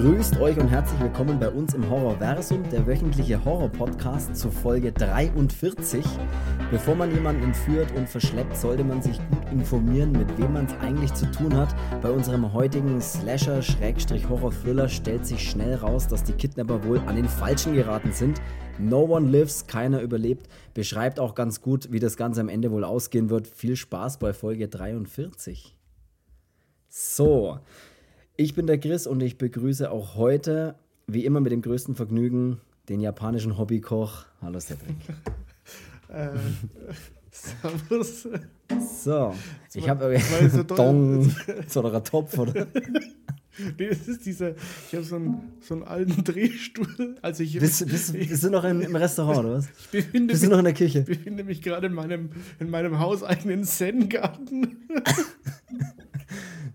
Grüßt 0.00 0.38
euch 0.38 0.56
und 0.60 0.68
herzlich 0.68 1.00
willkommen 1.00 1.40
bei 1.40 1.48
uns 1.48 1.74
im 1.74 1.90
Horrorversum, 1.90 2.62
der 2.70 2.86
wöchentliche 2.86 3.44
Horror-Podcast 3.44 4.36
zur 4.36 4.52
Folge 4.52 4.92
43. 4.92 6.04
Bevor 6.70 6.94
man 6.94 7.12
jemanden 7.12 7.42
entführt 7.42 7.90
und 7.96 8.08
verschleppt, 8.08 8.56
sollte 8.56 8.84
man 8.84 9.02
sich 9.02 9.18
gut 9.28 9.50
informieren, 9.50 10.12
mit 10.12 10.38
wem 10.38 10.52
man 10.52 10.66
es 10.66 10.74
eigentlich 10.74 11.12
zu 11.14 11.28
tun 11.32 11.56
hat. 11.56 11.74
Bei 12.00 12.10
unserem 12.12 12.52
heutigen 12.52 13.00
Slasher-Horror-Thriller 13.00 14.88
stellt 14.88 15.26
sich 15.26 15.50
schnell 15.50 15.74
raus, 15.74 16.06
dass 16.06 16.22
die 16.22 16.34
Kidnapper 16.34 16.84
wohl 16.84 17.00
an 17.06 17.16
den 17.16 17.28
Falschen 17.28 17.74
geraten 17.74 18.12
sind. 18.12 18.40
No 18.78 19.00
one 19.00 19.28
lives, 19.28 19.66
keiner 19.66 20.00
überlebt. 20.00 20.46
Beschreibt 20.74 21.18
auch 21.18 21.34
ganz 21.34 21.60
gut, 21.60 21.90
wie 21.90 21.98
das 21.98 22.16
Ganze 22.16 22.40
am 22.40 22.48
Ende 22.48 22.70
wohl 22.70 22.84
ausgehen 22.84 23.30
wird. 23.30 23.48
Viel 23.48 23.74
Spaß 23.74 24.20
bei 24.20 24.32
Folge 24.32 24.68
43. 24.68 25.74
So, 26.88 27.58
ich 28.38 28.54
bin 28.54 28.68
der 28.68 28.78
Chris 28.78 29.08
und 29.08 29.20
ich 29.20 29.36
begrüße 29.36 29.90
auch 29.90 30.14
heute, 30.14 30.76
wie 31.08 31.24
immer 31.24 31.40
mit 31.40 31.50
dem 31.50 31.60
größten 31.60 31.96
Vergnügen, 31.96 32.60
den 32.88 33.00
japanischen 33.00 33.58
Hobbykoch. 33.58 34.26
Hallo 34.40 34.60
Cedric. 34.60 34.94
äh, 36.08 36.28
servus. 37.32 38.28
So, 39.02 39.34
ich 39.74 39.88
habe 39.88 40.16
so 40.50 40.62
Dong, 40.62 41.34
so 41.66 41.80
oder 41.80 42.04
Topf 42.04 42.38
oder. 42.38 42.68
Nee, 43.76 43.88
das 43.88 44.06
ist 44.06 44.24
dieser, 44.24 44.50
ich 44.50 44.94
habe 44.94 45.02
so 45.02 45.16
einen, 45.16 45.40
so 45.60 45.74
einen 45.74 45.82
alten 45.82 46.22
Drehstuhl. 46.22 47.16
Also 47.20 47.42
ich, 47.42 47.58
bist, 47.58 47.88
bist, 47.88 48.12
bist 48.12 48.44
du 48.44 48.50
noch 48.50 48.62
im, 48.62 48.82
im 48.82 48.94
Restaurant, 48.94 49.40
oder 49.40 49.54
was? 49.54 49.68
Bist 49.90 50.14
mich, 50.14 50.40
du 50.40 50.48
noch 50.48 50.60
in 50.60 50.64
der 50.64 50.74
Küche? 50.74 51.00
Ich 51.00 51.06
befinde 51.06 51.42
mich 51.42 51.60
gerade 51.60 51.88
in 51.88 51.92
meinem, 51.92 52.30
in 52.60 52.70
meinem 52.70 53.00
hauseigenen 53.00 53.64
Zen-Garten. 53.64 54.76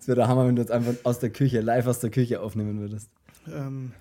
Es 0.03 0.07
wäre 0.09 0.17
der 0.17 0.27
Hammer, 0.27 0.45
wenn 0.45 0.57
du 0.57 0.61
jetzt 0.61 0.69
einfach 0.69 0.95
aus 1.05 1.19
der 1.19 1.29
Küche, 1.29 1.61
live 1.61 1.87
aus 1.87 2.01
der 2.01 2.09
Küche 2.09 2.41
aufnehmen 2.41 2.77
würdest. 2.81 3.09
Ähm, 3.47 3.93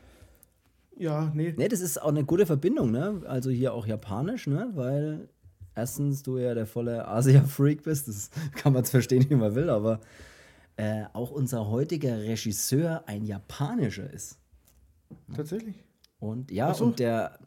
ja, 0.97 1.31
nee. 1.33 1.55
Nee, 1.57 1.69
das 1.69 1.79
ist 1.79 2.03
auch 2.03 2.09
eine 2.09 2.25
gute 2.25 2.45
Verbindung, 2.45 2.91
ne? 2.91 3.23
Also 3.25 3.51
hier 3.51 3.73
auch 3.73 3.87
japanisch, 3.87 4.49
ne? 4.49 4.69
Weil 4.75 5.29
erstens 5.77 6.25
du 6.25 6.39
ja 6.39 6.55
der 6.55 6.67
volle 6.67 7.07
Asia-Freak 7.07 7.85
bist, 7.85 8.09
das 8.09 8.31
kann 8.57 8.73
man 8.73 8.83
jetzt 8.83 8.91
verstehen, 8.91 9.31
wie 9.31 9.37
man 9.37 9.55
will, 9.55 9.71
aber 9.71 10.01
äh, 10.75 11.05
auch 11.13 11.31
unser 11.31 11.71
heutiger 11.71 12.19
Regisseur 12.19 13.05
ein 13.07 13.25
japanischer 13.25 14.13
ist. 14.13 14.41
Tatsächlich. 15.37 15.77
Und 16.19 16.51
ja, 16.51 16.75
so. 16.75 16.87
und 16.87 16.99
der, 16.99 17.39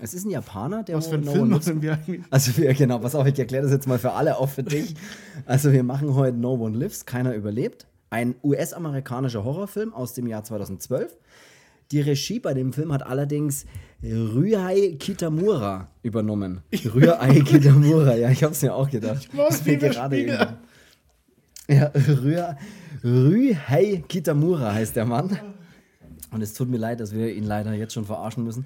es 0.00 0.14
ist 0.14 0.24
ein 0.24 0.30
Japaner, 0.30 0.84
der. 0.84 0.98
Was 0.98 1.08
für 1.08 1.16
einen 1.16 1.24
Film 1.24 1.48
machen 1.48 1.82
wir 1.82 1.94
eigentlich? 1.94 2.22
Also, 2.30 2.56
wir, 2.58 2.72
genau, 2.74 3.00
pass 3.00 3.16
auf, 3.16 3.26
ich 3.26 3.36
erkläre 3.36 3.64
das 3.64 3.72
jetzt 3.72 3.88
mal 3.88 3.98
für 3.98 4.12
alle, 4.12 4.38
auch 4.38 4.50
für 4.50 4.62
dich. 4.62 4.94
Also, 5.46 5.72
wir 5.72 5.82
machen 5.82 6.14
heute 6.14 6.36
No 6.36 6.54
One 6.54 6.78
Lives, 6.78 7.06
keiner 7.06 7.34
überlebt. 7.34 7.88
Ein 8.14 8.36
US-amerikanischer 8.44 9.42
Horrorfilm 9.42 9.92
aus 9.92 10.14
dem 10.14 10.28
Jahr 10.28 10.44
2012. 10.44 11.18
Die 11.90 12.00
Regie 12.00 12.38
bei 12.38 12.54
dem 12.54 12.72
Film 12.72 12.92
hat 12.92 13.04
allerdings 13.04 13.66
Ryai 14.04 14.94
Kitamura 15.00 15.88
übernommen. 16.04 16.62
Ryai 16.72 17.40
Kitamura, 17.40 18.14
ja, 18.14 18.30
ich 18.30 18.44
hab's 18.44 18.62
mir 18.62 18.72
auch 18.72 18.88
gedacht. 18.88 19.24
Ich 19.28 19.32
muss 19.32 19.64
mir 19.64 19.78
gerade 19.78 20.48
Ja, 21.66 21.90
Rühei 21.92 22.56
Rühei 23.02 24.04
Kitamura 24.06 24.72
heißt 24.74 24.94
der 24.94 25.06
Mann. 25.06 25.36
Und 26.30 26.40
es 26.40 26.54
tut 26.54 26.68
mir 26.68 26.78
leid, 26.78 27.00
dass 27.00 27.12
wir 27.12 27.34
ihn 27.34 27.42
leider 27.42 27.72
jetzt 27.72 27.94
schon 27.94 28.04
verarschen 28.04 28.44
müssen. 28.44 28.64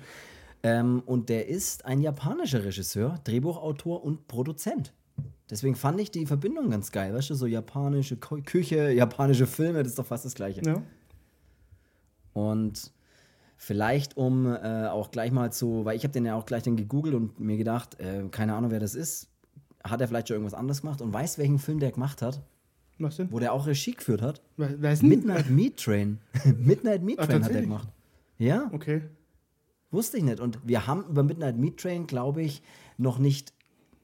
Ähm, 0.63 1.03
und 1.07 1.31
der 1.31 1.49
ist 1.49 1.87
ein 1.87 2.03
japanischer 2.03 2.67
Regisseur, 2.67 3.19
Drehbuchautor 3.25 4.05
und 4.05 4.29
Produzent. 4.29 4.93
Deswegen 5.51 5.75
fand 5.75 6.01
ich 6.01 6.11
die 6.11 6.27
Verbindung 6.27 6.71
ganz 6.71 6.93
geil, 6.93 7.15
weißt 7.15 7.31
du, 7.31 7.35
so 7.35 7.47
japanische 7.47 8.17
Küche, 8.17 8.91
japanische 8.91 9.47
Filme, 9.47 9.83
das 9.83 9.93
ist 9.93 9.99
doch 9.99 10.07
fast 10.07 10.25
das 10.25 10.35
Gleiche. 10.35 10.61
Ja. 10.65 10.83
Und 12.35 12.93
vielleicht 13.57 14.17
um 14.17 14.47
äh, 14.47 14.87
auch 14.87 15.11
gleich 15.11 15.33
mal 15.33 15.53
zu, 15.53 15.85
weil 15.85 15.97
ich 15.97 16.05
habe 16.05 16.13
den 16.13 16.27
ja 16.27 16.37
auch 16.37 16.47
gleich 16.47 16.63
dann 16.63 16.77
gegoogelt 16.77 17.15
und 17.15 17.41
mir 17.41 17.57
gedacht, 17.57 17.99
äh, 17.99 18.29
keine 18.31 18.55
Ahnung, 18.55 18.71
wer 18.71 18.81
das 18.81 18.95
ist, 18.95 19.29
hat 19.83 20.01
er 20.01 20.09
vielleicht 20.09 20.29
schon 20.29 20.37
irgendwas 20.37 20.59
anderes 20.59 20.83
gemacht 20.83 21.01
und 21.01 21.13
weiß, 21.13 21.39
welchen 21.39 21.59
Film 21.59 21.81
der 21.81 21.93
gemacht 21.93 22.21
hat. 22.21 22.43
Was 22.99 23.17
denn? 23.17 23.31
Wo 23.33 23.39
der 23.39 23.53
auch 23.53 23.67
Regie 23.67 23.93
geführt 23.93 24.23
hat. 24.23 24.43
Denn? 24.59 25.09
Midnight 25.09 25.51
Meat 25.51 25.77
Train. 25.77 26.19
Midnight 26.59 27.03
Meat 27.03 27.19
Train 27.19 27.43
Ach, 27.43 27.45
hat 27.45 27.55
er 27.55 27.63
gemacht. 27.63 27.89
Ja. 28.39 28.69
Okay. 28.73 29.03
Wusste 29.91 30.19
ich 30.19 30.25
nicht. 30.25 30.41
Und 30.41 30.59
wir 30.65 30.87
haben 30.87 31.05
über 31.09 31.23
Midnight 31.23 31.57
Meat 31.57 31.79
Train, 31.79 32.07
glaube 32.07 32.43
ich, 32.43 32.63
noch 32.97 33.19
nicht 33.19 33.53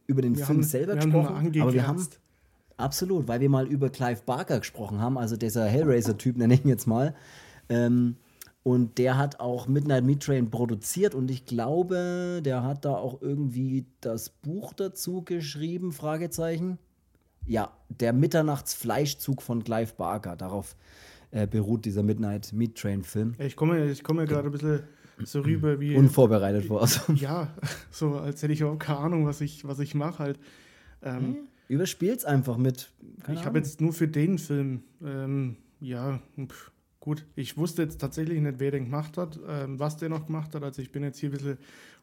über 0.07 0.23
den 0.23 0.37
wir 0.37 0.45
Film 0.45 0.59
haben, 0.59 0.65
selber 0.65 0.95
gesprochen. 0.97 1.61
aber 1.61 1.73
wir 1.73 1.87
haben. 1.87 2.07
Absolut, 2.77 3.29
weil 3.29 3.41
wir 3.41 3.49
mal 3.49 3.69
über 3.69 3.89
Clive 3.89 4.23
Barker 4.27 4.59
gesprochen 4.59 5.01
haben, 5.01 5.17
also 5.17 5.37
dieser 5.37 5.67
Hellraiser-Typ, 5.67 6.37
nenne 6.39 6.55
ich 6.55 6.65
ihn 6.65 6.69
jetzt 6.69 6.87
mal. 6.87 7.15
Ähm, 7.69 8.17
und 8.65 8.99
der 8.99 9.19
hat 9.19 9.41
auch 9.41 9.69
Midnight 9.69 10.05
Meat 10.05 10.23
Train 10.23 10.51
produziert 10.51 11.15
und 11.15 11.31
ich 11.31 11.45
glaube, 11.45 12.41
der 12.43 12.63
hat 12.63 12.85
da 12.85 12.95
auch 12.95 13.21
irgendwie 13.21 13.85
das 14.01 14.31
Buch 14.31 14.73
dazu 14.73 15.23
geschrieben, 15.23 15.93
Fragezeichen. 15.93 16.79
Ja, 17.47 17.77
der 17.91 18.15
Mitternachtsfleischzug 18.15 19.43
von 19.43 19.63
Clive 19.65 19.93
Barker. 19.97 20.35
Darauf 20.35 20.77
äh, 21.31 21.47
beruht 21.47 21.85
dieser 21.85 22.03
Midnight 22.03 22.55
Meat 22.55 22.77
Train 22.77 23.05
Film. 23.05 23.35
Ich 23.39 23.55
komme, 23.55 23.91
ich 23.91 24.03
komme 24.03 24.25
gerade 24.25 24.49
ein 24.49 24.53
bisschen 24.53 24.85
so 25.23 25.41
rüber 25.41 25.81
wie. 25.81 25.97
Unvorbereitet 25.97 26.67
vor. 26.67 26.83
Also. 26.83 27.13
Ja, 27.13 27.55
so 27.91 28.17
als 28.17 28.43
hätte 28.43 28.53
ich 28.53 28.65
auch 28.65 28.79
keine 28.79 28.99
Ahnung, 28.99 29.27
was 29.27 29.41
ich, 29.41 29.67
was 29.67 29.79
ich 29.79 29.95
mache 29.95 30.19
halt. 30.19 30.39
Ähm, 31.03 31.37
Überspiel's 31.69 32.25
einfach 32.25 32.57
mit. 32.57 32.91
ich 33.33 33.45
habe 33.45 33.59
jetzt 33.59 33.81
nur 33.81 33.93
für 33.93 34.09
den 34.09 34.39
Film, 34.39 34.83
ähm, 35.03 35.57
ja, 35.81 36.21
pff, 36.47 36.71
gut. 37.01 37.25
Ich 37.37 37.57
wusste 37.57 37.83
jetzt 37.83 38.01
tatsächlich 38.01 38.41
nicht, 38.41 38.59
wer 38.59 38.71
den 38.71 38.85
gemacht 38.85 39.17
hat, 39.17 39.39
ähm, 39.49 39.79
was 39.79 39.97
der 39.97 40.09
noch 40.09 40.27
gemacht 40.27 40.55
hat. 40.55 40.63
Also 40.63 40.83
ich 40.83 40.93
bin 40.93 41.03
jetzt 41.03 41.19
hier 41.19 41.31
ein 41.31 41.33
bisschen 41.33 41.59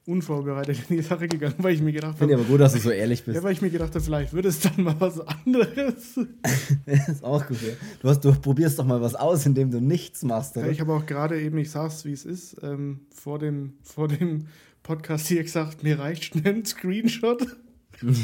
unvorbereitet 0.06 0.90
in 0.90 0.98
die 0.98 1.02
Sache 1.04 1.28
gegangen, 1.28 1.56
weil 1.60 1.76
ich 1.76 1.82
mir 1.82 1.92
gedacht 1.92 2.14
habe. 2.14 2.20
Finde 2.20 2.36
aber 2.36 2.44
gut, 2.44 2.60
dass 2.60 2.74
du 2.74 2.80
so 2.80 2.90
ehrlich 2.90 3.24
bist. 3.24 3.36
Ja, 3.36 3.44
weil 3.44 3.54
ich 3.54 3.62
mir 3.62 3.70
gedacht 3.70 3.94
habe, 3.94 4.04
vielleicht 4.04 4.34
wird 4.34 4.46
es 4.46 4.60
dann 4.60 4.84
mal 4.84 4.96
was 5.00 5.20
anderes. 5.20 6.20
das 6.86 7.08
ist 7.08 7.24
auch 7.24 7.46
gut. 7.46 7.62
Ja. 7.62 7.74
Du, 8.02 8.10
hast, 8.10 8.26
du 8.26 8.34
probierst 8.34 8.80
doch 8.80 8.86
mal 8.86 9.02
was 9.02 9.16
aus, 9.16 9.46
indem 9.46 9.70
du 9.70 9.80
nichts 9.80 10.24
machst. 10.24 10.58
Oder? 10.58 10.66
Ja, 10.66 10.72
ich 10.72 10.82
habe 10.82 10.94
auch 10.94 11.06
gerade 11.06 11.40
eben, 11.40 11.58
ich 11.58 11.70
sag's 11.70 12.04
wie 12.06 12.14
es 12.14 12.26
ist, 12.26 12.58
ähm, 12.64 13.02
vor, 13.14 13.38
dem, 13.38 13.74
vor 13.84 14.08
dem 14.08 14.48
Podcast 14.82 15.28
hier 15.28 15.44
gesagt, 15.44 15.84
mir 15.84 16.00
reicht 16.00 16.26
schnell 16.26 16.56
ein 16.56 16.66
Screenshot. 16.66 17.46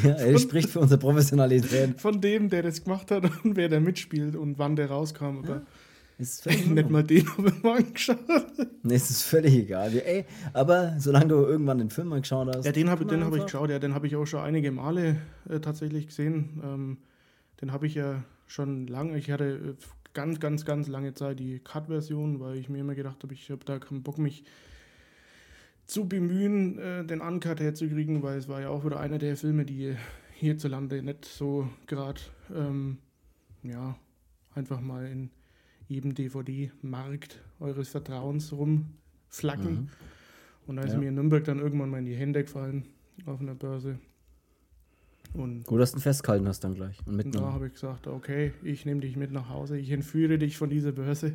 Ja, 0.04 0.14
er 0.14 0.40
spricht 0.40 0.70
für 0.70 0.80
unsere 0.80 1.00
Professionalität. 1.00 2.02
Von 2.02 2.20
dem, 2.20 2.50
der 2.50 2.64
das 2.64 2.84
gemacht 2.84 3.12
hat 3.12 3.24
und 3.44 3.56
wer 3.56 3.70
da 3.70 3.80
mitspielt 3.80 4.36
und 4.36 4.58
wann 4.58 4.76
der 4.76 4.90
rauskam. 4.90 5.40
Aber 5.44 5.56
ja. 5.56 5.62
Ist 6.20 6.48
Nicht 6.48 6.90
mal 6.90 7.04
den 7.04 7.30
habe 7.38 7.50
ich 7.50 7.64
mal 7.64 7.78
angeschaut. 7.78 8.18
Nee, 8.82 8.96
es 8.96 9.10
ist 9.10 9.22
völlig 9.24 9.54
egal. 9.54 9.94
Ey, 9.94 10.26
aber 10.54 10.96
solange 10.98 11.28
du 11.28 11.36
irgendwann 11.36 11.78
den 11.78 11.92
Film 11.92 12.08
mal 12.08 12.22
geschaut 12.22 12.48
hast. 12.56 12.66
Ja, 12.66 12.72
den 12.72 12.90
habe 12.90 13.06
hab 13.06 13.36
ich 13.36 13.44
geschaut. 13.44 13.70
Ja, 13.70 13.78
den 13.78 13.94
habe 13.94 14.08
ich 14.08 14.16
auch 14.16 14.26
schon 14.26 14.40
einige 14.40 14.72
Male 14.72 15.18
äh, 15.48 15.60
tatsächlich 15.60 16.08
gesehen. 16.08 16.62
Ähm, 16.64 16.98
den 17.62 17.72
habe 17.72 17.86
ich 17.86 17.94
ja 17.94 18.24
schon 18.48 18.88
lange. 18.88 19.18
Ich 19.18 19.30
hatte 19.30 19.78
äh, 19.80 19.84
ganz, 20.14 20.40
ganz, 20.40 20.66
ganz 20.66 20.88
lange 20.88 21.14
Zeit 21.14 21.40
die 21.40 21.60
Cut-Version, 21.60 22.40
weil 22.40 22.58
ich 22.58 22.70
mir 22.70 22.80
immer 22.80 22.96
gedacht 22.96 23.22
habe, 23.22 23.34
ich 23.36 23.52
habe 23.52 23.64
da 23.66 23.78
keinen 23.78 24.02
Bock, 24.02 24.18
mich 24.18 24.44
zu 25.86 26.08
bemühen, 26.08 26.80
äh, 26.80 27.06
den 27.06 27.22
Uncut 27.22 27.60
herzukriegen, 27.60 28.24
weil 28.24 28.40
es 28.40 28.48
war 28.48 28.62
ja 28.62 28.70
auch 28.70 28.84
wieder 28.84 29.00
einer 29.00 29.20
der 29.20 29.38
Filme, 29.38 29.66
die 29.66 29.96
hierzulande 30.34 31.04
nicht 31.04 31.26
so 31.26 31.70
gerade, 31.86 32.22
ähm, 32.56 32.98
ja, 33.62 33.96
einfach 34.56 34.82
mal 34.82 35.06
in 35.06 35.30
jedem 35.88 36.14
DVD-Markt 36.14 37.42
eures 37.60 37.90
Vertrauens 37.90 38.52
rumflacken. 38.52 39.74
Mhm. 39.74 39.90
Und 40.68 40.76
da 40.76 40.84
ist 40.84 40.94
ja. 40.94 41.00
mir 41.00 41.10
in 41.10 41.16
Nürnberg 41.16 41.44
dann 41.46 41.60
irgendwann 41.60 41.90
mal 41.90 42.00
in 42.00 42.06
die 42.06 42.16
Hände 42.16 42.44
gefallen 42.44 42.86
auf 43.26 43.40
einer 43.40 43.56
Börse. 43.56 44.00
Und 45.34 45.66
Gut, 45.66 45.80
dass 45.80 45.92
du 45.92 46.00
festgehalten 46.00 46.48
hast 46.48 46.64
dann 46.64 46.74
gleich. 46.74 46.98
Und, 47.06 47.24
und 47.24 47.36
da 47.36 47.54
habe 47.54 47.68
ich 47.68 47.74
gesagt, 47.74 48.08
okay, 48.08 48.54
ich 48.64 48.86
nehme 48.86 49.02
dich 49.02 49.16
mit 49.16 49.32
nach 49.32 49.50
Hause, 49.50 49.78
ich 49.78 49.92
entführe 49.92 50.38
dich 50.38 50.58
von 50.58 50.70
dieser 50.70 50.92
Börse. 50.92 51.34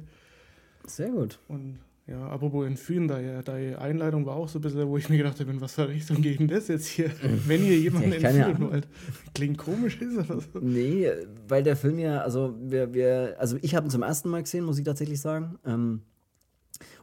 Sehr 0.87 1.11
gut. 1.11 1.39
Und 1.49 1.79
ja, 2.07 2.27
apropos 2.29 2.67
entführen, 2.67 3.07
deine, 3.07 3.45
deine 3.45 3.79
Einleitung 3.79 4.27
war 4.27 4.35
auch 4.35 4.49
so 4.49 4.59
ein 4.59 4.63
bisschen, 4.63 4.89
wo 4.89 4.97
ich 4.97 5.09
mir 5.09 5.19
gedacht 5.19 5.39
habe, 5.39 5.51
in 5.51 5.61
was 5.61 5.75
für 5.75 5.89
Richtung 5.89 6.21
geht 6.21 6.41
denn 6.41 6.49
das 6.49 6.67
jetzt 6.67 6.87
hier? 6.87 7.13
Wenn 7.47 7.65
ihr 7.65 7.79
jemanden 7.79 8.13
ja, 8.13 8.29
entführen 8.29 8.71
wollt. 8.71 8.89
Klingt 9.35 9.59
komisch, 9.59 10.01
ist 10.01 10.17
das 10.17 10.27
so? 10.27 10.59
Nee, 10.61 11.11
weil 11.47 11.63
der 11.63 11.77
Film 11.77 12.01
ja, 12.01 12.21
also 12.23 12.57
wir, 12.61 12.93
wir 12.93 13.37
also 13.39 13.57
ich 13.63 13.77
habe 13.77 13.87
ihn 13.87 13.91
zum 13.91 14.03
ersten 14.03 14.29
Mal 14.31 14.43
gesehen, 14.43 14.65
muss 14.65 14.79
ich 14.79 14.85
tatsächlich 14.85 15.21
sagen. 15.21 15.59
Ähm, 15.65 16.03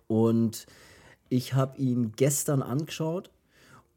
und 0.08 0.66
ich 1.30 1.54
habe 1.54 1.78
ihn 1.78 2.12
gestern 2.18 2.62
angeschaut 2.62 3.32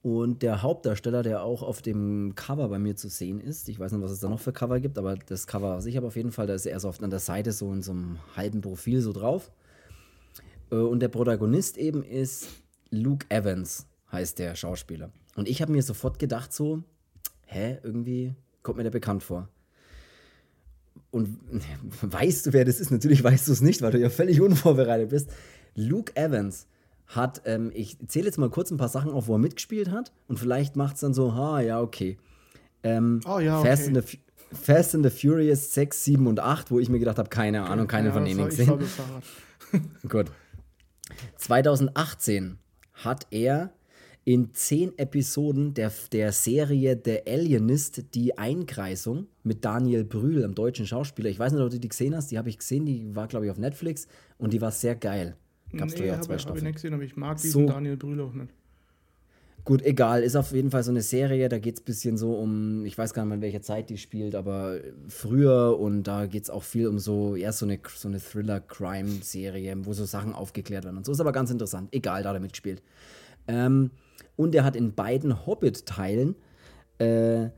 und 0.03 0.43
der 0.43 0.63
Hauptdarsteller, 0.63 1.23
der 1.23 1.43
auch 1.43 1.63
auf 1.63 1.83
dem 1.83 2.35
Cover 2.37 2.69
bei 2.69 2.79
mir 2.79 2.95
zu 2.95 3.09
sehen 3.09 3.41
ist, 3.41 3.69
ich 3.69 3.81
weiß 3.81 3.91
nicht, 3.93 4.03
was 4.03 4.11
es 4.13 4.21
da 4.21 4.29
noch 4.29 4.41
für 4.41 4.53
Cover 4.53 4.79
gibt, 4.79 4.99
aber 4.99 5.17
das 5.17 5.47
Cover, 5.47 5.77
was 5.77 5.87
ich 5.87 5.97
habe 5.97 6.07
auf 6.07 6.17
jeden 6.17 6.33
Fall, 6.33 6.47
da 6.47 6.55
ist 6.55 6.67
er 6.67 6.79
so 6.79 6.89
auf 6.89 7.03
an 7.03 7.11
der 7.11 7.19
Seite 7.19 7.53
so 7.53 7.73
in 7.73 7.83
so 7.83 7.93
einem 7.93 8.19
halben 8.37 8.61
Profil 8.61 9.01
so 9.01 9.13
drauf. 9.13 9.51
Äh, 10.73 10.77
und 10.77 11.01
der 11.01 11.09
Protagonist 11.09 11.77
eben 11.79 12.03
ist 12.03 12.49
Luke 12.91 13.27
Evans, 13.29 13.87
heißt 14.11 14.39
der 14.41 14.57
Schauspieler. 14.57 15.13
Und 15.37 15.49
ich 15.49 15.63
habe 15.63 15.71
mir 15.73 15.83
sofort 15.83 16.19
gedacht, 16.19 16.53
so, 16.53 16.83
hä, 17.47 17.79
irgendwie 17.85 18.35
kommt 18.63 18.79
mir 18.79 18.83
der 18.85 18.91
bekannt 18.91 19.23
vor. 19.23 19.49
Und 21.11 21.39
weißt 22.03 22.47
du, 22.47 22.53
wer 22.53 22.65
das 22.65 22.81
ist? 22.81 22.91
Natürlich 22.91 23.23
weißt 23.23 23.49
du 23.49 23.53
es 23.53 23.61
nicht, 23.61 23.83
weil 23.83 23.93
du 23.93 23.99
ja 23.99 24.11
völlig 24.11 24.41
unvorbereitet 24.41 25.11
bist. 25.11 25.31
Luke 25.75 26.15
Evans 26.17 26.67
hat, 27.07 27.43
ähm, 27.45 27.71
ich 27.75 27.99
zähle 28.09 28.27
jetzt 28.27 28.39
mal 28.39 28.49
kurz 28.51 28.71
ein 28.71 28.77
paar 28.79 28.89
Sachen 28.89 29.11
auf, 29.11 29.27
wo 29.27 29.35
er 29.35 29.39
mitgespielt 29.39 29.91
hat 29.91 30.13
und 30.29 30.39
vielleicht 30.39 30.77
macht 30.77 30.95
es 30.95 31.01
dann 31.01 31.13
so, 31.15 31.35
ha, 31.35 31.61
ja, 31.61 31.81
okay. 31.81 32.17
Ähm, 32.83 33.21
Oh 33.27 33.39
ja, 33.39 33.61
Fast, 33.63 33.83
okay. 33.89 33.97
and 33.99 34.07
the, 34.09 34.17
Fu- 34.17 34.55
Fast 34.55 34.95
and 34.95 35.05
the 35.05 35.11
Furious 35.11 35.75
6, 35.75 36.05
7 36.05 36.27
und 36.27 36.41
8, 36.41 36.71
wo 36.71 36.79
ich 36.79 36.89
mir 36.89 36.99
gedacht 36.99 37.19
habe, 37.19 37.29
keine 37.29 37.65
Ahnung, 37.65 37.87
keine 37.87 38.09
Ja, 38.09 38.15
von 38.15 38.25
denen 38.25 38.47
gesehen. 38.49 38.79
Gut. 40.09 40.27
2018 41.37 42.59
hat 42.93 43.27
er 43.31 43.73
in 44.25 44.55
zehn 44.55 44.97
Episoden 44.99 45.75
der, 45.75 45.93
der 46.13 46.33
Serie 46.33 47.01
The 47.05 47.23
Alienist 47.27 48.15
die 48.15 48.39
Einkreisung 48.39 49.27
mit 49.43 49.65
Daniel 49.65 50.05
Brühl, 50.05 50.45
einem 50.45 50.55
deutschen 50.55 50.87
Schauspieler. 50.87 51.29
Ich 51.29 51.39
weiß 51.39 51.53
nicht, 51.53 51.63
ob 51.63 51.71
du 51.71 51.81
die 51.81 51.89
gesehen 51.89 52.15
hast. 52.15 52.31
Die 52.31 52.39
habe 52.39 52.49
ich 52.49 52.59
gesehen. 52.59 52.87
Die 52.87 53.15
war, 53.17 53.27
glaube 53.27 53.47
ich, 53.47 53.51
auf 53.51 53.59
Netflix 53.59 54.07
und 54.39 54.53
die 54.53 54.61
war 54.61 54.71
sehr 54.71 54.95
geil. 54.95 55.37
Gab's 55.77 55.95
nee, 55.95 56.07
ja 56.07 56.21
zwei 56.21 56.35
hab 56.35 56.37
ich 56.37 56.43
Staffeln. 56.43 56.65
nicht 56.65 56.75
gesehen, 56.75 56.95
aber 56.95 57.03
ich 57.03 57.17
mag 57.17 57.39
diesen 57.39 57.67
So. 57.67 57.67
Daniel 57.67 57.97
Brühl 57.97 58.21
auch 58.21 58.33
nicht. 58.33 58.53
Gut, 59.65 59.83
egal. 59.83 60.23
Ist 60.23 60.35
auf 60.35 60.53
jeden 60.53 60.71
Fall 60.71 60.83
so 60.83 60.91
eine 60.91 61.03
Serie. 61.03 61.49
Da 61.49 61.59
geht 61.59 61.77
es 61.77 61.83
ein 61.83 61.85
bisschen 61.85 62.17
so 62.17 62.35
um, 62.35 62.85
ich 62.85 62.99
weiß 62.99 63.15
gar 63.15 63.25
nicht 63.25 63.35
in 63.35 63.43
welcher 63.43 63.63
Zeit 63.63 63.91
die 63.91 63.99
spielt, 63.99 64.35
aber 64.35 64.79
früher 65.09 65.79
und 65.79 66.03
da 66.05 66.27
geht 66.27 66.45
es 66.45 66.51
auch 66.51 66.65
viel 66.65 66.89
um 66.89 66.99
so, 66.99 67.37
eher 67.37 67.53
so 67.53 67.65
eine, 67.67 67.79
so 67.95 68.09
eine 68.09 68.19
Thriller-Crime-Serie, 68.19 69.77
wo 69.85 69.93
so 69.93 70.05
Sachen 70.05 70.33
aufgeklärt 70.33 70.85
werden 70.85 70.97
und 70.97 71.07
so. 71.07 71.13
Ist 71.13 71.21
aber 71.21 71.33
ganz 71.33 71.51
interessant. 71.51 71.89
Egal, 71.93 72.25
da 72.25 72.35
er 72.35 72.41
mitgespielt. 72.41 72.83
Ähm, 73.47 73.93
und 74.35 74.55
er 74.55 74.65
hat 74.65 74.75
in 74.75 74.95
beiden 74.95 75.47
Hobbit-Teilen 75.47 76.35
äh, 76.99 77.51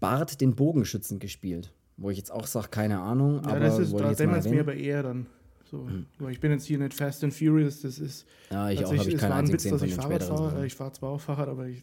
Bart 0.00 0.40
den 0.40 0.54
Bogenschützen 0.54 1.18
gespielt. 1.18 1.72
Wo 1.96 2.10
ich 2.10 2.16
jetzt 2.16 2.32
auch 2.32 2.46
sage, 2.46 2.68
keine 2.70 3.00
Ahnung, 3.00 3.42
Ja, 3.44 3.50
aber 3.50 3.60
das 3.60 3.78
ist, 3.78 3.92
da 3.92 4.12
dämmert 4.14 4.40
es 4.40 4.48
mir 4.50 4.60
aber 4.60 4.74
eher 4.74 5.02
dann. 5.02 5.26
So, 5.74 5.88
weil 6.18 6.32
ich 6.32 6.40
bin 6.40 6.52
jetzt 6.52 6.66
hier 6.66 6.78
nicht 6.78 6.94
Fast 6.94 7.24
and 7.24 7.34
Furious, 7.34 7.82
das 7.82 7.98
ist. 7.98 8.26
Ja, 8.50 8.70
ich 8.70 8.84
auch, 8.84 8.96
habe 8.96 8.96
ich 8.96 9.14
es 9.14 9.20
keinen 9.20 9.30
war 9.30 9.38
ein 9.38 9.44
einzigen 9.44 9.72
Witz, 9.72 9.80
dass 9.80 9.82
ich 9.82 9.94
Fahrrad 9.94 10.22
fahre. 10.22 10.66
Ich 10.66 10.74
fahre 10.74 10.92
zwar 10.92 11.10
auch 11.10 11.20
Fahrrad, 11.20 11.48
aber 11.48 11.66
ich 11.66 11.82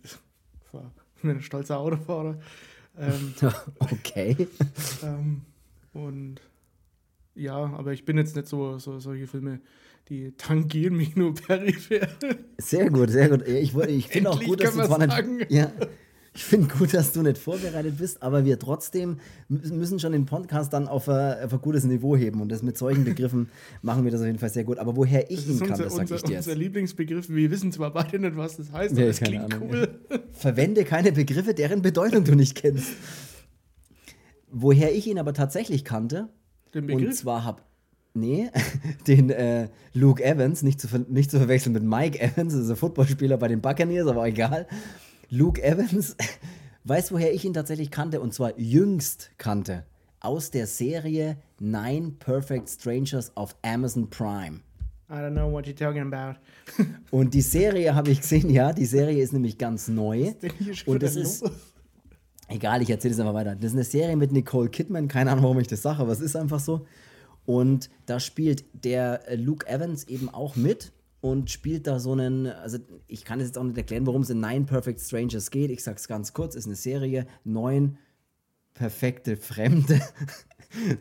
bin 1.21 1.31
ein 1.31 1.41
stolzer 1.41 1.77
Autofahrer. 1.77 2.39
Ähm, 2.97 3.33
okay. 3.79 4.47
ähm, 5.03 5.41
und 5.91 6.39
ja, 7.35 7.55
aber 7.57 7.91
ich 7.91 8.05
bin 8.05 8.17
jetzt 8.17 8.35
nicht 8.35 8.47
so, 8.47 8.77
so 8.77 8.99
solche 8.99 9.27
Filme, 9.27 9.59
die 10.07 10.31
tangieren 10.38 10.95
mich 10.95 11.17
nur 11.17 11.33
peripher. 11.33 12.07
Sehr 12.59 12.89
gut, 12.89 13.09
sehr 13.09 13.27
gut. 13.27 13.45
Ich, 13.45 13.75
ich 13.75 14.07
finde 14.07 14.29
auch 14.29 14.41
gut, 14.41 14.63
dass 14.63 14.73
du 14.73 14.85
zwar 14.85 14.99
nicht. 14.99 15.11
sagen. 15.11 15.41
Ja, 15.49 15.69
ich 16.33 16.43
finde 16.45 16.73
gut, 16.73 16.93
dass 16.93 17.11
du 17.11 17.21
nicht 17.21 17.37
vorbereitet 17.37 17.97
bist, 17.97 18.23
aber 18.23 18.45
wir 18.45 18.57
trotzdem 18.57 19.17
mü- 19.49 19.73
müssen 19.73 19.99
schon 19.99 20.13
den 20.13 20.25
Podcast 20.25 20.71
dann 20.71 20.87
auf 20.87 21.09
ein, 21.09 21.43
auf 21.43 21.51
ein 21.53 21.61
gutes 21.61 21.83
Niveau 21.83 22.15
heben. 22.15 22.39
Und 22.41 22.49
das 22.49 22.63
mit 22.63 22.77
solchen 22.77 23.03
Begriffen 23.03 23.49
machen 23.81 24.05
wir 24.05 24.11
das 24.11 24.21
auf 24.21 24.27
jeden 24.27 24.39
Fall 24.39 24.49
sehr 24.49 24.63
gut. 24.63 24.77
Aber 24.77 24.95
woher 24.95 25.29
ich 25.29 25.39
Das 25.39 25.45
ihn 25.47 25.53
ist 25.55 25.59
kann, 25.59 25.71
unser, 25.71 25.83
das 25.83 25.93
sag 25.95 26.01
unser, 26.03 26.15
ich 26.15 26.23
dir 26.23 26.37
unser 26.37 26.51
jetzt. 26.51 26.57
Lieblingsbegriff. 26.59 27.29
Wir 27.29 27.51
wissen 27.51 27.71
zwar 27.73 27.91
beide 27.91 28.17
nicht, 28.19 28.37
was 28.37 28.55
das 28.57 28.71
heißt, 28.71 28.95
Nee, 28.95 29.01
aber 29.01 29.09
es 29.09 29.19
klingt 29.19 29.53
Ahnung, 29.53 29.69
cool. 29.71 29.99
Verwende 30.31 30.85
keine 30.85 31.11
Begriffe, 31.11 31.53
deren 31.53 31.81
Bedeutung 31.81 32.23
du 32.23 32.33
nicht 32.35 32.55
kennst. 32.55 32.87
Woher 34.49 34.93
ich 34.93 35.07
ihn 35.07 35.19
aber 35.19 35.33
tatsächlich 35.33 35.83
kannte, 35.85 36.29
Den 36.73 36.83
Und 36.89 36.97
Begriff? 36.97 37.17
zwar 37.17 37.43
hab. 37.45 37.65
Nee, 38.13 38.49
den 39.07 39.29
äh, 39.29 39.69
Luke 39.93 40.23
Evans, 40.23 40.63
nicht 40.63 40.81
zu, 40.81 40.87
nicht 41.09 41.31
zu 41.31 41.37
verwechseln 41.37 41.71
mit 41.73 41.83
Mike 41.83 42.19
Evans, 42.19 42.53
das 42.53 42.63
ist 42.63 42.69
ein 42.69 42.75
Footballspieler 42.75 43.37
bei 43.37 43.47
den 43.47 43.61
Buccaneers, 43.61 44.07
aber 44.07 44.27
egal. 44.27 44.67
Luke 45.33 45.63
Evans, 45.63 46.17
weißt 46.83 47.13
woher 47.13 47.33
ich 47.33 47.45
ihn 47.45 47.53
tatsächlich 47.53 47.89
kannte? 47.89 48.19
Und 48.19 48.33
zwar 48.33 48.59
jüngst 48.59 49.31
kannte. 49.37 49.85
Aus 50.19 50.51
der 50.51 50.67
Serie 50.67 51.37
Nine 51.57 52.11
Perfect 52.19 52.69
Strangers 52.69 53.31
auf 53.35 53.55
Amazon 53.61 54.09
Prime. 54.09 54.59
I 55.09 55.13
don't 55.13 55.31
know 55.31 55.49
what 55.49 55.65
you're 55.65 55.73
talking 55.73 56.01
about. 56.01 56.37
Und 57.11 57.33
die 57.33 57.41
Serie 57.41 57.95
habe 57.95 58.11
ich 58.11 58.19
gesehen, 58.19 58.49
ja, 58.49 58.73
die 58.73 58.85
Serie 58.85 59.23
ist 59.23 59.31
nämlich 59.31 59.57
ganz 59.57 59.87
neu. 59.87 60.33
Und 60.85 61.01
das 61.01 61.15
ist? 61.15 61.49
Egal, 62.49 62.81
ich 62.81 62.89
erzähle 62.89 63.13
es 63.13 63.19
einfach 63.21 63.33
weiter. 63.33 63.55
Das 63.55 63.67
ist 63.67 63.73
eine 63.73 63.85
Serie 63.85 64.17
mit 64.17 64.33
Nicole 64.33 64.69
Kidman. 64.69 65.07
Keine 65.07 65.31
Ahnung, 65.31 65.45
warum 65.45 65.59
ich 65.59 65.67
das 65.67 65.81
sage, 65.81 65.99
aber 65.99 66.11
es 66.11 66.19
ist 66.19 66.35
einfach 66.35 66.59
so. 66.59 66.85
Und 67.45 67.89
da 68.05 68.19
spielt 68.19 68.65
der 68.73 69.29
äh, 69.29 69.35
Luke 69.35 69.65
Evans 69.65 70.03
eben 70.09 70.27
auch 70.27 70.57
mit 70.57 70.91
und 71.21 71.51
spielt 71.51 71.88
da 71.88 72.00
so 72.00 72.13
einen, 72.13 72.47
also 72.47 72.79
ich 73.07 73.23
kann 73.23 73.39
es 73.39 73.47
jetzt 73.47 73.57
auch 73.57 73.63
nicht 73.63 73.77
erklären, 73.77 74.06
worum 74.06 74.23
es 74.23 74.29
in 74.29 74.41
Nine 74.41 74.65
Perfect 74.65 75.00
Strangers 75.00 75.51
geht. 75.51 75.69
Ich 75.71 75.83
sag's 75.83 76.07
ganz 76.07 76.33
kurz, 76.33 76.56
ist 76.56 76.65
eine 76.65 76.75
Serie, 76.75 77.27
neun 77.44 77.97
perfekte 78.73 79.38
Fremde. 79.38 80.01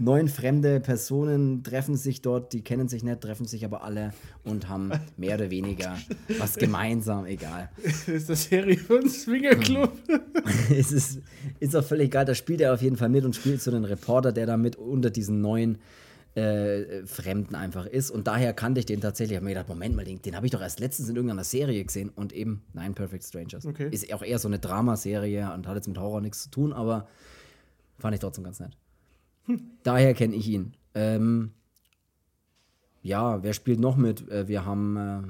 Neun 0.01 0.27
fremde 0.27 0.81
Personen 0.81 1.63
treffen 1.63 1.97
sich 1.97 2.23
dort, 2.23 2.53
die 2.53 2.63
kennen 2.63 2.89
sich 2.89 3.05
nicht, 3.05 3.21
treffen 3.21 3.47
sich 3.47 3.65
aber 3.65 3.85
alle 3.85 4.13
und 4.43 4.69
haben 4.69 4.91
mehr 5.17 5.37
oder 5.37 5.51
weniger 5.51 5.97
was 6.39 6.57
gemeinsam, 6.57 7.25
egal. 7.27 7.71
Ist 8.07 8.29
das 8.29 8.45
Serie 8.45 8.77
von 8.77 9.09
Swingerclub. 9.09 9.93
es 10.77 10.91
ist, 10.91 11.21
ist 11.61 11.77
auch 11.77 11.85
völlig 11.85 12.07
egal. 12.07 12.25
Da 12.25 12.35
spielt 12.35 12.61
er 12.61 12.75
auf 12.75 12.83
jeden 12.83 12.97
Fall 12.97 13.11
mit 13.11 13.25
und 13.25 13.37
spielt 13.37 13.63
so 13.63 13.71
einen 13.71 13.85
Reporter, 13.85 14.33
der 14.33 14.47
da 14.47 14.57
mit 14.57 14.75
unter 14.75 15.11
diesen 15.11 15.41
neuen 15.41 15.79
äh, 16.35 17.05
Fremden 17.07 17.55
einfach 17.55 17.87
ist. 17.87 18.11
Und 18.11 18.27
daher 18.27 18.53
kannte 18.53 18.81
ich 18.81 18.87
den 18.87 19.01
tatsächlich. 19.01 19.33
Ich 19.33 19.37
habe 19.37 19.45
mir 19.45 19.53
gedacht, 19.53 19.69
Moment 19.69 19.97
mal, 19.97 20.05
den, 20.05 20.23
den 20.23 20.37
habe 20.37 20.47
ich 20.47 20.53
doch 20.53 20.61
erst 20.61 20.81
letztens 20.81 21.09
in 21.09 21.17
irgendeiner 21.17 21.45
Serie 21.45 21.85
gesehen. 21.85 22.11
Und 22.11 22.33
eben 22.33 22.63
Nine 22.73 22.93
Perfect 22.93 23.25
Strangers. 23.25 23.67
Okay. 23.67 23.89
Ist 23.91 24.13
auch 24.13 24.23
eher 24.23 24.39
so 24.39 24.49
eine 24.49 24.59
Dramaserie 24.59 25.53
und 25.53 25.67
hat 25.67 25.77
jetzt 25.77 25.89
mit 25.89 25.99
Horror 25.99 26.21
nichts 26.21 26.45
zu 26.45 26.51
tun, 26.51 26.73
aber 26.73 27.09
fand 27.99 28.15
ich 28.15 28.21
trotzdem 28.21 28.45
ganz 28.45 28.61
nett. 28.61 28.77
Daher 29.83 30.15
kenne 30.15 30.37
ich 30.37 30.49
ihn. 30.49 30.75
Ähm, 30.95 31.51
ja, 33.03 33.43
wer 33.43 33.53
spielt 33.53 33.81
noch 33.81 33.97
mit? 33.97 34.29
Äh, 34.31 34.49
wir 34.49 34.65
haben. 34.65 34.97
Äh, 34.97 35.23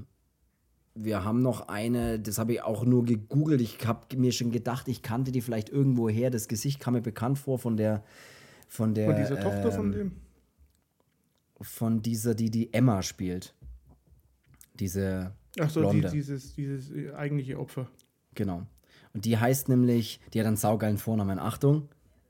wir 0.97 1.25
haben 1.25 1.41
noch 1.41 1.69
eine, 1.69 2.19
das 2.19 2.38
habe 2.38 2.52
ich 2.52 2.62
auch 2.62 2.85
nur 2.85 3.05
gegoogelt. 3.05 3.61
Ich 3.61 3.87
habe 3.87 4.17
mir 4.17 4.32
schon 4.32 4.50
gedacht, 4.50 4.88
ich 4.88 5.02
kannte 5.02 5.31
die 5.31 5.41
vielleicht 5.41 5.70
irgendwo 5.70 6.08
her. 6.08 6.31
Das 6.31 6.49
Gesicht 6.49 6.81
kam 6.81 6.94
mir 6.94 7.00
bekannt 7.00 7.38
vor 7.38 7.58
von 7.58 7.76
der. 7.76 8.02
Von 8.69 8.94
der. 8.94 9.08
Und 9.08 9.17
diese 9.17 9.38
Tochter 9.38 9.73
von 9.73 9.87
ähm, 9.87 9.93
dem? 9.93 10.12
Von 11.61 12.03
dieser, 12.03 12.35
die 12.35 12.51
die 12.51 12.73
Emma 12.73 13.03
spielt. 13.03 13.55
Diese. 14.75 15.35
Achso, 15.59 15.81
die, 15.81 15.87
Blonde. 15.99 16.11
dieses, 16.11 16.55
dieses 16.55 16.91
äh, 16.91 17.12
eigentliche 17.12 17.59
Opfer. 17.59 17.89
Genau. 18.35 18.67
Und 19.12 19.25
die 19.25 19.37
heißt 19.37 19.69
nämlich, 19.69 20.21
die 20.33 20.41
hat 20.41 20.47
einen 20.47 20.57
saugeilen 20.57 20.99
Vornamen. 20.99 21.39
Achtung, 21.39 21.89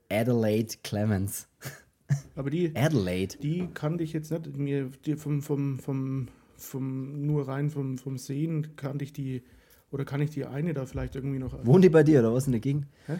Adelaide 0.09 0.75
Clemens. 0.83 1.47
Aber 2.35 2.49
die, 2.49 2.75
Adelaide. 2.75 3.37
die 3.37 3.67
kannte 3.73 4.03
ich 4.03 4.13
jetzt 4.13 4.31
nicht. 4.31 4.57
Mir, 4.57 4.89
die 5.05 5.15
vom, 5.15 5.41
vom, 5.41 5.79
vom, 5.79 6.27
vom, 6.57 7.25
nur 7.25 7.47
rein 7.47 7.69
vom, 7.69 7.97
vom 7.97 8.17
Sehen 8.17 8.75
kannte 8.75 9.03
ich 9.05 9.13
die, 9.13 9.43
oder 9.91 10.03
kann 10.03 10.21
ich 10.21 10.31
die 10.31 10.45
eine 10.45 10.73
da 10.73 10.85
vielleicht 10.85 11.15
irgendwie 11.15 11.39
noch. 11.39 11.65
Wohnt 11.65 11.83
die 11.83 11.89
bei 11.89 12.03
dir 12.03 12.19
oder 12.19 12.33
was 12.33 12.47
in 12.47 12.51
der 12.51 12.61
Gegend? 12.61 12.87
Hä? 13.07 13.17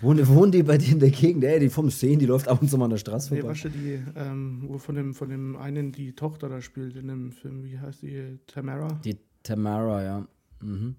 Wohnt, 0.00 0.26
wohnt 0.28 0.54
die 0.54 0.62
bei 0.62 0.78
dir 0.78 0.92
in 0.92 1.00
der 1.00 1.10
Gegend? 1.10 1.44
Ey, 1.44 1.60
die 1.60 1.68
vom 1.68 1.90
Sehen, 1.90 2.18
die 2.18 2.26
läuft 2.26 2.48
ab 2.48 2.60
und 2.60 2.68
zu 2.68 2.76
mal 2.78 2.86
an 2.86 2.90
der 2.90 2.98
Straße 2.98 3.32
Nee, 3.34 3.40
vorbei. 3.40 3.54
was 3.54 3.72
die, 3.72 4.00
ähm, 4.16 4.64
wo 4.66 4.78
von 4.78 4.94
dem, 4.94 5.14
von 5.14 5.28
dem 5.28 5.56
einen 5.56 5.92
die 5.92 6.14
Tochter 6.14 6.48
da 6.48 6.60
spielt 6.60 6.96
in 6.96 7.08
dem 7.08 7.32
Film, 7.32 7.62
wie 7.64 7.78
heißt 7.78 8.02
die? 8.02 8.38
Tamara? 8.46 9.00
Die 9.04 9.16
Tamara, 9.42 10.02
ja. 10.02 10.28
Mhm. 10.62 10.96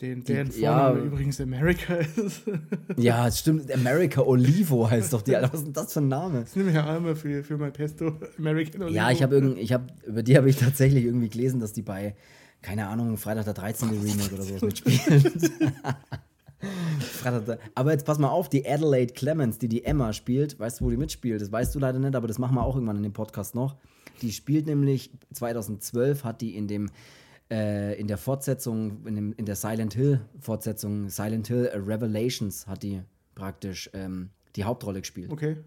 Den, 0.00 0.24
deren 0.24 0.50
ja. 0.58 0.90
Vorname 0.90 1.06
übrigens 1.06 1.40
America 1.40 1.94
ist. 1.94 2.42
Ja, 2.98 3.26
es 3.28 3.38
stimmt. 3.38 3.72
America 3.72 4.20
Olivo 4.20 4.88
heißt 4.90 5.12
doch 5.12 5.22
die. 5.22 5.34
Alter. 5.34 5.52
Was 5.52 5.60
ist 5.60 5.66
denn 5.66 5.72
das 5.72 5.92
für 5.92 6.00
ein 6.00 6.08
Name? 6.08 6.40
Das 6.40 6.54
nehme 6.54 6.68
ich 6.68 6.74
ja 6.74 6.86
einmal 6.94 7.16
für, 7.16 7.42
für 7.42 7.56
mein 7.56 7.72
Pesto. 7.72 8.12
American 8.38 8.82
Olivo. 8.82 8.94
Ja, 8.94 9.10
ich 9.10 9.22
habe 9.22 9.34
irgend, 9.36 9.58
ich 9.58 9.72
habe 9.72 9.86
über 10.06 10.22
die 10.22 10.36
habe 10.36 10.50
ich 10.50 10.56
tatsächlich 10.56 11.04
irgendwie 11.04 11.30
gelesen, 11.30 11.60
dass 11.60 11.72
die 11.72 11.82
bei 11.82 12.14
keine 12.62 12.88
Ahnung 12.88 13.16
Freitag 13.16 13.44
der 13.44 13.54
13. 13.54 13.88
Remake 13.90 14.34
oder 14.34 14.42
sowas 14.42 14.62
mitspielen. 14.62 15.32
Aber 17.74 17.92
jetzt 17.92 18.06
pass 18.06 18.18
mal 18.18 18.28
auf, 18.28 18.48
die 18.48 18.66
Adelaide 18.66 19.12
Clemens, 19.12 19.58
die 19.58 19.68
die 19.68 19.84
Emma 19.84 20.12
spielt, 20.12 20.58
weißt 20.58 20.80
du, 20.80 20.84
wo 20.84 20.90
die 20.90 20.96
mitspielt? 20.96 21.40
Das 21.40 21.50
weißt 21.50 21.74
du 21.74 21.78
leider 21.78 21.98
nicht, 21.98 22.14
aber 22.14 22.28
das 22.28 22.38
machen 22.38 22.54
wir 22.54 22.62
auch 22.62 22.74
irgendwann 22.74 22.96
in 22.96 23.02
dem 23.02 23.12
Podcast 23.12 23.54
noch. 23.54 23.76
Die 24.22 24.32
spielt 24.32 24.66
nämlich 24.66 25.10
2012 25.32 26.24
hat 26.24 26.40
die 26.40 26.56
in 26.56 26.68
dem 26.68 26.90
äh, 27.50 27.98
in 27.98 28.08
der 28.08 28.18
Fortsetzung, 28.18 29.06
in, 29.06 29.14
dem, 29.14 29.32
in 29.36 29.46
der 29.46 29.56
Silent 29.56 29.94
Hill 29.94 30.20
Fortsetzung, 30.40 31.08
Silent 31.08 31.46
Hill 31.48 31.70
Revelations 31.74 32.66
hat 32.66 32.82
die 32.82 33.02
praktisch 33.34 33.90
ähm, 33.92 34.30
die 34.56 34.64
Hauptrolle 34.64 35.00
gespielt. 35.00 35.30
Okay. 35.30 35.58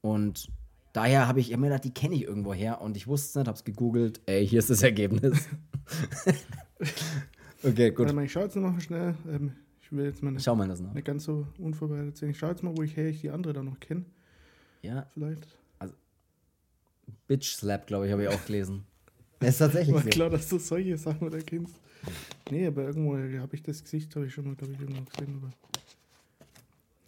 Und 0.00 0.48
daher 0.92 1.28
habe 1.28 1.40
ich 1.40 1.50
immer 1.50 1.66
gedacht, 1.66 1.84
die 1.84 1.92
kenne 1.92 2.14
ich 2.14 2.22
irgendwo 2.22 2.54
her 2.54 2.80
und 2.80 2.96
ich 2.96 3.06
wusste 3.06 3.28
es 3.28 3.34
nicht, 3.34 3.48
habe 3.48 3.56
es 3.56 3.64
gegoogelt. 3.64 4.20
Ey, 4.26 4.46
hier 4.46 4.60
ist 4.60 4.70
das 4.70 4.82
Ergebnis. 4.82 5.48
okay, 7.62 7.90
gut. 7.90 7.98
Warte 8.00 8.14
mal, 8.14 8.24
ich 8.24 8.32
schaue 8.32 8.44
jetzt 8.44 8.56
noch 8.56 8.72
mal 8.72 8.80
schnell. 8.80 9.14
Ähm, 9.28 9.52
ich 9.86 9.92
will 9.92 10.06
jetzt 10.06 10.22
mal 10.22 10.32
nicht, 10.32 10.42
Schau 10.44 10.56
mal 10.56 10.66
das 10.66 10.80
nach. 10.80 10.92
nicht 10.92 11.04
ganz 11.06 11.24
so 11.24 11.46
unvorbereitet 11.58 12.16
sein. 12.16 12.30
Ich 12.30 12.38
schaue 12.38 12.50
jetzt 12.50 12.62
mal, 12.64 12.76
wo 12.76 12.82
ich 12.82 12.96
her 12.96 13.08
ich 13.08 13.20
die 13.20 13.30
andere 13.30 13.52
da 13.52 13.62
noch 13.62 13.78
kenne. 13.78 14.04
Ja, 14.82 15.06
Vielleicht. 15.14 15.46
Bitch 17.28 17.54
Slap, 17.54 17.86
glaube 17.86 18.06
ich, 18.06 18.12
habe 18.12 18.24
ich 18.24 18.28
auch 18.28 18.44
gelesen. 18.46 18.84
Das 19.38 19.50
ist 19.50 19.58
tatsächlich 19.58 19.94
War 19.94 20.02
so. 20.02 20.08
klar, 20.08 20.30
dass 20.30 20.48
du 20.48 20.58
solche 20.58 20.96
Sachen 20.98 21.30
da 21.30 21.38
kennst. 21.38 21.74
Nee, 22.50 22.66
aber 22.66 22.82
irgendwo 22.84 23.16
habe 23.16 23.54
ich 23.54 23.62
das 23.62 23.82
Gesicht, 23.82 24.14
habe 24.16 24.26
ich 24.26 24.34
schon 24.34 24.44
mal, 24.44 24.56
glaube 24.56 24.72
ich, 24.72 24.80
irgendwo 24.80 25.02
gesehen. 25.04 25.40
Aber 25.40 25.52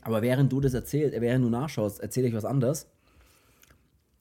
Aber 0.02 0.22
während 0.22 0.52
du 0.52 0.60
das 0.60 0.74
erzählst, 0.74 1.14
äh, 1.16 1.20
während 1.20 1.44
du 1.44 1.50
nachschaust, 1.50 2.00
erzähle 2.00 2.28
ich 2.28 2.34
was 2.34 2.44
anderes. 2.44 2.86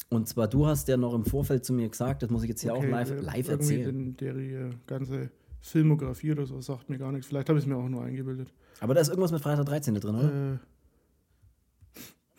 Und 0.09 0.27
zwar, 0.27 0.47
du 0.47 0.65
hast 0.65 0.87
ja 0.87 0.97
noch 0.97 1.13
im 1.13 1.25
Vorfeld 1.25 1.63
zu 1.65 1.73
mir 1.73 1.89
gesagt, 1.89 2.23
das 2.23 2.29
muss 2.31 2.41
ich 2.43 2.49
jetzt 2.49 2.61
hier 2.61 2.73
Okay, 2.73 2.87
auch 2.87 2.91
live, 2.91 3.11
äh, 3.11 3.19
live 3.19 3.49
erzählen. 3.49 4.15
Den, 4.15 4.35
der 4.35 4.69
ganze 4.87 5.29
Filmografie 5.61 6.31
oder 6.31 6.45
so 6.45 6.61
sagt 6.61 6.89
mir 6.89 6.97
gar 6.97 7.11
nichts. 7.11 7.27
Vielleicht 7.27 7.49
habe 7.49 7.59
ich 7.59 7.65
es 7.65 7.67
mir 7.69 7.75
auch 7.77 7.89
nur 7.89 8.03
eingebildet. 8.03 8.53
Aber 8.79 8.93
da 8.93 9.01
ist 9.01 9.09
irgendwas 9.09 9.31
mit 9.31 9.41
Freitag 9.41 9.65
13. 9.65 9.95
drin, 9.95 10.15
oder? 10.15 10.53
Äh, 10.53 10.57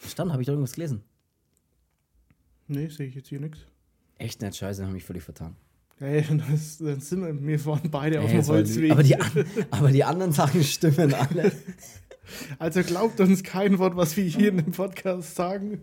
Stand, 0.06 0.32
habe 0.32 0.42
ich 0.42 0.46
da 0.46 0.52
irgendwas 0.52 0.72
gelesen? 0.74 1.02
nee, 2.68 2.88
sehe 2.88 3.06
ich 3.06 3.14
jetzt 3.14 3.28
hier 3.28 3.40
nichts. 3.40 3.60
Echt 4.18 4.42
nicht, 4.42 4.56
scheiße, 4.56 4.86
habe 4.86 4.96
ich 4.96 5.04
völlig 5.04 5.22
vertan. 5.22 5.56
Hey, 5.98 6.24
das, 6.50 6.78
dann 6.78 7.00
sind 7.00 7.22
wir, 7.22 7.46
wir 7.46 7.64
waren 7.66 7.90
beide 7.90 8.20
auf 8.20 8.26
Ey, 8.26 8.30
dem 8.32 8.38
das 8.38 8.48
war 8.48 8.56
Holzweg. 8.56 8.90
aber, 8.92 9.02
die, 9.02 9.16
aber 9.70 9.90
die 9.90 10.04
anderen 10.04 10.32
Sachen 10.32 10.62
stimmen 10.62 11.14
alle. 11.14 11.52
Also 12.58 12.82
glaubt 12.82 13.18
uns 13.20 13.42
kein 13.42 13.78
Wort, 13.78 13.96
was 13.96 14.14
wir 14.18 14.24
hier 14.24 14.50
in 14.50 14.58
dem 14.58 14.72
Podcast 14.72 15.34
sagen. 15.34 15.80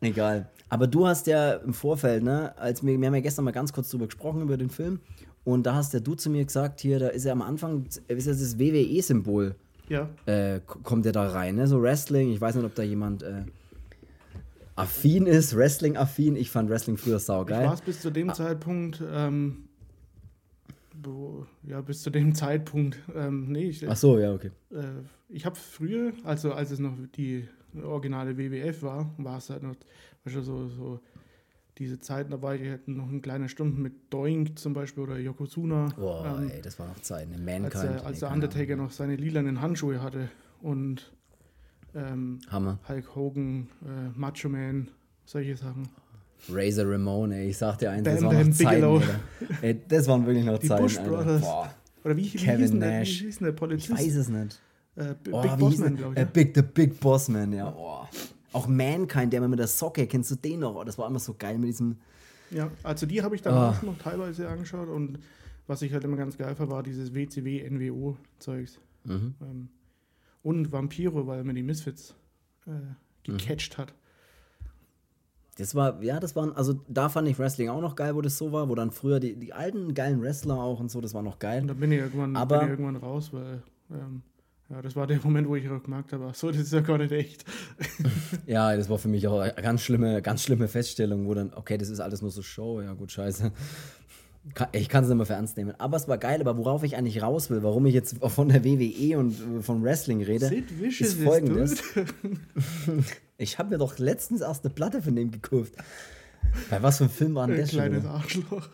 Egal. 0.00 0.48
Aber 0.70 0.86
du 0.86 1.06
hast 1.06 1.26
ja 1.26 1.52
im 1.56 1.74
Vorfeld, 1.74 2.22
ne, 2.22 2.56
als 2.56 2.82
wir, 2.82 2.98
wir 2.98 3.06
haben 3.06 3.14
ja 3.14 3.20
gestern 3.20 3.44
mal 3.44 3.50
ganz 3.50 3.70
kurz 3.74 3.90
drüber 3.90 4.06
gesprochen, 4.06 4.40
über 4.40 4.56
den 4.56 4.70
Film. 4.70 5.00
Und 5.44 5.64
da 5.64 5.74
hast 5.74 5.92
ja 5.92 6.00
du 6.00 6.14
zu 6.14 6.30
mir 6.30 6.44
gesagt, 6.44 6.80
hier, 6.80 6.98
da 6.98 7.08
ist 7.08 7.24
ja 7.24 7.32
am 7.32 7.42
Anfang, 7.42 7.84
ist 8.08 8.26
ja 8.26 8.32
das 8.32 8.58
WWE-Symbol, 8.58 9.54
Ja, 9.88 10.08
äh, 10.26 10.60
kommt 10.64 11.04
ja 11.04 11.12
da 11.12 11.28
rein, 11.28 11.56
ne? 11.56 11.66
So 11.66 11.82
Wrestling, 11.82 12.32
ich 12.32 12.40
weiß 12.40 12.54
nicht, 12.54 12.64
ob 12.64 12.74
da 12.74 12.82
jemand 12.82 13.22
äh, 13.22 13.42
affin 14.76 15.26
ist, 15.26 15.54
Wrestling-affin. 15.54 16.36
Ich 16.36 16.50
fand 16.50 16.70
Wrestling 16.70 16.96
früher 16.96 17.16
ich 17.16 17.22
saugeil. 17.24 17.66
war 17.66 17.74
es 17.74 17.82
bis 17.82 18.00
zu 18.00 18.10
dem 18.10 18.32
Zeitpunkt, 18.32 19.02
ähm, 19.12 19.68
wo, 21.02 21.46
ja, 21.62 21.80
bis 21.80 22.02
zu 22.02 22.10
dem 22.10 22.34
Zeitpunkt, 22.34 22.98
ähm, 23.14 23.52
nee, 23.52 23.68
ich, 23.68 23.86
Ach 23.88 23.96
so, 23.96 24.18
ja, 24.18 24.32
okay. 24.32 24.50
äh, 24.70 24.82
ich 25.28 25.44
habe 25.44 25.56
früher, 25.56 26.12
also 26.24 26.52
als 26.52 26.70
es 26.70 26.78
noch 26.78 26.94
die 27.16 27.46
originale 27.82 28.38
WWF 28.38 28.82
war, 28.82 29.10
war 29.18 29.38
es 29.38 29.50
halt 29.50 29.62
noch, 29.62 29.74
weißt 30.24 30.36
du, 30.36 30.42
so, 30.42 30.68
so 30.68 31.00
diese 31.78 31.98
Zeiten 32.00 32.30
dabei, 32.30 32.56
die 32.58 32.70
hatten 32.70 32.96
noch 32.96 33.08
eine 33.08 33.20
kleine 33.20 33.48
Stunde 33.48 33.80
mit 33.80 34.12
Doink 34.12 34.58
zum 34.58 34.74
Beispiel 34.74 35.02
oder 35.02 35.18
Yokozuna. 35.18 35.88
Boah, 35.96 36.38
ähm, 36.40 36.50
ey, 36.50 36.62
das 36.62 36.78
war 36.78 36.86
noch 36.86 37.00
Zeit, 37.00 37.28
ne? 37.28 37.34
als 37.34 37.44
Mankind. 37.44 37.74
der, 37.84 37.90
nee, 37.94 37.98
als 38.06 38.18
der 38.20 38.30
Undertaker 38.30 38.76
noch 38.76 38.92
seine 38.92 39.16
lilanen 39.16 39.60
Handschuhe 39.60 40.00
hatte 40.02 40.28
und 40.62 41.12
ähm. 41.94 42.38
Hammer. 42.48 42.78
Hulk 42.88 43.14
Hogan, 43.16 43.68
äh, 43.84 44.18
Macho 44.18 44.48
Man, 44.48 44.88
solche 45.24 45.56
Sachen. 45.56 45.88
Razor 46.48 46.90
Ramon, 46.92 47.32
ey, 47.32 47.48
ich 47.50 47.56
sag 47.58 47.78
dir 47.78 47.90
eins, 47.90 48.04
das 48.04 48.20
Bam 48.20 48.24
waren 48.34 48.36
Bam 48.36 48.48
noch 48.50 49.00
Zeiten. 49.02 49.20
Ey, 49.62 49.80
das 49.88 50.06
waren 50.08 50.26
wirklich 50.26 50.44
noch 50.44 50.58
Die 50.58 50.68
Zeiten, 50.68 50.82
Bush. 50.82 50.98
Brothers. 50.98 51.40
Boah, 51.40 51.74
Oder 52.04 52.16
wie, 52.16 52.24
wie, 52.34 52.36
Kevin 52.36 52.60
hieß, 52.60 52.70
denn 52.72 52.80
der, 52.80 52.90
wie 52.90 52.98
Nash. 52.98 53.20
hieß 53.20 53.38
der 53.38 53.48
ich 53.48 53.56
Polizist? 53.56 53.90
weiß 53.98 54.14
es 54.16 54.28
nicht. 54.28 54.60
Äh, 54.96 55.14
Oh, 55.32 55.40
Big 55.42 55.52
wie 55.52 55.56
Boss 55.56 55.70
hieß 55.72 55.80
Man, 55.80 55.88
der? 55.88 55.96
glaube 55.96 56.12
ich. 56.14 56.18
Äh, 56.18 56.24
ne? 56.24 56.30
Big, 56.32 56.54
the 56.54 56.62
Big 56.62 57.00
Boss 57.00 57.28
Man, 57.28 57.52
ja. 57.52 57.74
Oh. 57.76 58.06
Auch 58.54 58.66
Mankind, 58.68 59.32
der 59.32 59.46
mit 59.46 59.58
der 59.58 59.66
Socke, 59.66 60.06
kennst 60.06 60.30
du 60.30 60.36
den 60.36 60.60
noch? 60.60 60.74
Oh, 60.76 60.84
das 60.84 60.96
war 60.96 61.08
immer 61.08 61.18
so 61.18 61.34
geil 61.38 61.58
mit 61.58 61.68
diesem. 61.68 61.98
Ja, 62.50 62.70
also 62.82 63.04
die 63.04 63.20
habe 63.22 63.34
ich 63.34 63.42
dann 63.42 63.54
Ah. 63.54 63.70
auch 63.70 63.82
noch 63.82 63.98
teilweise 63.98 64.48
angeschaut 64.48 64.88
und 64.88 65.18
was 65.66 65.82
ich 65.82 65.92
halt 65.92 66.04
immer 66.04 66.16
ganz 66.16 66.36
geil 66.38 66.54
fand, 66.54 66.70
war 66.70 66.82
dieses 66.82 67.14
WCW, 67.14 67.62
NWO-Zeugs. 67.68 68.78
Mhm. 69.04 69.34
Ähm, 69.42 69.68
und 70.42 70.70
Vampiro, 70.72 71.26
weil 71.26 71.38
er 71.38 71.44
mir 71.44 71.54
die 71.54 71.62
Misfits 71.62 72.14
äh, 72.66 72.70
Mhm. 72.70 72.96
gecatcht 73.38 73.76
hat. 73.78 73.92
Das 75.56 75.74
war, 75.74 76.02
ja, 76.02 76.18
das 76.20 76.34
waren, 76.34 76.52
also 76.56 76.80
da 76.88 77.08
fand 77.08 77.28
ich 77.28 77.38
Wrestling 77.38 77.68
auch 77.68 77.80
noch 77.80 77.94
geil, 77.96 78.14
wo 78.16 78.20
das 78.20 78.36
so 78.38 78.50
war, 78.52 78.68
wo 78.68 78.74
dann 78.74 78.90
früher 78.90 79.20
die, 79.20 79.36
die 79.36 79.52
alten 79.52 79.94
geilen 79.94 80.20
Wrestler 80.20 80.56
auch 80.58 80.80
und 80.80 80.90
so, 80.90 81.00
das 81.00 81.14
war 81.14 81.22
noch 81.22 81.38
geil. 81.38 81.62
Und 81.62 81.68
dann 81.68 81.78
bin 81.80 81.92
ich 81.92 81.98
irgendwann, 82.00 82.34
Aber- 82.36 82.58
bin 82.58 82.66
ich 82.66 82.70
irgendwann 82.72 82.96
raus, 82.96 83.32
weil 83.32 83.62
ähm, 83.90 84.22
ja, 84.70 84.82
das 84.82 84.96
war 84.96 85.06
der 85.06 85.20
Moment, 85.22 85.48
wo 85.48 85.56
ich 85.56 85.68
auch 85.68 85.82
gemerkt 85.82 86.12
habe, 86.12 86.26
ach 86.30 86.34
so, 86.34 86.50
das 86.50 86.62
ist 86.62 86.72
ja 86.72 86.80
gar 86.80 86.98
nicht 86.98 87.12
echt. 87.12 87.44
Ja, 88.46 88.76
das 88.76 88.88
war 88.88 88.98
für 88.98 89.08
mich 89.08 89.26
auch 89.28 89.40
eine 89.40 89.54
ganz 89.54 89.82
schlimme, 89.82 90.22
ganz 90.22 90.42
schlimme 90.42 90.68
Feststellung, 90.68 91.26
wo 91.26 91.34
dann, 91.34 91.52
okay, 91.54 91.78
das 91.78 91.88
ist 91.88 92.00
alles 92.00 92.22
nur 92.22 92.30
so 92.30 92.42
Show, 92.42 92.80
ja 92.80 92.92
gut, 92.92 93.12
scheiße. 93.12 93.52
Ich 94.72 94.90
kann 94.90 95.02
es 95.04 95.08
nicht 95.08 95.16
mehr 95.16 95.24
für 95.24 95.32
ernst 95.32 95.56
nehmen. 95.56 95.74
Aber 95.78 95.96
es 95.96 96.06
war 96.06 96.18
geil, 96.18 96.38
aber 96.40 96.58
worauf 96.58 96.82
ich 96.82 96.96
eigentlich 96.96 97.22
raus 97.22 97.48
will, 97.48 97.62
warum 97.62 97.86
ich 97.86 97.94
jetzt 97.94 98.16
von 98.22 98.50
der 98.50 98.62
WWE 98.62 99.18
und 99.18 99.32
äh, 99.32 99.62
von 99.62 99.82
Wrestling 99.82 100.22
rede, 100.22 100.54
ist 100.82 101.00
ist 101.00 101.22
folgendes. 101.22 101.82
Ich 103.36 103.58
habe 103.58 103.70
mir 103.70 103.78
doch 103.78 103.98
letztens 103.98 104.42
erst 104.42 104.64
eine 104.64 104.72
Platte 104.72 105.02
von 105.02 105.16
dem 105.16 105.32
gekauft. 105.32 105.72
Bei 106.70 106.80
was 106.82 106.98
für 106.98 107.04
einem 107.04 107.12
Film 107.12 107.34
war 107.34 107.48
denn 107.48 107.58
das 107.58 107.70
kleines? 107.70 108.04
Arschloch. 108.04 108.68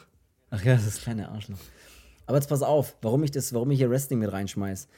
Ach 0.50 0.62
ja, 0.62 0.74
das 0.74 1.00
kleine 1.00 1.30
Arschloch. 1.30 1.58
Aber 2.26 2.36
jetzt 2.36 2.48
pass 2.48 2.62
auf, 2.62 2.94
warum 3.00 3.24
ich 3.24 3.30
das, 3.30 3.54
warum 3.54 3.70
ich 3.70 3.78
hier 3.78 3.88
Wrestling 3.88 4.18
mit 4.18 4.30
reinschmeiß. 4.30 4.88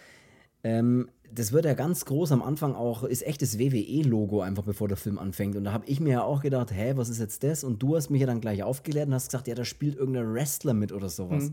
Ähm, 0.64 1.08
das 1.34 1.52
wird 1.52 1.64
ja 1.64 1.74
ganz 1.74 2.04
groß 2.04 2.32
am 2.32 2.42
Anfang 2.42 2.74
auch, 2.74 3.04
ist 3.04 3.26
echt 3.26 3.40
das 3.40 3.58
WWE-Logo 3.58 4.42
einfach, 4.42 4.64
bevor 4.64 4.88
der 4.88 4.98
Film 4.98 5.18
anfängt. 5.18 5.56
Und 5.56 5.64
da 5.64 5.72
habe 5.72 5.86
ich 5.86 5.98
mir 5.98 6.10
ja 6.10 6.22
auch 6.22 6.42
gedacht, 6.42 6.72
hä, 6.72 6.92
was 6.96 7.08
ist 7.08 7.20
jetzt 7.20 7.42
das? 7.42 7.64
Und 7.64 7.82
du 7.82 7.96
hast 7.96 8.10
mich 8.10 8.20
ja 8.20 8.26
dann 8.26 8.40
gleich 8.40 8.62
aufgeklärt 8.62 9.08
und 9.08 9.14
hast 9.14 9.28
gesagt, 9.28 9.48
ja, 9.48 9.54
da 9.54 9.64
spielt 9.64 9.96
irgendein 9.96 10.32
Wrestler 10.34 10.74
mit 10.74 10.92
oder 10.92 11.08
sowas. 11.08 11.48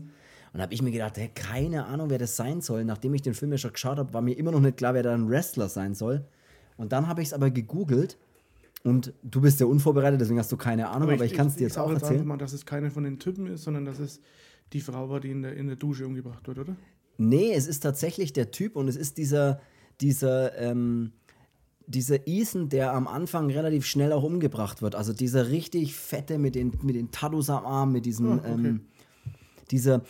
Und 0.52 0.58
da 0.58 0.62
habe 0.62 0.74
ich 0.74 0.82
mir 0.82 0.90
gedacht, 0.90 1.16
hä, 1.16 1.30
keine 1.34 1.86
Ahnung, 1.86 2.10
wer 2.10 2.18
das 2.18 2.36
sein 2.36 2.60
soll. 2.60 2.84
Nachdem 2.84 3.14
ich 3.14 3.22
den 3.22 3.34
Film 3.34 3.52
ja 3.52 3.58
schon 3.58 3.72
geschaut 3.72 3.98
habe, 3.98 4.12
war 4.12 4.20
mir 4.20 4.36
immer 4.36 4.50
noch 4.50 4.60
nicht 4.60 4.76
klar, 4.76 4.94
wer 4.94 5.02
da 5.02 5.14
ein 5.14 5.30
Wrestler 5.30 5.68
sein 5.68 5.94
soll. 5.94 6.24
Und 6.76 6.92
dann 6.92 7.06
habe 7.06 7.22
ich 7.22 7.28
es 7.28 7.32
aber 7.32 7.50
gegoogelt 7.50 8.18
und 8.82 9.12
du 9.22 9.40
bist 9.42 9.60
ja 9.60 9.66
unvorbereitet, 9.66 10.20
deswegen 10.20 10.38
hast 10.38 10.50
du 10.50 10.56
keine 10.56 10.88
Ahnung, 10.88 11.10
aber, 11.10 11.24
ich, 11.24 11.34
kann 11.34 11.48
es 11.48 11.56
dir 11.56 11.64
jetzt 11.64 11.78
auch 11.78 11.90
erzählen. 11.90 12.26
mal, 12.26 12.38
dass 12.38 12.54
es 12.54 12.64
keine 12.64 12.90
von 12.90 13.04
den 13.04 13.18
Typen 13.18 13.46
ist, 13.46 13.64
sondern 13.64 13.84
dass 13.84 13.98
es 13.98 14.20
die 14.72 14.80
Frau 14.80 15.10
war, 15.10 15.20
die 15.20 15.30
in 15.30 15.42
der, 15.42 15.54
in 15.54 15.66
der 15.66 15.76
Dusche 15.76 16.06
umgebracht 16.06 16.46
wird, 16.48 16.58
oder? 16.58 16.76
Nee, 17.20 17.52
es 17.52 17.66
ist 17.66 17.80
tatsächlich 17.80 18.32
der 18.32 18.50
Typ 18.50 18.76
und 18.76 18.88
es 18.88 18.96
ist 18.96 19.18
dieser, 19.18 19.60
dieser, 20.00 20.56
ähm, 20.58 21.12
dieser 21.86 22.26
Ethan, 22.26 22.70
der 22.70 22.94
am 22.94 23.06
Anfang 23.06 23.50
relativ 23.50 23.84
schnell 23.84 24.12
auch 24.12 24.22
umgebracht 24.22 24.80
wird. 24.80 24.94
Also 24.94 25.12
dieser 25.12 25.50
richtig 25.50 25.94
fette 25.94 26.38
mit 26.38 26.54
den, 26.54 26.72
mit 26.82 26.96
den 26.96 27.10
Tattoos 27.10 27.50
am 27.50 27.66
Arm, 27.66 27.92
mit 27.92 28.06
diesem, 28.06 28.32
Ah, 28.32 28.36
okay. 28.36 28.48
ähm, 28.48 28.80
dieser, 29.70 30.02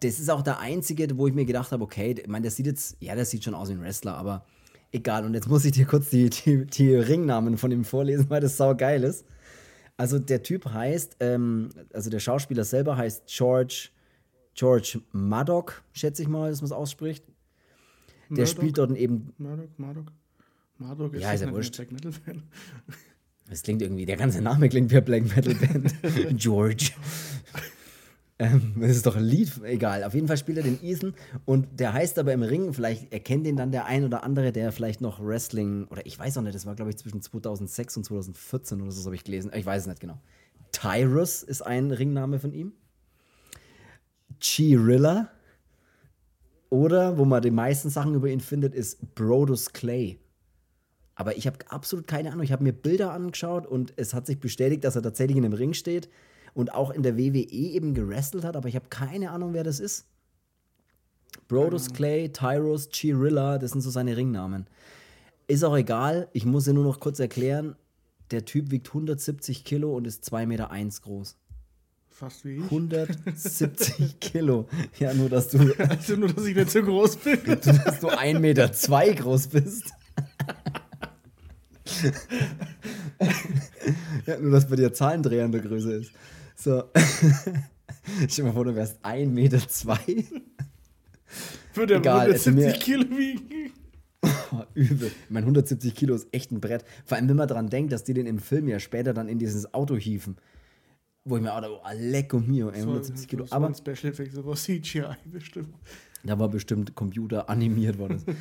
das 0.00 0.18
ist 0.18 0.28
auch 0.28 0.42
der 0.42 0.58
einzige, 0.58 1.16
wo 1.16 1.28
ich 1.28 1.34
mir 1.34 1.44
gedacht 1.44 1.70
habe, 1.70 1.84
okay, 1.84 2.16
ich 2.18 2.26
meine, 2.26 2.42
der 2.42 2.50
sieht 2.50 2.66
jetzt, 2.66 2.96
ja, 3.00 3.14
der 3.14 3.24
sieht 3.24 3.44
schon 3.44 3.54
aus 3.54 3.68
wie 3.68 3.74
ein 3.74 3.80
Wrestler, 3.82 4.16
aber 4.16 4.44
egal. 4.90 5.24
Und 5.24 5.34
jetzt 5.34 5.48
muss 5.48 5.64
ich 5.64 5.72
dir 5.72 5.86
kurz 5.86 6.10
die, 6.10 6.30
die, 6.30 6.66
die 6.66 6.94
Ringnamen 6.96 7.58
von 7.58 7.70
ihm 7.70 7.84
vorlesen, 7.84 8.26
weil 8.28 8.40
das 8.40 8.56
sau 8.56 8.74
geil 8.74 9.04
ist. 9.04 9.24
Also 9.96 10.18
der 10.18 10.42
Typ 10.42 10.66
heißt, 10.66 11.18
ähm, 11.20 11.70
also 11.92 12.10
der 12.10 12.18
Schauspieler 12.18 12.64
selber 12.64 12.96
heißt 12.96 13.22
George, 13.28 13.90
George 14.56 15.00
Maddock, 15.12 15.82
schätze 15.92 16.22
ich 16.22 16.28
mal, 16.28 16.50
dass 16.50 16.62
man 16.62 16.66
es 16.66 16.72
ausspricht. 16.72 17.24
Der 18.28 18.38
Murdoch? 18.38 18.46
spielt 18.48 18.78
dort 18.78 18.96
eben, 18.96 19.32
Murdoch, 19.38 19.68
Murdoch. 19.76 20.12
Murdoch 20.78 21.12
ist, 21.12 21.22
Ja, 21.22 21.32
ist 21.32 21.40
ja 21.42 21.46
das 21.46 21.54
wurscht. 21.54 21.78
ein 21.78 21.86
Black 21.88 21.92
Metal 21.92 22.12
Fan. 22.12 22.42
es 23.50 23.62
klingt 23.62 23.82
irgendwie, 23.82 24.06
der 24.06 24.16
ganze 24.16 24.40
Name 24.40 24.68
klingt 24.68 24.90
wie 24.90 24.96
eine 24.96 25.04
Black 25.04 25.24
Metal 25.36 25.54
Band. 25.54 25.94
George. 26.40 26.90
Ähm, 28.38 28.74
das 28.80 28.90
ist 28.96 29.06
doch 29.06 29.16
ein 29.16 29.24
Lied, 29.24 29.52
egal. 29.64 30.04
Auf 30.04 30.12
jeden 30.14 30.26
Fall 30.26 30.36
spielt 30.36 30.58
er 30.58 30.64
den 30.64 30.78
Ethan 30.82 31.14
und 31.46 31.80
der 31.80 31.92
heißt 31.94 32.18
aber 32.18 32.32
im 32.34 32.42
Ring, 32.42 32.74
vielleicht 32.74 33.10
erkennt 33.12 33.46
ihn 33.46 33.56
dann 33.56 33.72
der 33.72 33.86
ein 33.86 34.04
oder 34.04 34.24
andere, 34.24 34.52
der 34.52 34.72
vielleicht 34.72 35.00
noch 35.00 35.24
Wrestling, 35.24 35.86
oder 35.86 36.04
ich 36.04 36.18
weiß 36.18 36.36
auch 36.36 36.42
nicht, 36.42 36.54
das 36.54 36.66
war 36.66 36.74
glaube 36.74 36.90
ich 36.90 36.98
zwischen 36.98 37.22
2006 37.22 37.96
und 37.96 38.04
2014 38.04 38.80
oder 38.82 38.90
so, 38.90 38.98
das 38.98 39.06
habe 39.06 39.14
ich 39.14 39.24
gelesen. 39.24 39.50
Ich 39.54 39.64
weiß 39.64 39.82
es 39.82 39.88
nicht 39.88 40.00
genau. 40.00 40.20
Tyrus 40.72 41.42
ist 41.42 41.62
ein 41.62 41.90
Ringname 41.90 42.38
von 42.38 42.52
ihm. 42.52 42.72
Chirilla. 44.40 45.30
Oder, 46.68 47.16
wo 47.16 47.24
man 47.24 47.42
die 47.42 47.50
meisten 47.50 47.90
Sachen 47.90 48.14
über 48.14 48.28
ihn 48.28 48.40
findet, 48.40 48.74
ist 48.74 49.14
Brodus 49.14 49.72
Clay. 49.72 50.18
Aber 51.14 51.36
ich 51.36 51.46
habe 51.46 51.58
absolut 51.68 52.06
keine 52.06 52.30
Ahnung. 52.30 52.42
Ich 52.42 52.52
habe 52.52 52.64
mir 52.64 52.72
Bilder 52.72 53.12
angeschaut 53.12 53.66
und 53.66 53.92
es 53.96 54.12
hat 54.14 54.26
sich 54.26 54.38
bestätigt, 54.38 54.84
dass 54.84 54.96
er 54.96 55.02
tatsächlich 55.02 55.36
in 55.36 55.44
einem 55.44 55.54
Ring 55.54 55.72
steht 55.72 56.08
und 56.54 56.74
auch 56.74 56.90
in 56.90 57.02
der 57.02 57.16
WWE 57.16 57.46
eben 57.50 57.94
gerestelt 57.94 58.44
hat, 58.44 58.56
aber 58.56 58.68
ich 58.68 58.76
habe 58.76 58.88
keine 58.88 59.30
Ahnung, 59.30 59.52
wer 59.52 59.64
das 59.64 59.80
ist. 59.80 60.06
Brodus 61.48 61.92
Clay, 61.92 62.30
Tyrus, 62.30 62.88
Chirilla, 62.90 63.58
das 63.58 63.72
sind 63.72 63.82
so 63.82 63.90
seine 63.90 64.16
Ringnamen. 64.16 64.66
Ist 65.48 65.64
auch 65.64 65.76
egal, 65.76 66.28
ich 66.32 66.44
muss 66.44 66.64
dir 66.64 66.74
nur 66.74 66.84
noch 66.84 66.98
kurz 66.98 67.20
erklären, 67.20 67.76
der 68.30 68.44
Typ 68.44 68.70
wiegt 68.70 68.88
170 68.88 69.64
Kilo 69.64 69.94
und 69.94 70.06
ist 70.06 70.24
2,1 70.24 70.46
Meter 70.46 70.70
groß. 71.02 71.36
Fast 72.18 72.44
wie 72.46 72.56
ich. 72.56 72.62
170 72.64 74.18
Kilo. 74.20 74.66
Ja, 74.98 75.12
nur 75.12 75.28
dass 75.28 75.48
du, 75.48 75.58
Also 75.88 76.16
nur, 76.16 76.32
dass 76.32 76.46
ich 76.46 76.56
nicht 76.56 76.70
so 76.70 76.82
groß 76.82 77.16
bin. 77.16 77.38
dass 77.44 78.00
du 78.00 78.08
1,2 78.08 78.38
Meter 78.38 78.72
zwei 78.72 79.12
groß 79.12 79.48
bist. 79.48 79.84
ja, 84.26 84.38
nur 84.38 84.50
dass 84.52 84.66
bei 84.68 84.76
dir 84.76 84.92
Zahlendreher 84.92 85.44
in 85.44 85.52
der 85.52 85.60
Größe 85.60 85.92
ist. 85.92 86.12
So. 86.56 86.84
Stell 86.94 88.28
dir 88.28 88.42
mal 88.44 88.52
vor, 88.52 88.64
du 88.64 88.74
wärst 88.74 89.04
1,2 89.04 89.26
Meter. 89.28 89.68
Zwei. 89.68 89.98
Würde 91.74 91.94
er 92.02 92.14
also 92.14 92.50
170 92.50 92.54
mir- 92.54 92.72
Kilo 92.78 93.18
wiegen. 93.18 93.72
Oh, 94.52 94.62
übel. 94.74 95.08
Ich 95.08 95.30
meine, 95.30 95.44
170 95.44 95.94
Kilo 95.94 96.14
ist 96.14 96.28
echt 96.32 96.50
ein 96.50 96.60
Brett. 96.60 96.84
Vor 97.04 97.16
allem, 97.18 97.28
wenn 97.28 97.36
man 97.36 97.48
dran 97.48 97.68
denkt, 97.68 97.92
dass 97.92 98.04
die 98.04 98.14
den 98.14 98.26
im 98.26 98.38
Film 98.38 98.68
ja 98.68 98.80
später 98.80 99.12
dann 99.12 99.28
in 99.28 99.38
dieses 99.38 99.74
Auto 99.74 99.96
hieven. 99.96 100.36
Wo 101.28 101.36
ich 101.36 101.42
mir 101.42 101.52
auch 101.52 101.60
dachte, 101.60 101.74
oh, 101.74 101.88
lecko 101.98 102.38
mio, 102.38 102.70
ey, 102.70 102.80
170 102.80 103.26
Kilo. 103.26 103.46
Aber 103.50 103.74
Special 103.74 104.12
Effects, 104.12 104.36
war 104.44 104.54
CGI 104.54 105.16
bestimmt. 105.24 105.74
Da 106.22 106.38
war 106.38 106.48
bestimmt 106.48 106.94
Computer 106.94 107.50
animiert 107.50 107.98
worden. 107.98 108.22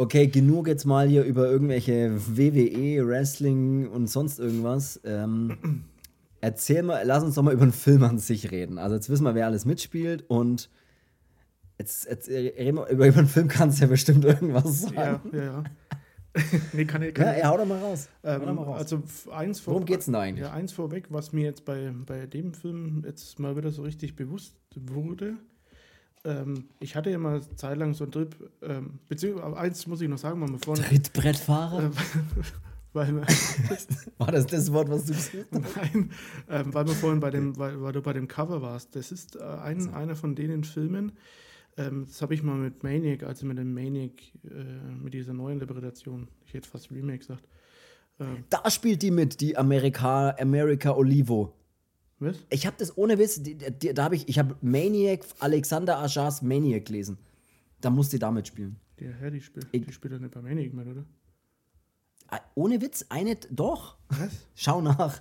Okay, 0.00 0.28
genug 0.28 0.68
jetzt 0.68 0.84
mal 0.84 1.08
hier 1.08 1.24
über 1.24 1.50
irgendwelche 1.50 2.12
WWE, 2.28 3.04
Wrestling 3.04 3.88
und 3.88 4.06
sonst 4.06 4.38
irgendwas. 4.38 5.00
Ähm, 5.02 5.82
erzähl 6.40 6.84
mal, 6.84 7.02
lass 7.04 7.24
uns 7.24 7.34
doch 7.34 7.42
mal 7.42 7.52
über 7.52 7.66
den 7.66 7.72
Film 7.72 8.04
an 8.04 8.20
sich 8.20 8.52
reden. 8.52 8.78
Also 8.78 8.94
jetzt 8.94 9.10
wissen 9.10 9.24
wir, 9.24 9.34
wer 9.34 9.46
alles 9.46 9.64
mitspielt 9.64 10.24
und 10.28 10.70
jetzt, 11.80 12.06
jetzt 12.08 12.28
reden 12.28 12.76
wir, 12.76 12.86
über, 12.86 13.08
über 13.08 13.22
den 13.22 13.26
Film 13.26 13.48
kannst 13.48 13.78
du 13.78 13.86
ja 13.86 13.88
bestimmt 13.88 14.24
irgendwas 14.24 14.82
sagen. 14.82 15.20
Ja, 15.32 15.38
ja, 15.38 15.44
ja. 15.44 15.64
nee, 16.72 16.84
kann 16.84 17.02
ich, 17.02 17.14
kann 17.14 17.38
ja, 17.38 17.48
hau 17.48 17.56
doch 17.56 17.66
mal 17.66 17.78
raus. 17.78 18.08
Ähm, 18.22 18.44
mal 18.44 18.62
raus. 18.62 18.78
Also 18.78 19.02
eins 19.32 19.60
vor, 19.60 19.74
Worum 19.74 19.86
geht's 19.86 20.06
denn 20.06 20.14
eigentlich? 20.14 20.46
Ja, 20.46 20.52
eins 20.52 20.72
vorweg, 20.72 21.06
was 21.10 21.32
mir 21.32 21.44
jetzt 21.44 21.64
bei, 21.64 21.92
bei 22.06 22.26
dem 22.26 22.54
Film 22.54 23.02
jetzt 23.06 23.38
mal 23.38 23.56
wieder 23.56 23.70
so 23.70 23.82
richtig 23.82 24.14
bewusst 24.16 24.54
wurde. 24.74 25.36
Ähm, 26.24 26.64
ich 26.80 26.96
hatte 26.96 27.10
ja 27.10 27.18
mal 27.18 27.40
zeitlang 27.56 27.94
so 27.94 28.04
einen 28.04 28.12
Trip, 28.12 28.36
ähm, 28.62 28.98
beziehungsweise 29.08 29.56
eins 29.56 29.86
muss 29.86 30.00
ich 30.00 30.08
noch 30.08 30.18
sagen, 30.18 30.40
weil 30.40 30.48
wir 30.48 30.58
vorhin. 30.58 30.84
Trittbrettfahrer? 30.84 31.84
Äh, 31.84 31.90
weil 32.92 33.22
War 34.18 34.32
das 34.32 34.46
das 34.46 34.72
Wort, 34.72 34.90
was 34.90 35.04
du 35.06 35.12
gesagt 35.12 35.46
hast? 35.52 35.76
Nein, 35.76 36.10
ähm, 36.48 36.74
weil 36.74 36.86
wir 36.86 36.94
vorhin 36.94 37.20
bei 37.20 37.30
dem, 37.30 37.56
weil, 37.56 37.80
weil 37.80 37.92
du 37.92 38.02
bei 38.02 38.12
dem 38.12 38.28
Cover 38.28 38.62
warst. 38.62 38.96
Das 38.96 39.12
ist 39.12 39.36
äh, 39.36 39.42
ein, 39.42 39.80
So. 39.80 39.90
einer 39.92 40.16
von 40.16 40.34
denen 40.34 40.64
Filmen. 40.64 41.12
Ähm, 41.78 42.04
das 42.06 42.20
habe 42.22 42.34
ich 42.34 42.42
mal 42.42 42.56
mit 42.56 42.82
Maniac, 42.82 43.22
also 43.22 43.46
mit 43.46 43.56
dem 43.58 43.72
Maniac, 43.72 44.12
äh, 44.44 44.92
mit 45.02 45.14
dieser 45.14 45.32
neuen 45.32 45.54
Interpretation. 45.60 46.28
Ich 46.44 46.52
hätte 46.54 46.68
fast 46.68 46.90
Remake 46.90 47.18
gesagt. 47.18 47.44
Ähm, 48.20 48.44
Da 48.50 48.68
spielt 48.70 49.00
die 49.02 49.10
mit, 49.10 49.40
die 49.40 49.56
America, 49.56 50.34
America 50.38 50.90
Olivo. 50.94 51.54
was? 52.18 52.36
Ich 52.50 52.66
habe 52.66 52.76
das 52.78 52.96
ohne 52.98 53.16
Wiss, 53.18 53.42
die, 53.42 53.54
die, 53.56 53.94
da 53.94 54.04
habe 54.04 54.16
ich, 54.16 54.28
ich 54.28 54.38
habe 54.38 54.56
Maniac, 54.60 55.24
Alexander 55.38 55.98
Ajars 56.00 56.42
Maniac 56.42 56.84
gelesen. 56.86 57.16
Da 57.80 57.90
muss 57.90 58.08
die 58.08 58.18
damit 58.18 58.48
spielen. 58.48 58.76
Die, 58.98 59.04
ja, 59.04 59.30
die 59.30 59.40
spielt, 59.40 59.68
Ich- 59.70 59.86
die 59.86 59.92
spielt 59.92 60.14
doch 60.14 60.18
nicht 60.18 60.34
bei 60.34 60.42
Maniac 60.42 60.74
mehr, 60.74 60.86
oder? 60.86 61.04
Ah, 62.30 62.40
Ohne 62.56 62.82
Witz, 62.82 63.06
eine, 63.08 63.36
doch. 63.50 63.96
Was? 64.08 64.32
Schau 64.56 64.80
nach. 64.82 65.20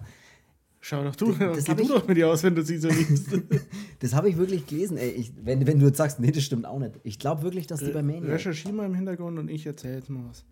Schau 0.79 1.03
doch 1.03 1.15
du, 1.15 1.33
Das 1.33 1.65
geh 1.65 1.71
hab 1.71 1.77
du 1.77 1.83
ich- 1.83 1.89
doch 1.89 2.07
mit 2.07 2.17
dir 2.17 2.29
aus, 2.29 2.43
wenn 2.43 2.55
du 2.55 2.63
sie 2.63 2.77
so 2.77 2.87
liebst. 2.89 3.27
Das 3.99 4.13
habe 4.13 4.29
ich 4.29 4.37
wirklich 4.37 4.65
gelesen. 4.67 4.95
Ey, 4.97 5.09
ich, 5.09 5.33
wenn, 5.43 5.65
wenn 5.65 5.79
du 5.79 5.87
jetzt 5.87 5.97
sagst, 5.97 6.19
nee, 6.19 6.31
das 6.31 6.43
stimmt 6.43 6.65
auch 6.67 6.77
nicht. 6.77 6.93
Ich 7.03 7.17
glaube 7.17 7.41
wirklich, 7.41 7.65
dass 7.65 7.79
die 7.79 7.91
bei 7.91 8.03
Maniac. 8.03 8.29
Recherchier 8.29 8.71
mal 8.71 8.85
im 8.85 8.93
Hintergrund 8.93 9.39
und 9.39 9.49
ich 9.49 9.65
erzähle 9.65 9.95
jetzt 9.95 10.09
mal 10.11 10.23
was. 10.29 10.45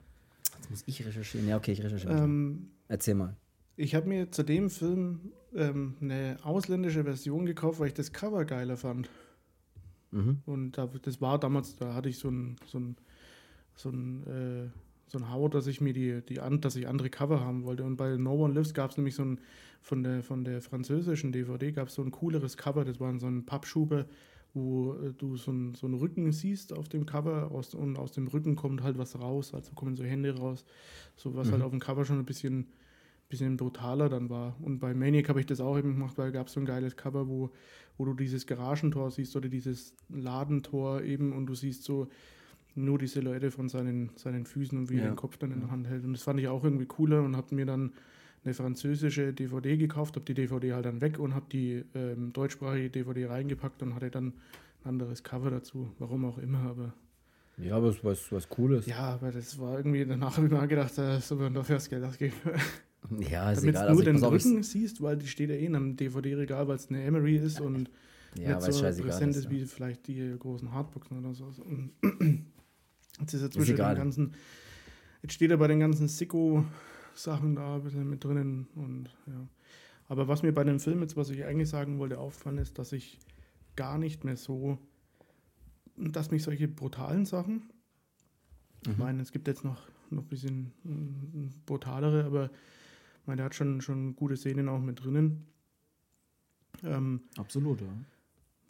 Jetzt 0.57 0.69
muss 0.71 0.83
ich 0.87 1.05
recherchieren. 1.05 1.47
Ja, 1.47 1.57
okay, 1.57 1.73
ich 1.73 1.83
recherchiere. 1.83 2.11
Ähm, 2.17 2.69
Erzähl 2.87 3.13
mal. 3.13 3.35
ich 3.77 3.93
habe 3.93 4.07
mir 4.07 4.31
zu 4.31 4.41
dem 4.43 4.71
Film 4.71 5.31
ähm, 5.55 5.93
eine 6.01 6.37
ausländische 6.43 7.03
Version 7.03 7.45
gekauft, 7.45 7.79
weil 7.79 7.87
ich 7.89 7.93
das 7.93 8.11
Cover 8.11 8.45
geiler 8.45 8.77
fand. 8.77 9.09
Mhm. 10.11 10.41
Und 10.47 10.71
da, 10.77 10.89
das 11.03 11.21
war 11.21 11.39
damals, 11.39 11.75
da 11.75 11.93
hatte 11.93 12.09
ich 12.09 12.17
so 12.17 12.29
ein, 12.29 12.55
so 12.65 12.79
ein, 12.79 12.95
so 13.75 13.89
ein, 13.89 14.23
äh, 14.25 14.69
so 15.07 15.17
ein 15.17 15.29
Hau, 15.31 15.47
dass 15.47 15.67
ich 15.67 15.81
mir 15.81 15.93
die, 15.93 16.21
die 16.21 16.39
dass 16.59 16.75
ich 16.75 16.87
andere 16.87 17.09
Cover 17.09 17.39
haben 17.39 17.63
wollte. 17.63 17.83
Und 17.83 17.97
bei 17.97 18.17
No 18.17 18.33
One 18.33 18.53
Lives 18.53 18.73
gab 18.73 18.91
es 18.91 18.97
nämlich 18.97 19.15
so 19.15 19.23
ein, 19.23 19.39
von 19.81 20.03
der, 20.03 20.23
von 20.23 20.43
der 20.43 20.61
französischen 20.61 21.31
DVD 21.31 21.71
gab 21.71 21.89
es 21.89 21.95
so 21.95 22.01
ein 22.01 22.11
cooleres 22.11 22.57
Cover, 22.57 22.85
das 22.85 22.99
war 22.99 23.17
so 23.19 23.27
ein 23.27 23.45
Pappschuber, 23.45 24.05
wo 24.53 24.93
äh, 24.93 25.13
du 25.13 25.37
so, 25.37 25.51
ein, 25.51 25.75
so 25.75 25.85
einen 25.85 25.95
Rücken 25.95 26.31
siehst 26.31 26.73
auf 26.73 26.89
dem 26.89 27.05
Cover. 27.05 27.51
Aus, 27.51 27.75
und 27.75 27.97
aus 27.97 28.13
dem 28.13 28.27
Rücken 28.27 28.55
kommt 28.55 28.81
halt 28.81 28.97
was 28.97 29.19
raus, 29.19 29.53
also 29.53 29.73
kommen 29.73 29.95
so 29.95 30.03
Hände 30.03 30.35
raus, 30.37 30.65
so 31.15 31.35
was 31.35 31.51
halt 31.51 31.61
auf 31.61 31.71
dem 31.71 31.79
Cover 31.79 32.05
schon 32.05 32.17
ein 32.17 32.25
bisschen, 32.25 32.67
bisschen 33.29 33.57
brutaler 33.57 34.09
dann 34.09 34.29
war. 34.29 34.55
Und 34.61 34.79
bei 34.79 34.95
Maniac 34.95 35.29
habe 35.29 35.39
ich 35.39 35.45
das 35.45 35.59
auch 35.59 35.77
eben 35.77 35.93
gemacht, 35.93 36.17
weil 36.17 36.31
gab 36.31 36.47
es 36.47 36.53
so 36.53 36.59
ein 36.59 36.65
geiles 36.65 36.95
Cover, 36.95 37.27
wo, 37.27 37.51
wo 37.97 38.05
du 38.05 38.15
dieses 38.15 38.47
Garagentor 38.47 39.11
siehst 39.11 39.35
oder 39.35 39.49
dieses 39.49 39.93
Ladentor 40.09 41.03
eben. 41.03 41.31
Und 41.33 41.45
du 41.45 41.53
siehst 41.53 41.83
so 41.83 42.07
nur 42.75 42.97
die 42.97 43.07
Silhouette 43.07 43.51
von 43.51 43.69
seinen, 43.69 44.11
seinen 44.15 44.45
Füßen 44.45 44.77
und 44.77 44.89
wie 44.89 44.97
er 44.97 45.03
Ja. 45.05 45.09
den 45.11 45.15
Kopf 45.15 45.37
dann 45.37 45.51
in 45.51 45.61
der 45.61 45.71
Hand 45.71 45.87
hält. 45.87 46.03
Und 46.03 46.13
das 46.13 46.23
fand 46.23 46.39
ich 46.39 46.47
auch 46.47 46.63
irgendwie 46.63 46.85
cooler 46.85 47.23
und 47.23 47.35
habe 47.35 47.55
mir 47.55 47.65
dann 47.65 47.93
eine 48.43 48.53
französische 48.53 49.33
DVD 49.33 49.77
gekauft, 49.77 50.15
habe 50.15 50.25
die 50.25 50.33
DVD 50.35 50.73
halt 50.73 50.85
dann 50.85 51.01
weg 51.01 51.17
und 51.19 51.33
habe 51.33 51.45
die 51.51 51.83
ähm, 51.95 52.31
deutschsprachige 52.33 52.89
DVD 52.89 53.27
reingepackt 53.27 53.81
und 53.81 53.95
hatte 53.95 54.11
dann 54.11 54.27
ein 54.27 54.33
anderes 54.89 55.23
Cover 55.23 55.49
dazu. 55.49 55.89
Warum 55.99 56.25
auch 56.25 56.37
immer, 56.37 56.59
aber 56.59 56.93
Ja, 57.57 57.77
aber 57.77 57.87
es 57.87 58.03
was, 58.03 58.31
was 58.31 58.47
Cooles. 58.49 58.85
ja, 58.85 58.99
aber 59.15 59.31
das 59.31 59.57
war 59.59 59.77
irgendwie, 59.77 60.05
danach 60.05 60.37
habe 60.37 60.45
ich 60.47 60.51
mir 60.51 60.67
gedacht, 60.67 60.97
da 60.97 61.19
soll 61.21 61.39
man 61.39 61.53
dafür 61.53 61.75
das 61.75 61.89
Geld 61.89 62.03
ausgeben. 62.03 62.33
Ja, 63.19 63.51
ist 63.51 63.61
Damit 63.61 63.75
egal. 63.75 63.83
du 63.85 63.89
Also 63.91 64.03
den 64.03 64.15
Rücken 64.17 64.63
siehst, 64.63 64.99
weil 64.99 65.15
die 65.17 65.27
steht 65.27 65.51
ja 65.51 65.55
eh 65.55 65.65
in 65.67 65.75
einem 65.75 65.95
DVD-Regal, 65.95 66.67
weil 66.67 66.75
es 66.77 66.89
eine 66.89 67.03
Emery 67.03 67.37
ist 67.37 67.61
und 67.61 67.87
ja, 68.35 68.55
nicht 68.55 68.73
so 68.73 68.81
präsent 68.81 69.31
ist. 69.35 69.37
ist 69.37 69.43
Ja. 69.45 69.51
wie 69.51 69.65
vielleicht 69.65 70.07
die 70.07 70.35
großen 70.39 70.71
Hardboxen 70.71 71.19
oder 71.19 71.35
so. 71.35 71.45
Und 71.63 71.91
jetzt 73.19 73.33
ist 73.33 73.41
er 73.41 73.51
zwischen 73.51 73.75
den 73.75 73.95
ganzen, 73.95 74.33
jetzt 75.21 75.33
steht 75.33 75.51
er 75.51 75.57
bei 75.57 75.67
den 75.67 75.79
ganzen 75.79 76.07
Sicko-Sachen 76.07 77.55
da 77.55 77.75
ein 77.75 77.83
bisschen 77.83 78.09
mit 78.09 78.23
drinnen 78.23 78.67
und 78.75 79.09
ja. 79.27 79.47
Aber 80.07 80.27
was 80.27 80.43
mir 80.43 80.53
bei 80.53 80.63
dem 80.63 80.79
Film 80.79 81.01
jetzt, 81.01 81.17
was 81.17 81.29
ich 81.29 81.45
eigentlich 81.45 81.69
sagen 81.69 81.97
wollte, 81.97 82.19
auffallen 82.19 82.59
ist, 82.59 82.77
dass 82.77 82.91
ich 82.91 83.17
gar 83.75 83.97
nicht 83.97 84.23
mehr 84.23 84.37
so, 84.37 84.77
dass 85.97 86.29
mich 86.31 86.43
solche 86.43 86.67
brutalen 86.67 87.25
Sachen, 87.25 87.63
Mhm. 88.85 88.91
ich 88.91 88.97
meine, 88.97 89.21
es 89.21 89.31
gibt 89.31 89.47
jetzt 89.47 89.63
noch, 89.63 89.81
noch 90.09 90.23
ein 90.23 90.27
bisschen 90.27 90.71
mm, 90.83 91.49
brutalere, 91.65 92.25
aber 92.25 92.45
ich 92.45 93.27
meine, 93.27 93.37
der 93.37 93.45
hat 93.45 93.55
schon, 93.55 93.81
schon 93.81 94.15
gute 94.15 94.37
Szenen 94.37 94.69
auch 94.69 94.79
mit 94.79 95.03
drinnen. 95.03 95.47
Ähm, 96.83 97.21
Absolut, 97.37 97.81
ja. 97.81 97.87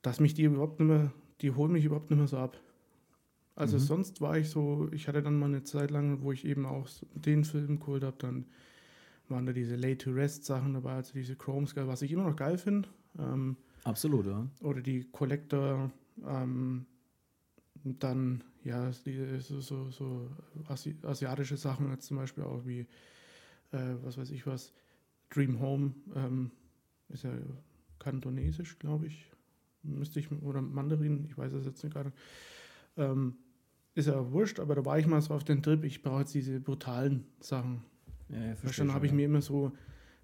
dass 0.01 0.19
mich 0.19 0.33
die 0.33 0.43
überhaupt 0.43 0.79
nicht 0.79 0.87
mehr, 0.87 1.11
die 1.41 1.51
holen 1.51 1.71
mich 1.73 1.85
überhaupt 1.85 2.09
nicht 2.09 2.19
mehr 2.19 2.27
so 2.27 2.37
ab. 2.37 2.57
Also 3.55 3.77
Mhm. 3.77 3.81
sonst 3.81 4.21
war 4.21 4.37
ich 4.37 4.49
so, 4.49 4.89
ich 4.91 5.07
hatte 5.07 5.23
dann 5.23 5.39
mal 5.39 5.45
eine 5.45 5.63
Zeit 5.63 5.91
lang, 5.91 6.21
wo 6.21 6.31
ich 6.31 6.45
eben 6.45 6.65
auch 6.65 6.89
den 7.13 7.45
Film 7.45 7.79
geholt 7.79 8.03
habe, 8.03 8.17
dann 8.19 8.45
waren 9.29 9.45
da 9.45 9.53
diese 9.53 9.75
Late 9.75 9.97
to 9.97 10.11
Rest 10.11 10.45
Sachen 10.45 10.73
dabei, 10.73 10.93
also 10.95 11.13
diese 11.13 11.35
Chrome 11.35 11.65
Skull, 11.65 11.87
was 11.87 12.01
ich 12.01 12.11
immer 12.11 12.23
noch 12.23 12.35
geil 12.35 12.57
finde. 12.57 12.89
Ähm, 13.17 13.55
Absolut, 13.83 14.25
ja. 14.25 14.45
oder 14.61 14.81
die 14.81 15.05
Collector, 15.11 15.91
ähm, 16.27 16.85
dann, 17.83 18.43
ja, 18.63 18.91
die, 19.05 19.39
so, 19.39 19.61
so, 19.61 19.89
so 19.89 20.29
Asi 20.67 20.95
asiatische 21.03 21.55
Sachen, 21.57 21.89
jetzt 21.91 22.07
zum 22.07 22.17
Beispiel 22.17 22.43
auch 22.43 22.65
wie, 22.65 22.79
äh, 23.71 23.95
was 24.03 24.17
weiß 24.17 24.31
ich 24.31 24.45
was, 24.45 24.73
Dream 25.29 25.59
Home, 25.59 25.93
ähm, 26.15 26.51
ist 27.09 27.23
ja 27.23 27.31
kantonesisch, 27.99 28.77
glaube 28.79 29.07
ich, 29.07 29.31
müsste 29.83 30.19
ich, 30.19 30.31
oder 30.31 30.61
Mandarin, 30.61 31.25
ich 31.25 31.37
weiß 31.37 31.53
es 31.53 31.65
jetzt 31.65 31.83
nicht 31.83 31.93
gerade. 31.93 32.11
Ähm, 32.97 33.35
ist 33.95 34.07
ja 34.07 34.31
wurscht, 34.31 34.59
aber 34.59 34.75
da 34.75 34.85
war 34.85 34.99
ich 34.99 35.07
mal 35.07 35.21
so 35.21 35.33
auf 35.33 35.43
den 35.43 35.63
Trip, 35.63 35.83
ich 35.83 36.01
brauche 36.03 36.21
jetzt 36.21 36.33
diese 36.33 36.59
brutalen 36.59 37.25
Sachen. 37.39 37.83
ja, 38.29 38.37
ja 38.37 38.55
du, 38.55 38.69
dann 38.77 38.93
habe 38.93 39.05
ich 39.05 39.13
mir 39.13 39.25
immer 39.25 39.41
so 39.41 39.71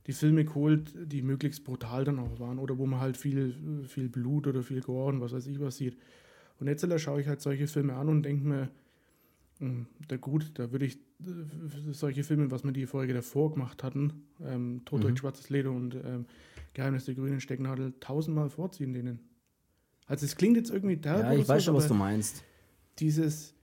die 0.08 0.14
Filme 0.14 0.44
geholt, 0.46 0.94
die 0.96 1.22
möglichst 1.22 1.64
brutal 1.64 2.04
dann 2.04 2.20
auch 2.20 2.40
waren 2.40 2.60
oder 2.60 2.78
wo 2.78 2.86
man 2.86 3.00
halt 3.00 3.18
viel, 3.18 3.84
viel 3.88 4.10
Blut 4.10 4.48
oder 4.48 4.64
viel 4.64 4.82
Gore 4.82 5.14
und 5.14 5.22
was 5.22 5.32
weiß 5.32 5.48
ich 5.48 5.60
was 5.60 5.78
sieht. 5.78 5.98
Und 6.60 6.68
jetzt 6.68 6.86
schaue 7.02 7.22
ich 7.22 7.28
halt 7.28 7.42
solche 7.42 7.68
Filme 7.68 7.94
an 7.96 8.10
und 8.10 8.24
denke 8.24 8.46
mir, 8.46 8.70
hm, 9.60 9.86
da 10.08 10.18
gut, 10.18 10.52
da 10.56 10.72
würde 10.72 10.86
ich 10.86 10.96
äh, 11.22 11.92
solche 11.92 12.24
Filme, 12.24 12.50
was 12.52 12.64
wir 12.64 12.72
die 12.72 12.88
Folge 12.88 13.14
davor 13.14 13.52
gemacht 13.52 13.84
hatten, 13.84 14.24
ähm, 14.44 14.82
Tod 14.86 15.04
durch 15.04 15.14
Mhm. 15.14 15.18
schwarzes 15.18 15.50
Leder 15.50 15.72
und 15.72 15.96
ähm, 15.96 16.26
Geheimnis 16.74 17.06
der 17.06 17.16
grünen 17.16 17.40
Stecknadel, 17.42 17.94
tausendmal 18.00 18.50
vorziehen 18.50 18.94
denen. 18.94 19.20
Also 20.08 20.26
es 20.26 20.36
klingt 20.36 20.58
jetzt 20.58 20.72
irgendwie 20.72 20.98
derb 20.98 21.22
Ja, 21.22 21.34
ich 21.34 21.48
weiß 21.48 21.64
so, 21.64 21.68
schon, 21.72 21.78
was 21.78 21.88
du 21.88 21.94
meinst. 21.94 22.44
dieses, 23.00 23.54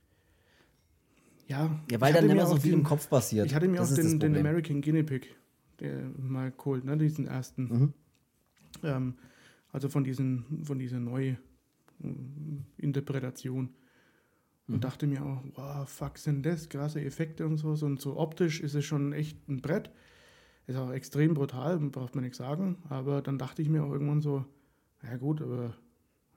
ja, 1.49 1.79
Ja, 1.91 1.99
weil 2.01 2.13
dann 2.13 2.29
immer 2.29 2.45
so 2.45 2.55
viel 2.55 2.71
den- 2.71 2.79
im 2.79 2.85
Kopf 2.85 3.09
passiert. 3.09 3.45
ich 3.47 3.53
hatte 3.55 3.67
mir 3.67 3.77
Das 3.77 3.91
auch 3.91 3.95
den, 3.95 4.19
den. 4.19 4.37
American 4.37 4.81
Guinea 4.81 5.03
Pig 5.03 5.35
der 5.81 6.09
mal 6.17 6.51
geholt, 6.51 6.83
ne, 6.85 6.97
diesen 6.97 7.25
ersten. 7.27 7.63
Mhm. 7.63 7.93
Ähm, 8.83 9.13
also 9.71 9.87
von, 9.89 10.03
diesen, 10.03 10.63
von 10.65 10.77
dieser 10.77 10.99
Neuinterpretation. 12.77 13.69
Und 14.67 14.75
Mhm. 14.75 14.81
dachte 14.81 15.07
mir 15.07 15.25
auch, 15.25 15.41
wow, 15.55 15.89
fuck, 15.89 16.17
sind 16.17 16.45
das 16.45 16.69
krasse 16.69 17.01
Effekte 17.03 17.45
und 17.47 17.57
so. 17.57 17.69
Und 17.85 17.99
so 18.01 18.17
optisch 18.17 18.59
ist 18.61 18.75
es 18.75 18.85
schon 18.85 19.13
echt 19.13 19.47
ein 19.49 19.61
Brett. 19.61 19.89
Ist 20.67 20.75
auch 20.77 20.91
extrem 20.91 21.33
brutal, 21.33 21.79
braucht 21.79 22.13
man 22.13 22.23
nichts 22.23 22.37
sagen. 22.37 22.77
Aber 22.89 23.21
dann 23.21 23.37
dachte 23.39 23.61
ich 23.61 23.69
mir 23.69 23.83
auch 23.83 23.91
irgendwann 23.91 24.21
so, 24.21 24.45
ja 25.01 25.17
gut, 25.17 25.41
aber 25.41 25.75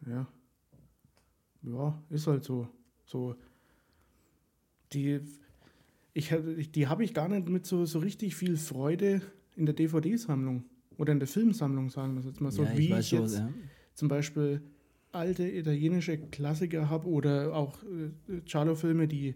ja, 0.06 0.26
ja, 1.62 2.02
ist 2.08 2.26
halt 2.26 2.44
so. 2.44 2.68
So, 3.04 3.34
die, 4.94 5.20
ich, 6.14 6.32
die 6.72 6.86
habe 6.86 7.04
ich 7.04 7.14
gar 7.14 7.28
nicht 7.28 7.48
mit 7.48 7.66
so, 7.66 7.84
so 7.84 7.98
richtig 7.98 8.36
viel 8.36 8.56
Freude 8.56 9.22
in 9.56 9.66
der 9.66 9.74
DVD-Sammlung 9.74 10.64
oder 10.98 11.12
in 11.12 11.18
der 11.18 11.28
Filmsammlung, 11.28 11.90
sagen 11.90 12.14
wir 12.14 12.20
es 12.20 12.26
jetzt 12.26 12.40
mal 12.40 12.52
so, 12.52 12.64
ja, 12.64 12.76
wie 12.76 12.84
ich 12.86 12.90
weiß 12.90 13.06
ich 13.06 13.12
jetzt 13.12 13.38
ja. 13.38 13.50
zum 13.94 14.08
Beispiel 14.08 14.62
alte 15.12 15.48
italienische 15.48 16.18
Klassiker 16.18 16.88
habe 16.88 17.06
oder 17.08 17.54
auch 17.54 17.82
äh, 17.82 18.40
Giallo-Filme, 18.44 19.08
die 19.08 19.34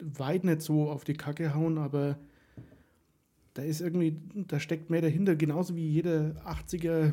weit 0.00 0.44
nicht 0.44 0.62
so 0.62 0.90
auf 0.90 1.04
die 1.04 1.14
Kacke 1.14 1.54
hauen, 1.54 1.78
aber 1.78 2.18
da 3.54 3.62
ist 3.62 3.80
irgendwie, 3.80 4.20
da 4.34 4.58
steckt 4.58 4.90
mehr 4.90 5.00
dahinter, 5.00 5.36
genauso 5.36 5.76
wie 5.76 5.88
jeder 5.88 6.34
80er 6.44 7.12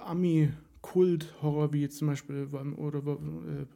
Ami-Kult-Horror, 0.00 1.72
wie 1.72 1.82
jetzt 1.82 1.98
zum 1.98 2.08
Beispiel 2.08 2.48
oder 2.76 2.98
äh, 2.98 3.66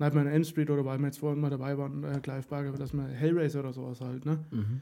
Nightmare 0.00 0.26
on 0.26 0.32
Elm 0.32 0.44
Street 0.44 0.68
oder 0.70 0.84
weil 0.84 0.98
wir 0.98 1.06
jetzt 1.06 1.18
vorhin 1.18 1.40
mal 1.40 1.50
dabei 1.50 1.76
waren, 1.78 2.02
äh, 2.04 2.18
Clive 2.20 2.46
Barker, 2.48 2.72
dass 2.72 2.92
man 2.92 3.08
Hellraiser 3.10 3.60
oder 3.60 3.72
sowas 3.72 4.00
halt, 4.00 4.24
ne? 4.24 4.44
Mhm. 4.50 4.80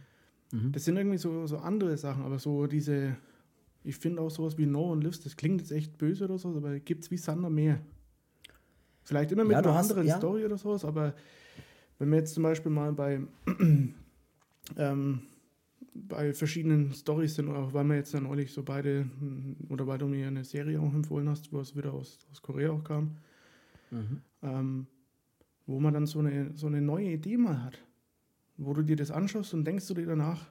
Mhm. 0.52 0.72
Das 0.72 0.84
sind 0.84 0.96
irgendwie 0.96 1.18
so, 1.18 1.46
so 1.46 1.58
andere 1.58 1.96
Sachen, 1.98 2.22
aber 2.22 2.38
so 2.38 2.66
diese, 2.66 3.16
Ich 3.84 3.96
finde 3.96 4.20
auch 4.22 4.30
sowas 4.30 4.56
wie 4.58 4.66
No 4.66 4.92
One 4.92 5.02
Lives, 5.02 5.20
das 5.20 5.36
klingt 5.36 5.60
jetzt 5.60 5.70
echt 5.72 5.98
böse 5.98 6.24
oder 6.24 6.38
so, 6.38 6.48
aber 6.56 6.78
gibt 6.80 7.04
es 7.04 7.10
wie 7.10 7.16
Sander 7.16 7.50
mehr. 7.50 7.80
Vielleicht 9.04 9.32
immer 9.32 9.44
mit 9.44 9.52
Ja, 9.52 9.58
einer 9.58 9.74
hast- 9.74 9.90
anderen 9.90 10.06
ja. 10.06 10.16
Story 10.18 10.44
oder 10.44 10.56
sowas, 10.58 10.84
aber 10.84 11.14
wenn 11.98 12.10
wir 12.10 12.18
jetzt 12.18 12.34
zum 12.34 12.42
Beispiel 12.42 12.70
mal 12.70 12.92
bei, 12.92 13.20
ähm, 14.76 15.22
bei 15.94 16.32
verschiedenen 16.32 16.92
Stories 16.92 17.34
sind, 17.36 17.48
auch 17.50 17.72
weil 17.72 17.84
wir 17.84 17.96
jetzt 17.96 18.14
dann 18.14 18.24
neulich 18.24 18.52
so 18.52 18.62
beide, 18.62 19.04
mm, 19.04 19.66
oder 19.70 19.86
weil 19.86 19.98
du 19.98 20.06
mir 20.06 20.26
eine 20.28 20.44
Serie 20.44 20.80
auch 20.80 20.94
empfohlen 20.94 21.28
hast, 21.28 21.52
wo 21.52 21.60
es 21.60 21.74
wieder 21.76 21.92
aus, 21.92 22.26
aus 22.30 22.40
Korea 22.42 22.70
auch 22.70 22.84
kam, 22.84 23.16
Mhm. 23.90 24.20
ähm, 24.42 24.86
wo 25.68 25.78
man 25.78 25.92
dann 25.94 26.06
so 26.06 26.18
eine, 26.20 26.50
so 26.56 26.66
eine 26.66 26.80
neue 26.80 27.10
Idee 27.12 27.36
mal 27.36 27.62
hat, 27.62 27.78
wo 28.56 28.72
du 28.72 28.82
dir 28.82 28.96
das 28.96 29.10
anschaust 29.10 29.52
und 29.54 29.64
denkst 29.66 29.86
du 29.86 29.94
dir 29.94 30.06
danach, 30.06 30.46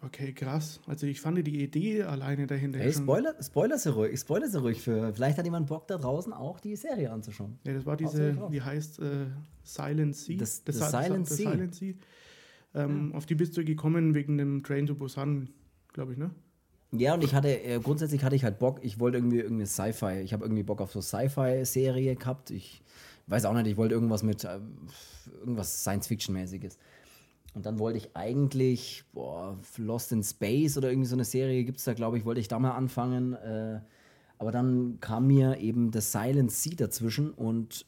okay, 0.00 0.32
krass, 0.32 0.80
also 0.86 1.06
ich 1.06 1.20
fand 1.20 1.44
die 1.46 1.62
Idee 1.62 2.04
alleine 2.04 2.46
dahinter 2.46 2.78
Hey, 2.78 2.92
Spoiler, 2.92 3.34
Spoiler 3.42 3.76
sie 3.76 3.90
ruhig, 3.92 4.18
Spoiler 4.20 4.48
sie 4.48 4.60
ruhig 4.60 4.80
für. 4.80 5.12
Vielleicht 5.12 5.36
hat 5.38 5.44
jemand 5.44 5.66
Bock 5.66 5.86
da 5.88 5.98
draußen 5.98 6.32
auch 6.32 6.60
die 6.60 6.76
Serie 6.76 7.10
anzuschauen. 7.10 7.58
Ja, 7.66 7.74
das 7.74 7.84
war 7.86 7.96
diese, 7.96 8.38
die 8.52 8.62
heißt 8.62 9.00
äh, 9.00 9.26
Silent 9.64 10.14
Sea. 10.16 10.38
Das- 10.38 10.62
Das 10.64 10.78
das 10.78 10.90
Silent 10.90 11.28
das 11.30 11.36
Sea. 11.36 11.50
Silent 11.52 11.74
Sea. 11.74 11.94
Ähm, 12.74 13.12
Auf 13.14 13.26
die 13.26 13.34
bist 13.34 13.56
du 13.56 13.64
gekommen 13.64 14.14
wegen 14.14 14.38
dem 14.38 14.62
Train 14.62 14.86
to 14.86 14.94
Busan, 14.94 15.50
glaube 15.92 16.12
ich, 16.12 16.18
ne? 16.18 16.30
Ja, 16.92 17.14
und 17.14 17.24
ich 17.24 17.34
hatte, 17.34 17.48
äh, 17.62 17.78
grundsätzlich 17.80 18.22
hatte 18.24 18.36
ich 18.36 18.44
halt 18.44 18.58
Bock, 18.58 18.78
ich 18.82 18.98
wollte 19.00 19.18
irgendwie 19.18 19.38
irgendeine 19.38 19.66
Sci-Fi, 19.66 20.20
ich 20.22 20.32
habe 20.32 20.44
irgendwie 20.44 20.62
Bock 20.62 20.80
auf 20.80 20.92
so 20.92 21.00
Sci-Fi-Serie 21.02 22.16
gehabt. 22.16 22.50
Ich 22.50 22.82
weiß 23.26 23.44
auch 23.44 23.54
nicht, 23.54 23.66
ich 23.66 23.76
wollte 23.76 23.94
irgendwas 23.94 24.22
mit, 24.22 24.44
äh, 24.44 24.58
irgendwas 25.40 25.82
Science-Fiction-mäßiges. 25.82 26.78
Und 27.54 27.66
dann 27.66 27.78
wollte 27.78 27.98
ich 27.98 28.16
eigentlich, 28.16 29.04
boah, 29.12 29.58
Lost 29.76 30.12
in 30.12 30.22
Space 30.22 30.76
oder 30.78 30.90
irgendwie 30.90 31.08
so 31.08 31.16
eine 31.16 31.24
Serie 31.24 31.64
gibt 31.64 31.78
es 31.78 31.84
da, 31.84 31.92
glaube 31.92 32.18
ich, 32.18 32.24
wollte 32.24 32.40
ich 32.40 32.48
da 32.48 32.58
mal 32.58 32.72
anfangen. 32.72 33.34
Äh, 33.34 33.80
aber 34.38 34.50
dann 34.50 34.98
kam 35.00 35.26
mir 35.26 35.58
eben 35.58 35.92
The 35.92 36.00
Silent 36.00 36.50
Sea 36.50 36.74
dazwischen 36.74 37.30
und 37.30 37.86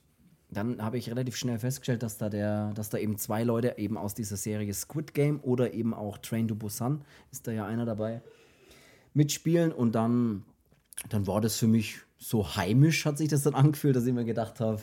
dann 0.51 0.83
habe 0.83 0.99
ich 0.99 1.11
relativ 1.11 1.37
schnell 1.37 1.59
festgestellt, 1.59 2.03
dass 2.03 2.18
da, 2.18 2.29
der, 2.29 2.73
dass 2.75 2.90
da 2.90 2.99
eben 2.99 3.18
zwei 3.18 3.42
Leute 3.42 3.75
eben 3.79 3.97
aus 3.97 4.14
dieser 4.14 4.37
Serie 4.37 4.73
Squid 4.73 5.14
Game 5.14 5.40
oder 5.42 5.75
eben 5.75 5.92
auch 5.92 6.18
Train 6.18 6.47
to 6.47 6.55
Busan, 6.55 7.05
ist 7.33 7.47
da 7.47 7.53
ja 7.53 7.66
einer 7.66 7.85
dabei, 7.85 8.23
mitspielen 9.14 9.73
und 9.73 9.94
dann, 9.94 10.44
dann 11.09 11.27
war 11.27 11.40
das 11.40 11.57
für 11.57 11.66
mich 11.66 11.99
so 12.18 12.57
heimisch, 12.57 13.05
hat 13.05 13.18
sich 13.18 13.29
das 13.29 13.42
dann 13.42 13.55
angefühlt, 13.57 13.97
dass 13.97 14.07
ich 14.07 14.12
mir 14.12 14.25
gedacht 14.25 14.61
habe, 14.61 14.81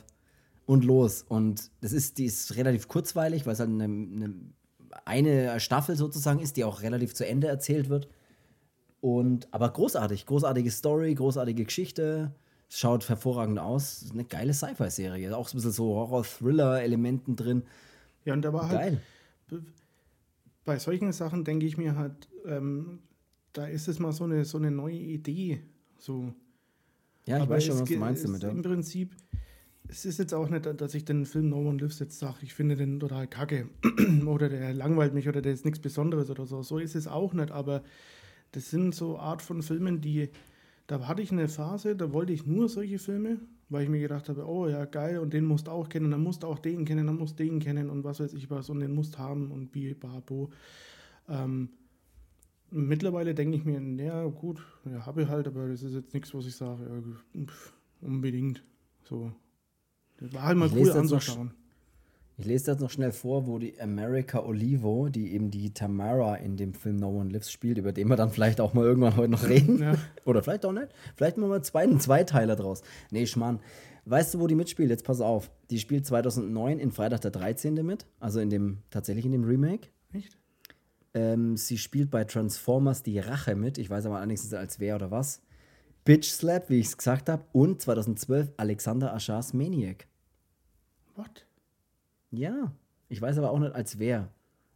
und 0.72 0.86
los. 0.86 1.26
Und 1.28 1.70
das 1.82 1.92
ist, 1.92 2.18
die 2.18 2.24
ist 2.24 2.56
relativ 2.56 2.88
kurzweilig, 2.88 3.46
weil 3.46 3.54
es 3.54 3.60
halt 3.60 3.70
eine, 3.70 3.84
eine, 3.84 4.34
eine 5.04 5.60
Staffel 5.60 5.98
sozusagen 5.98 6.40
ist, 6.40 6.56
die 6.56 6.64
auch 6.64 6.82
relativ 6.82 7.14
zu 7.14 7.28
Ende 7.28 7.48
erzählt 7.48 7.90
wird. 7.90 8.08
Und, 9.02 9.54
aber 9.54 9.70
großartig, 9.70 10.26
großartige 10.26 10.72
Story, 10.72 11.14
großartige 11.14 11.66
Geschichte. 11.66 12.34
Es 12.70 12.80
schaut 12.80 13.10
hervorragend 13.10 13.60
aus. 13.60 14.06
Eine 14.14 14.24
geile 14.24 14.54
Sci-Fi-Serie. 14.54 15.36
Auch 15.36 15.50
so 15.50 15.56
ein 15.56 15.58
bisschen 15.58 15.74
so 15.74 15.94
Horror-Thriller-Elementen 15.94 17.36
drin. 17.36 17.64
Ja, 18.24 18.32
und 18.32 18.42
da 18.42 18.54
war 18.54 18.70
halt, 18.70 19.00
Geil. 19.50 19.64
bei 20.64 20.80
solchen 20.80 21.12
Sachen 21.12 21.44
denke 21.44 21.66
ich 21.66 21.78
mir 21.78 21.98
halt, 21.98 22.30
ähm, 22.46 23.00
da 23.52 23.66
ist 23.66 23.90
es 23.90 24.00
mal 24.00 24.14
so 24.14 24.24
eine, 24.24 24.46
so 24.46 24.58
eine 24.58 24.72
neue 24.72 24.96
Idee. 24.96 25.64
So. 25.98 26.34
Ja, 27.26 27.36
ich 27.36 27.44
Aber 27.44 27.56
weiß 27.56 27.66
schon, 27.66 27.82
was 27.82 27.90
du 27.90 27.98
meinst 27.98 28.24
damit. 28.24 28.44
Im 28.46 28.62
Prinzip, 28.62 29.14
es 29.92 30.06
ist 30.06 30.20
jetzt 30.20 30.34
auch 30.34 30.48
nicht, 30.48 30.66
dass 30.66 30.96
ich 30.96 31.04
den 31.04 31.26
Film 31.26 31.50
No 31.50 31.58
One 31.58 31.78
Lives 31.78 32.00
jetzt 32.00 32.18
sage, 32.18 32.38
ich 32.42 32.54
finde 32.54 32.78
den 32.78 33.00
total 33.00 33.28
kacke 33.28 33.68
oder 34.26 34.48
der 34.48 34.74
langweilt 34.74 35.14
mich 35.14 35.28
oder 35.28 35.42
der 35.42 35.52
ist 35.52 35.66
nichts 35.66 35.80
Besonderes 35.80 36.30
oder 36.30 36.46
so. 36.46 36.64
So 36.64 36.78
ist 36.78 36.96
es 36.96 37.08
auch 37.08 37.34
nicht, 37.34 37.52
aber 37.52 37.84
das 38.54 38.70
sind 38.70 38.96
so 38.96 39.20
Art 39.20 39.42
von 39.42 39.62
Filmen, 39.62 40.00
die, 40.00 40.30
da 40.88 41.08
hatte 41.08 41.22
ich 41.22 41.32
eine 41.32 41.50
Phase, 41.50 41.96
da 41.96 42.14
wollte 42.14 42.32
ich 42.32 42.46
nur 42.46 42.70
solche 42.70 43.00
Filme, 43.00 43.40
weil 43.68 43.84
ich 43.84 43.90
mir 43.90 44.00
gedacht 44.00 44.30
habe, 44.30 44.48
oh 44.48 44.68
ja, 44.68 44.86
geil, 44.86 45.20
und 45.20 45.34
den 45.34 45.46
musst 45.46 45.68
du 45.68 45.72
auch 45.72 45.90
kennen, 45.90 46.10
dann 46.10 46.24
musst 46.24 46.44
du 46.44 46.48
auch 46.48 46.60
den 46.60 46.86
kennen, 46.86 47.08
dann 47.08 47.18
musst 47.18 47.38
du 47.38 47.44
den 47.44 47.60
kennen 47.60 47.90
und 47.90 48.06
was 48.06 48.22
weiß 48.22 48.34
ich 48.34 48.50
was 48.50 48.70
und 48.70 48.80
den 48.80 48.96
musst 48.96 49.18
haben 49.18 49.52
und 49.52 49.74
bi, 49.74 49.94
babo. 49.94 50.52
Ähm, 51.28 51.70
mittlerweile 52.70 53.36
denke 53.36 53.58
ich 53.58 53.66
mir, 53.66 53.82
ja 54.02 54.26
gut, 54.28 54.66
ja, 54.86 55.06
habe 55.06 55.24
ich 55.24 55.28
halt, 55.28 55.48
aber 55.48 55.68
das 55.68 55.84
ist 55.84 55.96
jetzt 55.96 56.14
nichts, 56.14 56.34
was 56.34 56.46
ich 56.46 56.56
sage, 56.56 56.82
ja, 56.84 57.46
unbedingt. 58.02 58.64
So. 59.04 59.34
Das 60.22 60.34
war 60.34 60.44
halt 60.44 60.58
mal 60.58 60.68
Ich 60.68 60.76
cool 60.76 60.92
anzuschauen. 60.92 61.52
Ich 62.38 62.46
lese 62.46 62.68
das 62.68 62.80
noch 62.80 62.90
schnell 62.90 63.12
vor, 63.12 63.46
wo 63.46 63.60
die 63.60 63.80
America 63.80 64.40
Olivo, 64.44 65.10
die 65.10 65.34
eben 65.34 65.52
die 65.52 65.74
Tamara 65.74 66.36
in 66.36 66.58
dem 66.58 66.74
Film 66.74 66.96
No 66.96 67.10
One 67.10 67.30
Lives 67.30 67.52
spielt, 67.52 67.78
über 67.78 67.92
den 67.92 68.08
wir 68.08 68.16
dann 68.16 68.32
vielleicht 68.32 68.62
auch 68.62 68.74
mal 68.74 68.86
irgendwann 68.86 69.16
heute 69.16 69.30
noch 69.30 69.48
reden. 69.48 69.80
Ja. 69.80 69.96
Oder 70.26 70.42
vielleicht 70.42 70.66
auch 70.66 70.72
nicht. 70.72 70.88
Vielleicht 71.16 71.38
machen 71.38 71.52
wir 71.52 71.62
zwei, 71.62 71.84
einen 71.84 72.00
Zweiteiler 72.00 72.56
draus. 72.56 72.82
Nee, 73.12 73.26
Schmarrn. 73.26 73.60
Weißt 74.06 74.34
du, 74.34 74.40
wo 74.40 74.48
die 74.48 74.56
mitspielt? 74.56 74.90
Jetzt 74.90 75.06
pass 75.06 75.22
auf. 75.22 75.52
Die 75.70 75.78
spielt 75.78 76.06
2009 76.08 76.80
in 76.80 76.92
Freitag 76.92 77.22
der 77.22 77.32
13. 77.32 77.76
mit. 77.86 78.08
Also 78.20 78.40
in 78.40 78.50
dem, 78.50 78.80
tatsächlich 78.90 79.26
in 79.26 79.34
dem 79.34 79.44
Remake. 79.44 79.90
Echt? 80.14 80.38
Ähm, 81.14 81.58
sie 81.58 81.78
spielt 81.78 82.10
bei 82.10 82.24
Transformers 82.24 83.04
die 83.04 83.20
Rache 83.20 83.56
mit. 83.56 83.78
Ich 83.78 83.90
weiß 83.90 84.06
aber 84.06 84.18
allerdings 84.18 84.44
nicht 84.44 84.56
als 84.56 84.80
wer 84.80 84.96
oder 84.96 85.12
was. 85.12 85.42
Bitch 86.06 86.30
Slap, 86.30 86.70
wie 86.70 86.80
ich 86.80 86.88
es 86.88 86.98
gesagt 86.98 87.30
habe. 87.30 87.44
Und 87.52 87.82
2012 87.82 88.54
Alexander 88.58 89.14
Aschars 89.14 89.54
Maniac. 89.54 90.08
What? 91.16 91.46
Ja, 92.32 92.74
ich 93.10 93.22
weiß 93.22 93.38
aber 93.38 93.52
auch 93.52 93.60
nicht 93.60 93.76
als 93.76 94.00
wer. 94.00 94.30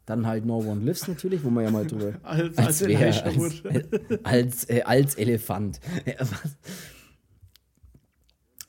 Dann 0.05 0.27
halt 0.27 0.45
No 0.45 0.59
One 0.59 0.83
Lives 0.83 1.07
natürlich, 1.07 1.43
wo 1.43 1.49
man 1.49 1.63
ja 1.63 1.71
mal 1.71 1.87
drüber. 1.87 2.13
Als, 2.23 2.57
als 2.57 2.83
als 2.83 2.87
wer? 2.87 3.25
Als, 3.25 3.63
äh, 3.63 4.21
als, 4.23 4.69
äh, 4.69 4.81
als 4.83 5.15
Elefant. 5.15 5.79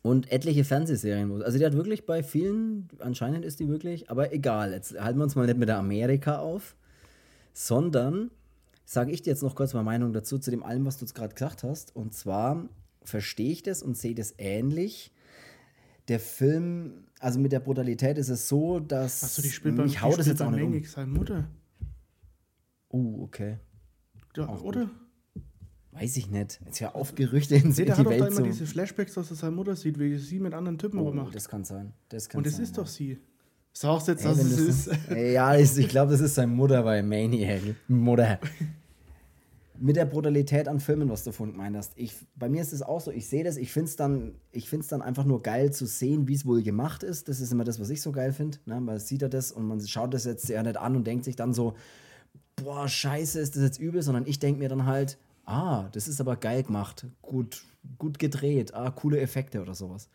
Und 0.02 0.30
etliche 0.30 0.62
Fernsehserien. 0.64 1.42
Also 1.42 1.58
die 1.58 1.66
hat 1.66 1.72
wirklich 1.72 2.06
bei 2.06 2.22
vielen, 2.22 2.88
anscheinend 3.00 3.44
ist 3.44 3.58
die 3.58 3.68
wirklich, 3.68 4.08
aber 4.08 4.32
egal, 4.32 4.72
jetzt 4.72 4.98
halten 5.00 5.18
wir 5.18 5.24
uns 5.24 5.34
mal 5.34 5.46
nicht 5.46 5.58
mit 5.58 5.68
der 5.68 5.78
Amerika 5.78 6.38
auf, 6.38 6.76
sondern 7.52 8.30
sage 8.84 9.10
ich 9.10 9.20
dir 9.20 9.30
jetzt 9.30 9.42
noch 9.42 9.56
kurz 9.56 9.74
meine 9.74 9.84
Meinung 9.84 10.12
dazu, 10.12 10.38
zu 10.38 10.52
dem 10.52 10.62
allem, 10.62 10.86
was 10.86 10.98
du 10.98 11.04
jetzt 11.04 11.14
gerade 11.14 11.34
gesagt 11.34 11.64
hast. 11.64 11.94
Und 11.94 12.14
zwar 12.14 12.68
verstehe 13.02 13.50
ich 13.50 13.64
das 13.64 13.82
und 13.82 13.96
sehe 13.96 14.14
das 14.14 14.34
ähnlich. 14.38 15.12
Der 16.08 16.20
Film, 16.20 17.04
also 17.20 17.38
mit 17.40 17.52
der 17.52 17.60
Brutalität 17.60 18.16
ist 18.18 18.28
es 18.28 18.48
so, 18.48 18.78
dass 18.80 19.24
Achso, 19.24 19.42
die 19.42 19.50
spielt 19.50 19.76
beim, 19.76 19.86
ich 19.86 20.00
hau 20.00 20.10
die 20.10 20.16
das 20.16 20.26
spielt 20.26 20.38
jetzt 20.38 20.46
auch 20.46 20.50
nicht 20.52 20.62
um. 20.62 20.84
Seine 20.84 21.06
Mutter. 21.08 21.48
Uh, 22.92 23.22
okay. 23.24 23.58
Ja, 24.36 24.48
Auch 24.48 24.62
oder? 24.62 24.90
Weiß 25.92 26.16
ich 26.18 26.30
nicht. 26.30 26.60
Jetzt 26.64 26.80
hör 26.82 26.94
auf, 26.94 27.14
Gerüchte 27.14 27.56
in 27.56 27.68
Nee, 27.70 27.74
die 27.74 27.84
der 27.86 27.96
hat 27.96 28.04
doch 28.06 28.12
da 28.12 28.20
Welt 28.20 28.32
immer 28.32 28.42
diese 28.42 28.66
Flashbacks, 28.66 29.14
dass 29.14 29.30
er 29.30 29.36
seine 29.36 29.56
Mutter 29.56 29.74
sieht, 29.76 29.98
wie 29.98 30.16
sie 30.18 30.38
mit 30.38 30.52
anderen 30.52 30.78
Typen 30.78 30.98
Oh, 31.00 31.04
rummacht. 31.04 31.34
das 31.34 31.48
kann 31.48 31.64
sein. 31.64 31.92
Das 32.10 32.28
kann 32.28 32.38
Und 32.38 32.46
das 32.46 32.54
sein, 32.56 32.62
ist 32.64 32.76
ja. 32.76 32.82
doch 32.82 32.86
sie. 32.88 33.18
Sag's 33.72 34.06
jetzt, 34.06 34.24
Ey, 34.24 34.28
dass 34.28 34.38
es 34.44 34.84
das- 34.86 34.86
ist. 34.98 35.10
Ja, 35.10 35.54
ist, 35.54 35.78
ich 35.78 35.88
glaube, 35.88 36.12
das 36.12 36.20
ist 36.20 36.34
seine 36.34 36.52
Mutter 36.52 36.82
bei 36.82 37.02
Maniac. 37.02 37.62
Mutter. 37.88 38.38
Mit 39.78 39.96
der 39.96 40.04
Brutalität 40.04 40.68
an 40.68 40.80
Filmen, 40.80 41.08
was 41.08 41.24
du 41.24 41.32
vorhin 41.32 41.54
gemeint 41.54 41.76
hast. 41.76 41.92
Ich, 41.96 42.14
bei 42.34 42.48
mir 42.48 42.62
ist 42.62 42.72
es 42.72 42.82
auch 42.82 43.00
so, 43.00 43.10
ich 43.10 43.28
sehe 43.28 43.44
das, 43.44 43.56
ich 43.56 43.72
finde 43.72 43.88
es 43.88 43.96
dann, 43.96 44.34
ich 44.52 44.68
find's 44.68 44.88
dann 44.88 45.02
einfach 45.02 45.24
nur 45.24 45.42
geil 45.42 45.72
zu 45.72 45.86
sehen, 45.86 46.28
wie 46.28 46.34
es 46.34 46.46
wohl 46.46 46.62
gemacht 46.62 47.02
ist. 47.02 47.28
Das 47.28 47.40
ist 47.40 47.52
immer 47.52 47.64
das, 47.64 47.80
was 47.80 47.90
ich 47.90 48.02
so 48.02 48.12
geil 48.12 48.32
finde. 48.32 48.58
Ne? 48.66 48.80
Man 48.80 48.98
sieht 48.98 49.22
ja 49.22 49.28
das 49.28 49.52
und 49.52 49.66
man 49.66 49.80
schaut 49.86 50.14
das 50.14 50.24
jetzt 50.24 50.48
ja 50.48 50.62
nicht 50.62 50.76
an 50.76 50.96
und 50.96 51.06
denkt 51.06 51.24
sich 51.24 51.36
dann 51.36 51.54
so, 51.54 51.74
boah, 52.56 52.88
scheiße, 52.88 53.38
ist 53.40 53.56
das 53.56 53.62
jetzt 53.62 53.80
übel, 53.80 54.02
sondern 54.02 54.26
ich 54.26 54.38
denke 54.38 54.58
mir 54.58 54.68
dann 54.68 54.86
halt, 54.86 55.18
ah, 55.44 55.88
das 55.92 56.08
ist 56.08 56.20
aber 56.20 56.36
geil 56.36 56.62
gemacht, 56.62 57.06
gut, 57.22 57.64
gut 57.98 58.18
gedreht, 58.18 58.74
ah, 58.74 58.90
coole 58.90 59.20
Effekte 59.20 59.60
oder 59.62 59.74
sowas. 59.74 60.08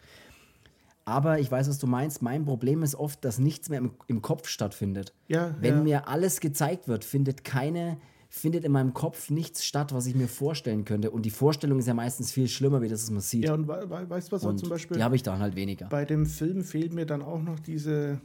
Aber 1.06 1.39
ich 1.39 1.52
weiß, 1.52 1.67
was 1.67 1.80
du 1.80 1.88
meinst. 1.88 2.21
Mein 2.21 2.45
Problem 2.45 2.84
ist 2.84 2.95
oft, 2.95 3.26
dass 3.26 3.39
nichts 3.39 3.69
mehr 3.69 3.80
im, 3.80 3.91
im 4.08 4.21
Kopf 4.21 4.47
stattfindet. 4.47 5.13
Ja, 5.28 5.56
Wenn 5.60 5.78
ja. 5.78 5.84
mir 5.84 6.08
alles 6.08 6.39
gezeigt 6.39 6.88
wird, 6.88 7.04
findet 7.04 7.43
keine, 7.43 7.97
findet 8.34 8.63
in 8.63 8.72
meinem 8.72 8.94
Kopf 8.94 9.30
nichts 9.30 9.65
statt, 9.65 9.94
was 9.94 10.06
ich 10.08 10.15
mir 10.15 10.30
vorstellen 10.30 10.86
könnte. 10.86 11.12
Und 11.12 11.24
die 11.24 11.30
Vorstellung 11.30 11.80
ist 11.80 11.88
ja 11.88 11.94
meistens 11.94 12.32
viel 12.32 12.48
schlimmer, 12.48 12.82
wie 12.82 12.88
das, 12.88 13.12
man 13.12 13.20
sieht. 13.20 13.44
Ja, 13.44 13.54
und 13.54 13.67
we 13.67 13.86
we 13.89 14.10
weißt 14.10 14.30
du 14.30 14.32
was, 14.32 14.46
auch 14.46 14.50
und 14.50 14.58
zum 14.58 14.70
Beispiel 14.70 14.96
die 14.98 15.04
habe 15.04 15.17
ich 15.17 15.22
dann 15.24 15.39
halt 15.39 15.56
weniger. 15.58 15.88
bei 15.89 16.06
dem 16.06 16.26
Film 16.26 16.63
fehlt 16.63 16.94
mir 16.94 17.06
dann 17.06 17.22
auch 17.22 17.41
noch 17.44 17.60
diese, 17.60 18.22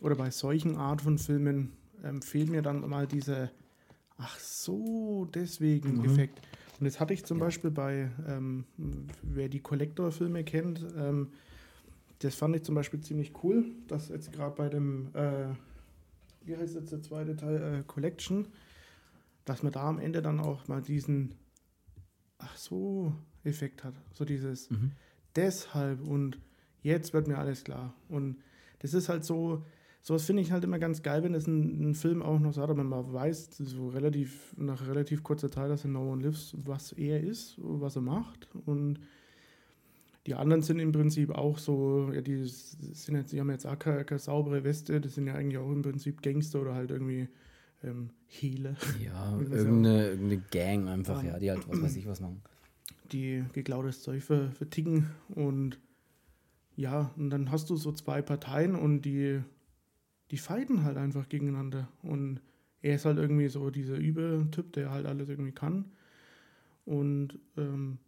oder 0.00 0.14
bei 0.14 0.30
solchen 0.30 0.76
Art 0.76 1.02
von 1.02 1.18
Filmen 1.18 1.72
ähm, 2.04 2.22
fehlt 2.22 2.50
mir 2.50 2.62
dann 2.62 2.88
mal 2.88 3.08
diese, 3.08 3.50
ach 4.16 4.38
so, 4.38 5.26
deswegen 5.34 5.98
Mhm. 5.98 6.04
Effekt. 6.04 6.40
Und 6.78 6.84
das 6.86 7.00
hatte 7.00 7.12
ich 7.12 7.24
zum 7.24 7.40
Beispiel 7.40 7.72
bei, 7.72 8.12
ähm, 8.28 8.64
wer 9.22 9.48
die 9.48 9.58
Collector-Filme 9.58 10.44
kennt, 10.44 10.86
ähm, 10.96 11.30
das 12.20 12.36
fand 12.36 12.54
ich 12.54 12.62
zum 12.62 12.76
Beispiel 12.76 13.00
ziemlich 13.00 13.32
cool, 13.42 13.64
dass 13.88 14.08
jetzt 14.08 14.32
gerade 14.32 14.54
bei 14.54 14.68
dem, 14.68 15.08
äh, 15.14 15.46
wie 16.44 16.56
heißt 16.56 16.76
jetzt 16.76 16.92
der 16.92 17.02
zweite 17.02 17.34
Teil, 17.34 17.80
äh, 17.80 17.82
Collection, 17.88 18.46
dass 19.48 19.62
man 19.62 19.72
da 19.72 19.88
am 19.88 19.98
Ende 19.98 20.22
dann 20.22 20.40
auch 20.40 20.68
mal 20.68 20.82
diesen, 20.82 21.34
ach 22.38 22.56
so, 22.56 23.14
Effekt 23.44 23.84
hat. 23.84 23.94
So 24.12 24.24
dieses, 24.24 24.70
Mhm. 24.70 24.92
deshalb 25.36 26.06
und 26.06 26.38
jetzt 26.82 27.12
wird 27.12 27.28
mir 27.28 27.38
alles 27.38 27.64
klar. 27.64 27.94
Und 28.08 28.36
das 28.80 28.94
ist 28.94 29.08
halt 29.08 29.24
so, 29.24 29.64
sowas 30.02 30.24
finde 30.24 30.42
ich 30.42 30.52
halt 30.52 30.64
immer 30.64 30.78
ganz 30.78 31.02
geil, 31.02 31.22
wenn 31.22 31.34
es 31.34 31.46
ein, 31.46 31.90
ein, 31.90 31.94
Film 31.94 32.22
auch 32.22 32.38
noch 32.38 32.52
sagt, 32.52 32.70
aber 32.70 32.84
man 32.84 33.12
weiß 33.12 33.56
so 33.56 33.88
relativ, 33.88 34.54
nach 34.56 34.86
relativ 34.86 35.22
kurzer 35.22 35.50
Zeit, 35.50 35.70
dass 35.70 35.84
er 35.84 35.90
No 35.90 36.12
One 36.12 36.22
Lives, 36.22 36.54
was 36.58 36.92
er 36.92 37.22
ist, 37.22 37.56
was 37.58 37.96
er 37.96 38.02
macht. 38.02 38.48
Und 38.66 39.00
die 40.26 40.34
anderen 40.34 40.62
sind 40.62 40.78
im 40.78 40.92
Prinzip 40.92 41.30
auch 41.30 41.58
so, 41.58 42.10
ja, 42.12 42.20
die 42.20 42.44
sind 42.44 43.16
jetzt, 43.16 43.32
die 43.32 43.40
haben 43.40 43.50
jetzt 43.50 43.66
auch 43.66 43.78
keine, 43.78 44.04
keine 44.04 44.18
saubere 44.18 44.62
Weste, 44.62 45.00
das 45.00 45.14
sind 45.14 45.26
ja 45.26 45.34
eigentlich 45.34 45.58
auch 45.58 45.70
im 45.70 45.82
Prinzip 45.82 46.22
Gangster 46.22 46.60
oder 46.60 46.74
halt 46.74 46.90
irgendwie 46.90 47.28
ähm, 47.82 48.10
Hehle. 48.26 48.76
Ja, 49.04 49.38
irgendeine, 49.38 50.08
irgendeine 50.08 50.42
Gang 50.50 50.88
einfach, 50.88 51.22
ja, 51.22 51.38
die 51.38 51.50
halt 51.50 51.68
was 51.68 51.82
weiß 51.82 51.96
ich 51.96 52.06
was 52.06 52.20
machen. 52.20 52.42
Die 53.12 53.44
geklautes 53.52 54.02
Zeug 54.02 54.22
verticken 54.22 55.10
und 55.34 55.78
ja, 56.78 57.12
und 57.16 57.30
dann 57.30 57.50
hast 57.50 57.70
du 57.70 57.76
so 57.76 57.90
zwei 57.90 58.22
Parteien 58.22 58.76
und 58.76 59.02
die, 59.02 59.40
die 60.30 60.38
fighten 60.38 60.84
halt 60.84 60.96
einfach 60.96 61.28
gegeneinander. 61.28 61.88
Und 62.02 62.40
er 62.82 62.94
ist 62.94 63.04
halt 63.04 63.18
irgendwie 63.18 63.48
so 63.48 63.70
dieser 63.70 63.96
Übertyp, 63.96 64.72
der 64.74 64.90
halt 64.90 65.04
alles 65.06 65.28
irgendwie 65.28 65.50
kann. 65.50 65.86
Und 66.84 67.36
ähm, 67.56 67.98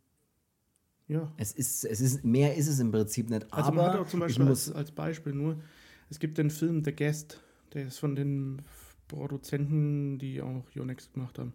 ja. 1.09 1.33
Es 1.37 1.50
ist, 1.50 1.85
es 1.85 2.00
ist, 2.00 2.24
mehr 2.24 2.54
ist 2.54 2.68
es 2.68 2.78
im 2.78 2.92
Prinzip 2.92 3.28
nicht. 3.28 3.52
Also 3.52 3.72
aber 3.72 3.83
man 3.83 3.92
hat 3.92 3.98
auch 3.98 4.06
zum 4.06 4.20
Beispiel 4.20 4.46
als, 4.46 4.70
als 4.70 4.92
Beispiel 4.92 5.33
nur, 5.33 5.61
es 6.09 6.20
gibt 6.20 6.38
den 6.38 6.50
Film 6.50 6.85
The 6.85 6.94
Guest, 6.94 7.42
der 7.74 7.88
ist 7.88 7.98
von 7.98 8.14
den 8.14 8.62
Produzenten, 9.11 10.18
die 10.18 10.40
auch 10.40 10.64
Yonex 10.75 11.12
gemacht 11.12 11.38
haben. 11.38 11.53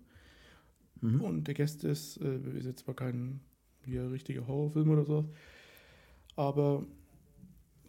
Mhm. 1.02 1.22
Und 1.22 1.48
der 1.48 1.56
Guest 1.56 1.84
ist, 1.84 2.18
äh, 2.22 2.38
ist 2.58 2.66
jetzt 2.66 2.86
zwar 2.86 2.96
kein 2.96 3.42
hier 3.86 4.12
richtiger 4.12 4.48
Horrorfilm 4.48 4.90
oder 4.90 5.06
so, 5.06 5.26
aber 6.36 6.86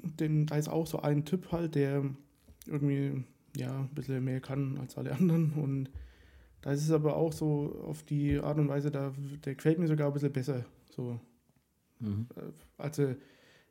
den, 0.03 0.47
da 0.47 0.57
ist 0.57 0.69
auch 0.69 0.87
so 0.87 1.01
ein 1.01 1.25
Typ 1.25 1.53
halt, 1.53 1.75
der 1.75 2.05
irgendwie 2.67 3.25
ja 3.57 3.81
ein 3.81 3.95
bisschen 3.95 4.23
mehr 4.23 4.41
kann 4.41 4.79
als 4.79 4.99
alle 4.99 5.13
anderen 5.13 5.53
und 5.53 5.91
da 6.61 6.73
ist 6.73 6.83
es 6.83 6.91
aber 6.91 7.17
auch 7.17 7.33
so 7.33 7.81
auf 7.87 8.03
die 8.03 8.39
Art 8.39 8.59
und 8.59 8.69
Weise, 8.69 8.91
da, 8.91 9.15
der 9.45 9.55
gefällt 9.55 9.79
mir 9.79 9.87
sogar 9.87 10.09
ein 10.09 10.13
bisschen 10.13 10.33
besser. 10.33 10.65
So. 10.91 11.21
Mhm. 12.01 12.27
Äh, 12.35 12.41
also 12.77 13.15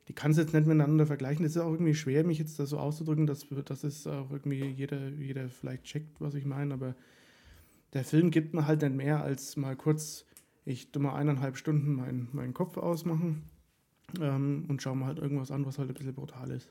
die 0.08 0.12
kann 0.12 0.30
es 0.30 0.36
jetzt 0.36 0.54
nicht 0.54 0.66
miteinander 0.66 1.06
vergleichen. 1.06 1.44
Es 1.44 1.56
ist 1.56 1.62
auch 1.62 1.72
irgendwie 1.72 1.94
schwer, 1.94 2.24
mich 2.24 2.38
jetzt 2.38 2.58
da 2.58 2.66
so 2.66 2.78
auszudrücken, 2.78 3.26
dass, 3.26 3.46
dass 3.64 3.84
es 3.84 4.06
auch 4.06 4.30
irgendwie 4.30 4.64
jeder, 4.64 5.08
jeder 5.08 5.48
vielleicht 5.48 5.84
checkt, 5.84 6.20
was 6.20 6.34
ich 6.34 6.44
meine, 6.44 6.74
aber 6.74 6.94
der 7.92 8.04
Film 8.04 8.30
gibt 8.30 8.54
mir 8.54 8.66
halt 8.66 8.82
nicht 8.82 8.94
mehr 8.94 9.22
als 9.22 9.56
mal 9.56 9.74
kurz, 9.74 10.24
ich 10.64 10.92
tu 10.92 11.00
mal 11.00 11.14
eineinhalb 11.14 11.56
Stunden 11.56 11.94
meinen 11.94 12.28
mein 12.32 12.54
Kopf 12.54 12.76
ausmachen 12.76 13.42
ähm, 14.20 14.66
und 14.68 14.82
schaue 14.82 14.96
mal 14.96 15.06
halt 15.06 15.18
irgendwas 15.18 15.50
an, 15.50 15.66
was 15.66 15.78
halt 15.78 15.88
ein 15.88 15.94
bisschen 15.94 16.14
brutal 16.14 16.50
ist. 16.50 16.70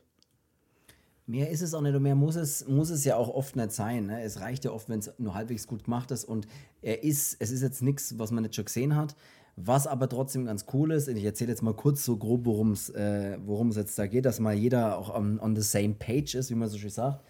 Mehr 1.28 1.50
ist 1.50 1.62
es 1.62 1.74
auch 1.74 1.82
nicht 1.82 1.96
und 1.96 2.04
mehr 2.04 2.16
muss 2.16 2.36
es, 2.36 2.68
muss 2.68 2.92
es 2.92 3.04
ja 3.04 3.16
auch 3.16 3.30
oft 3.30 3.56
nicht 3.56 3.72
sein. 3.72 4.06
Ne? 4.06 4.22
Es 4.22 4.42
reicht 4.42 4.64
ja 4.64 4.72
oft, 4.72 4.90
wenn 4.90 5.00
es 5.00 5.12
nur 5.18 5.34
halbwegs 5.34 5.66
gut 5.66 5.86
gemacht 5.86 6.12
ist 6.12 6.24
und 6.24 6.48
er 6.82 7.04
ist, 7.04 7.38
es 7.40 7.50
ist 7.50 7.64
jetzt 7.64 7.82
nichts, 7.82 8.20
was 8.20 8.32
man 8.32 8.44
nicht 8.44 8.56
schon 8.56 8.66
gesehen 8.66 8.96
hat. 8.96 9.16
Was 9.58 9.88
aber 9.88 10.10
trotzdem 10.10 10.46
ganz 10.46 10.66
cool 10.74 10.92
ist, 10.92 11.08
ich 11.08 11.24
erzähle 11.24 11.52
jetzt 11.52 11.62
mal 11.62 11.74
kurz 11.74 12.04
so 12.04 12.18
grob, 12.18 12.46
worum 12.46 12.72
es 12.72 12.90
äh, 12.90 13.38
jetzt 13.72 13.98
da 13.98 14.06
geht, 14.08 14.26
dass 14.26 14.42
mal 14.42 14.54
jeder 14.54 14.98
auch 14.98 15.16
on, 15.16 15.40
on 15.40 15.56
the 15.56 15.62
same 15.62 15.94
page 15.94 16.36
ist, 16.36 16.50
wie 16.50 16.56
man 16.56 16.68
so 16.68 16.78
schön 16.78 16.90
sagt. 16.90 17.24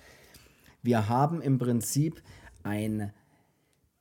Wir 0.82 1.08
haben 1.08 1.42
im 1.42 1.60
Prinzip 1.60 2.22
ein 2.64 3.12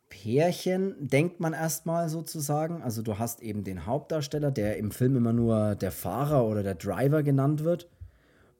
Pärchen, 0.08 0.94
denkt 1.00 1.40
man 1.40 1.52
erstmal 1.52 2.08
sozusagen. 2.08 2.82
Also 2.82 3.02
du 3.02 3.18
hast 3.18 3.42
eben 3.42 3.64
den 3.64 3.84
Hauptdarsteller, 3.84 4.50
der 4.50 4.78
im 4.78 4.90
Film 4.90 5.16
immer 5.16 5.32
nur 5.32 5.74
der 5.74 5.92
Fahrer 5.92 6.46
oder 6.46 6.62
der 6.62 6.76
Driver 6.76 7.22
genannt 7.22 7.64
wird. 7.64 7.90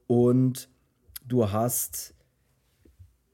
Und 0.07 0.69
du 1.27 1.53
hast, 1.53 2.15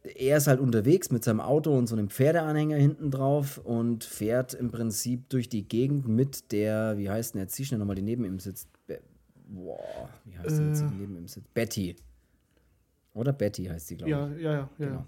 er 0.02 0.38
ist 0.38 0.46
halt 0.46 0.60
unterwegs 0.60 1.10
mit 1.10 1.24
seinem 1.24 1.40
Auto 1.40 1.76
und 1.76 1.86
so 1.86 1.94
einem 1.94 2.08
Pferdeanhänger 2.08 2.76
hinten 2.76 3.10
drauf 3.10 3.58
und 3.58 4.04
fährt 4.04 4.54
im 4.54 4.70
Prinzip 4.70 5.28
durch 5.28 5.48
die 5.48 5.68
Gegend 5.68 6.08
mit 6.08 6.52
der, 6.52 6.96
wie 6.96 7.10
heißt 7.10 7.34
denn 7.34 7.42
jetzt, 7.42 7.54
sie 7.54 7.64
schnell 7.64 7.78
nochmal, 7.78 7.96
die 7.96 8.02
neben 8.02 8.24
ihm 8.24 8.38
sitzt. 8.38 8.68
Be 8.86 9.00
Boah, 9.46 10.08
wie 10.24 10.38
heißt 10.38 10.58
äh. 10.58 10.62
die 10.62 10.68
jetzt, 10.68 10.80
die 10.80 10.94
neben 10.96 11.16
ihm 11.16 11.28
sitzt? 11.28 11.52
Betty. 11.52 11.96
Oder 13.14 13.32
Betty 13.32 13.64
heißt 13.64 13.88
sie, 13.88 13.96
glaube 13.96 14.10
ich. 14.10 14.42
Ja, 14.42 14.50
ja, 14.50 14.52
ja. 14.52 14.70
Genau. 14.78 15.04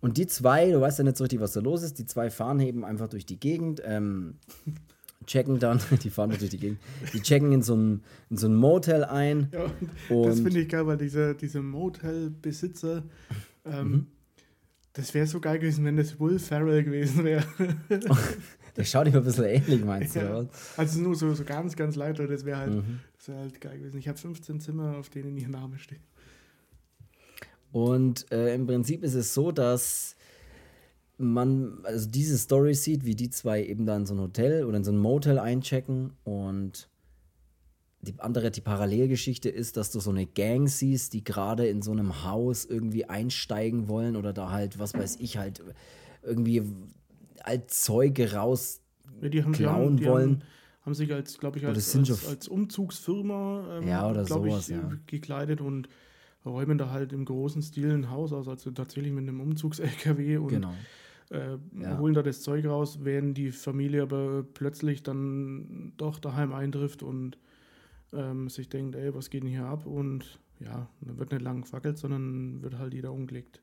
Und 0.00 0.16
die 0.18 0.26
zwei, 0.26 0.70
du 0.70 0.80
weißt 0.80 0.98
ja 0.98 1.04
nicht 1.04 1.16
so 1.16 1.24
richtig, 1.24 1.40
was 1.40 1.52
da 1.52 1.60
los 1.60 1.82
ist, 1.82 1.98
die 1.98 2.06
zwei 2.06 2.30
fahren 2.30 2.60
eben 2.60 2.84
einfach 2.84 3.08
durch 3.08 3.26
die 3.26 3.40
Gegend, 3.40 3.82
ähm, 3.84 4.36
checken 5.26 5.58
dann, 5.58 5.80
die 6.02 6.10
fahren 6.10 6.30
durch 6.30 6.50
die 6.50 6.58
Gegend, 6.58 6.78
die 7.12 7.20
checken 7.20 7.52
in 7.52 7.62
so 7.62 7.74
ein, 7.74 8.02
in 8.30 8.36
so 8.36 8.46
ein 8.46 8.54
Motel 8.54 9.04
ein. 9.04 9.48
Ja, 9.52 9.64
und 10.14 10.26
das 10.26 10.40
finde 10.40 10.60
ich 10.60 10.68
geil, 10.68 10.86
weil 10.86 10.98
diese, 10.98 11.34
diese 11.34 11.62
Motel-Besitzer, 11.62 13.02
ähm, 13.64 13.88
mhm. 13.88 14.06
Das 14.94 15.12
wäre 15.12 15.26
so 15.26 15.40
geil 15.40 15.58
gewesen, 15.58 15.84
wenn 15.84 15.96
das 15.96 16.18
Will 16.18 16.38
Ferrell 16.38 16.84
gewesen 16.84 17.24
wäre. 17.24 17.44
Der 18.76 18.84
schaut 18.84 19.06
immer 19.06 19.18
ein 19.18 19.24
bisschen 19.24 19.44
ähnlich, 19.44 19.84
meinst 19.84 20.16
du? 20.16 20.20
Ja. 20.20 20.46
Also 20.76 21.00
nur 21.00 21.14
so, 21.14 21.32
so 21.34 21.44
ganz, 21.44 21.76
ganz 21.76 21.94
leicht, 21.94 22.18
das 22.18 22.44
wäre 22.44 22.58
halt, 22.58 22.74
mhm. 22.74 23.00
wär 23.26 23.36
halt 23.36 23.60
geil 23.60 23.78
gewesen. 23.78 23.98
Ich 23.98 24.08
habe 24.08 24.18
15 24.18 24.60
Zimmer, 24.60 24.96
auf 24.96 25.10
denen 25.10 25.36
ihr 25.36 25.48
Name 25.48 25.78
steht. 25.78 26.00
Und 27.72 28.30
äh, 28.32 28.54
im 28.54 28.66
Prinzip 28.66 29.02
ist 29.02 29.14
es 29.14 29.34
so, 29.34 29.52
dass 29.52 30.16
man 31.18 31.78
also 31.84 32.08
diese 32.08 32.38
Story 32.38 32.74
sieht, 32.74 33.04
wie 33.04 33.14
die 33.14 33.30
zwei 33.30 33.64
eben 33.64 33.86
da 33.86 33.96
in 33.96 34.06
so 34.06 34.14
ein 34.14 34.20
Hotel 34.20 34.64
oder 34.64 34.76
in 34.76 34.84
so 34.84 34.92
ein 34.92 34.98
Motel 34.98 35.38
einchecken 35.38 36.12
und 36.24 36.88
die 38.04 38.14
andere, 38.20 38.50
die 38.50 38.60
Parallelgeschichte 38.60 39.48
ist, 39.48 39.76
dass 39.76 39.90
du 39.90 40.00
so 40.00 40.10
eine 40.10 40.26
Gang 40.26 40.68
siehst, 40.68 41.12
die 41.12 41.24
gerade 41.24 41.66
in 41.66 41.82
so 41.82 41.92
einem 41.92 42.24
Haus 42.24 42.64
irgendwie 42.64 43.06
einsteigen 43.06 43.88
wollen 43.88 44.16
oder 44.16 44.32
da 44.32 44.50
halt, 44.50 44.78
was 44.78 44.94
weiß 44.94 45.16
ich, 45.20 45.38
halt 45.38 45.62
irgendwie 46.22 46.62
als 47.42 47.82
Zeuge 47.82 48.32
raus 48.32 48.80
ja, 49.20 49.28
die 49.28 49.42
haben, 49.42 49.52
klauen 49.52 49.96
die 49.96 50.04
haben, 50.04 50.12
wollen. 50.12 50.30
Haben, 50.30 50.42
haben, 50.86 50.94
sich 50.94 51.12
als, 51.12 51.38
glaube 51.38 51.58
ich, 51.58 51.66
als, 51.66 51.96
als, 51.96 52.28
als, 52.28 52.48
Umzugsfirma 52.48 53.78
ähm, 53.78 53.88
ja, 53.88 54.08
oder 54.08 54.24
sowas, 54.24 54.68
ich, 54.68 54.76
ja. 54.76 54.90
gekleidet 55.06 55.60
und 55.60 55.88
räumen 56.44 56.78
da 56.78 56.90
halt 56.90 57.12
im 57.12 57.24
großen 57.24 57.62
Stil 57.62 57.90
ein 57.90 58.10
Haus 58.10 58.32
aus, 58.32 58.48
also 58.48 58.70
tatsächlich 58.70 59.12
mit 59.12 59.22
einem 59.22 59.40
Umzugs-LKW 59.40 60.36
und 60.38 60.48
genau. 60.48 60.74
äh, 61.30 61.56
ja. 61.80 61.98
holen 61.98 62.14
da 62.14 62.22
das 62.22 62.42
Zeug 62.42 62.66
raus, 62.66 63.00
während 63.02 63.38
die 63.38 63.50
Familie 63.50 64.02
aber 64.02 64.42
plötzlich 64.42 65.02
dann 65.02 65.92
doch 65.96 66.18
daheim 66.18 66.52
eintrifft 66.52 67.02
und 67.02 67.38
ähm, 68.16 68.48
sich 68.48 68.68
denkt, 68.68 68.96
ey, 68.96 69.14
was 69.14 69.30
geht 69.30 69.42
denn 69.42 69.50
hier 69.50 69.64
ab? 69.64 69.86
Und 69.86 70.40
ja, 70.60 70.88
dann 71.00 71.18
wird 71.18 71.32
nicht 71.32 71.42
lang 71.42 71.62
gefackelt, 71.62 71.98
sondern 71.98 72.62
wird 72.62 72.78
halt 72.78 72.94
jeder 72.94 73.12
umgelegt. 73.12 73.60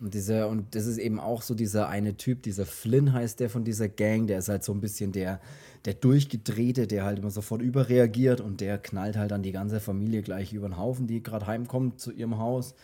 Und, 0.00 0.14
dieser, 0.14 0.48
und 0.48 0.76
das 0.76 0.86
ist 0.86 0.98
eben 0.98 1.18
auch 1.18 1.42
so 1.42 1.54
dieser 1.54 1.88
eine 1.88 2.16
Typ, 2.16 2.42
dieser 2.42 2.66
Flynn 2.66 3.12
heißt 3.12 3.40
der 3.40 3.50
von 3.50 3.64
dieser 3.64 3.88
Gang, 3.88 4.28
der 4.28 4.38
ist 4.38 4.48
halt 4.48 4.62
so 4.62 4.72
ein 4.72 4.80
bisschen 4.80 5.10
der, 5.10 5.40
der 5.86 5.94
Durchgedrehte, 5.94 6.86
der 6.86 7.04
halt 7.04 7.18
immer 7.18 7.30
sofort 7.30 7.62
überreagiert 7.62 8.40
und 8.40 8.60
der 8.60 8.78
knallt 8.78 9.16
halt 9.16 9.32
dann 9.32 9.42
die 9.42 9.50
ganze 9.50 9.80
Familie 9.80 10.22
gleich 10.22 10.52
über 10.52 10.68
den 10.68 10.76
Haufen, 10.76 11.08
die 11.08 11.20
gerade 11.20 11.48
heimkommt 11.48 11.98
zu 11.98 12.12
ihrem 12.12 12.38
Haus. 12.38 12.74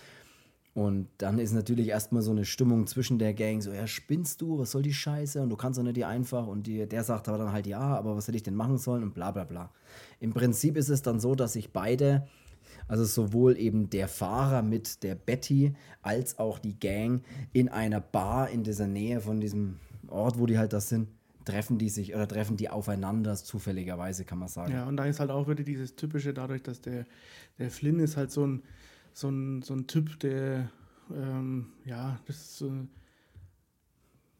Und 0.75 1.09
dann 1.19 1.39
ist 1.39 1.53
natürlich 1.53 1.89
erstmal 1.89 2.23
so 2.23 2.33
eine 2.33 2.45
Stimmung 2.45 2.89
zwischen 2.89 3.21
der 3.21 3.33
Gang, 3.33 3.63
so, 3.63 3.73
ja, 3.73 3.87
spinnst 3.87 4.41
du, 4.41 4.59
was 4.59 4.73
soll 4.73 4.83
die 4.83 4.93
Scheiße? 4.93 5.41
Und 5.41 5.51
du 5.51 5.57
kannst 5.57 5.79
doch 5.79 5.85
nicht 5.85 5.97
die 5.97 6.05
einfach. 6.05 6.49
Und 6.49 6.67
die, 6.67 6.89
der 6.89 7.05
sagt 7.05 7.29
aber 7.29 7.39
dann 7.39 7.53
halt, 7.53 7.69
ja, 7.69 7.79
aber 7.79 8.17
was 8.17 8.27
hätte 8.27 8.37
ich 8.37 8.43
denn 8.43 8.57
machen 8.57 8.79
sollen? 8.79 9.05
Und 9.05 9.15
bla 9.15 9.31
bla 9.31 9.45
bla. 9.45 9.71
Im 10.19 10.35
Prinzip 10.35 10.77
ist 10.77 10.89
es 10.89 11.03
dann 11.03 11.21
so, 11.21 11.37
dass 11.37 11.53
sich 11.53 11.73
beide 11.73 12.27
also 12.89 13.05
sowohl 13.05 13.57
eben 13.57 13.89
der 13.89 14.09
Fahrer 14.09 14.63
mit 14.63 15.03
der 15.03 15.15
Betty 15.15 15.75
als 16.03 16.39
auch 16.39 16.59
die 16.59 16.79
Gang 16.79 17.25
in 17.53 17.69
einer 17.69 18.01
Bar 18.01 18.51
in 18.51 18.63
dieser 18.63 18.87
Nähe 18.87 19.21
von 19.21 19.41
diesem 19.41 19.79
Ort, 20.09 20.39
wo 20.39 20.47
die 20.47 20.59
halt 20.59 20.73
das 20.73 20.89
sind, 20.89 21.09
treffen 21.45 21.79
die 21.79 21.89
sich 21.89 22.15
oder 22.15 22.27
treffen 22.27 22.57
die 22.57 22.71
aufeinander, 22.71 23.35
zufälligerweise 23.37 24.25
kann 24.25 24.39
man 24.39 24.49
sagen. 24.49 24.73
Ja, 24.73 24.87
und 24.87 24.97
da 24.97 25.05
ist 25.05 25.21
halt 25.21 25.31
auch 25.31 25.49
wieder 25.49 25.63
dieses 25.63 25.97
typische, 25.97 26.35
dadurch, 26.35 26.63
dass 26.63 26.81
der, 26.81 27.05
der 27.59 27.71
Flynn 27.71 28.01
ist 28.01 28.17
halt 28.17 28.31
so 28.31 28.47
ein, 28.47 28.63
so 29.15 29.29
ein, 29.29 29.63
so 29.63 29.75
ein 29.75 29.87
Typ, 29.87 30.19
der, 30.21 30.71
ähm, 31.15 31.69
ja, 31.85 32.19
das 32.27 32.37
ist 32.37 32.59
so, 32.59 32.73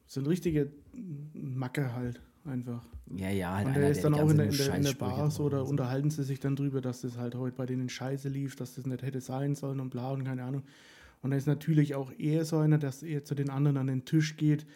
so 0.07 0.21
ein 0.21 0.27
richtiger 0.27 0.67
Macke 1.33 1.95
halt 1.95 2.21
einfach. 2.45 2.85
Ja, 3.15 3.31
ja, 3.31 3.55
halt 3.55 3.69
Und 3.69 3.77
der 3.77 3.91
ist 3.91 4.03
dann 4.03 4.15
auch 4.15 4.29
in 4.29 4.37
der, 4.37 4.47
in 4.51 4.57
der, 4.57 4.75
in 4.75 4.83
der 4.83 4.93
Bar 4.95 5.31
so, 5.31 5.49
da 5.49 5.61
unterhalten 5.61 6.11
sie 6.11 6.25
sich 6.25 6.41
dann 6.41 6.57
drüber, 6.57 6.81
dass 6.81 7.03
das 7.03 7.17
halt 7.17 7.37
heute 7.37 7.57
bei 7.57 7.67
denen 7.67 7.89
scheiße 7.89 8.29
lief, 8.29 8.57
dass 8.57 8.75
das 8.75 8.87
nicht 8.87 9.03
hätte 9.03 9.21
sein 9.21 9.55
sollen 9.55 9.81
und 9.81 9.91
bla 9.91 10.11
und 10.11 10.25
keine 10.25 10.43
Ahnung. 10.43 10.65
Und 11.23 11.31
da 11.31 11.37
ist 11.37 11.47
natürlich 11.47 11.95
auch 11.95 12.13
eher 12.19 12.45
so 12.45 12.59
einer, 12.59 12.79
dass 12.79 13.03
er 13.03 13.25
zu 13.25 13.35
den 13.35 13.51
anderen 13.51 13.77
an 13.77 13.87
den 13.87 14.05
Tisch 14.05 14.37
geht 14.37 14.67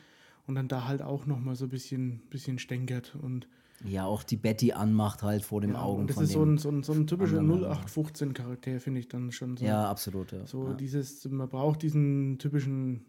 und 0.47 0.55
dann 0.55 0.69
da 0.69 0.87
halt 0.87 1.03
auch 1.03 1.27
nochmal 1.27 1.57
so 1.57 1.67
ein 1.67 1.71
bisschen, 1.71 2.21
bisschen 2.31 2.59
stänkert 2.59 3.17
und 3.21 3.49
ja, 3.85 4.05
auch 4.05 4.23
die 4.23 4.37
Betty 4.37 4.73
anmacht 4.73 5.23
halt 5.23 5.45
vor 5.45 5.61
dem 5.61 5.73
ja, 5.73 5.83
Augen. 5.83 6.07
Das 6.07 6.19
ist 6.19 6.33
so 6.33 6.45
ein, 6.45 6.59
so 6.59 6.71
ein, 6.71 6.83
so 6.83 6.93
ein 6.93 7.07
typischer 7.07 7.39
0815-Charakter, 7.41 8.81
finde 8.81 9.01
ich 9.01 9.09
dann 9.09 9.31
schon 9.31 9.57
so. 9.57 9.65
Ja, 9.65 9.89
absolut. 9.89 10.33
Ja. 10.33 10.47
So 10.47 10.69
ja. 10.69 10.75
dieses, 10.75 11.25
man 11.29 11.49
braucht 11.49 11.83
diesen 11.83 12.39
typischen, 12.39 13.05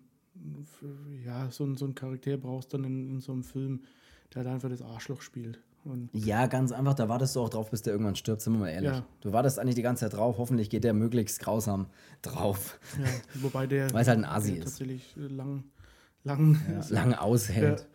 ja, 1.26 1.50
so, 1.50 1.74
so 1.76 1.86
einen 1.86 1.96
Charakter 1.96 2.38
brauchst 2.38 2.74
du 2.74 2.78
dann 2.78 2.86
in, 2.86 3.10
in 3.10 3.20
so 3.20 3.32
einem 3.32 3.44
Film, 3.44 3.82
der 4.34 4.44
halt 4.44 4.54
einfach 4.54 4.70
das 4.70 4.82
Arschloch 4.82 5.22
spielt. 5.22 5.60
Und 5.86 6.10
ja, 6.14 6.46
ganz 6.48 6.72
einfach, 6.72 6.94
da 6.94 7.08
wartest 7.10 7.36
du 7.36 7.40
auch 7.40 7.50
drauf, 7.50 7.72
bis 7.72 7.82
der 7.82 7.94
irgendwann 7.94 8.16
stirbt, 8.16 8.42
sind 8.42 8.54
wir 8.54 8.60
mal 8.60 8.70
ehrlich. 8.70 8.92
Ja. 8.92 9.06
Du 9.22 9.32
wartest 9.32 9.60
eigentlich 9.60 9.76
die 9.76 9.82
ganze 9.82 10.06
Zeit 10.06 10.14
drauf, 10.14 10.38
hoffentlich 10.38 10.70
geht 10.70 10.84
der 10.84 10.94
möglichst 10.94 11.40
grausam 11.40 11.88
drauf. 12.22 12.80
ja, 13.00 13.42
wobei 13.42 13.66
der, 13.66 13.92
Weil 13.94 14.02
es 14.02 14.08
halt 14.08 14.20
ein 14.20 14.26
Asi 14.26 14.52
der 14.52 14.60
ist. 14.60 14.66
tatsächlich 14.66 15.16
äh, 15.18 15.28
lang, 15.34 15.64
lang 16.24 16.60
Ja, 16.70 16.86
lange 16.90 17.22
aushält. 17.22 17.88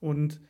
Und 0.00 0.40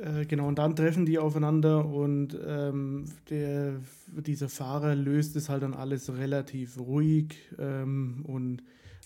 äh, 0.00 0.26
genau, 0.26 0.48
und 0.48 0.58
dann 0.58 0.76
treffen 0.76 1.06
die 1.06 1.18
aufeinander 1.18 1.84
und 1.86 2.38
ähm, 2.46 3.06
der, 3.30 3.80
dieser 4.08 4.48
Fahrer 4.48 4.94
löst 4.94 5.36
es 5.36 5.48
halt 5.48 5.62
dann 5.62 5.74
alles 5.74 6.12
relativ 6.12 6.78
ruhig 6.78 7.36
ähm, 7.58 8.24
und 8.26 8.62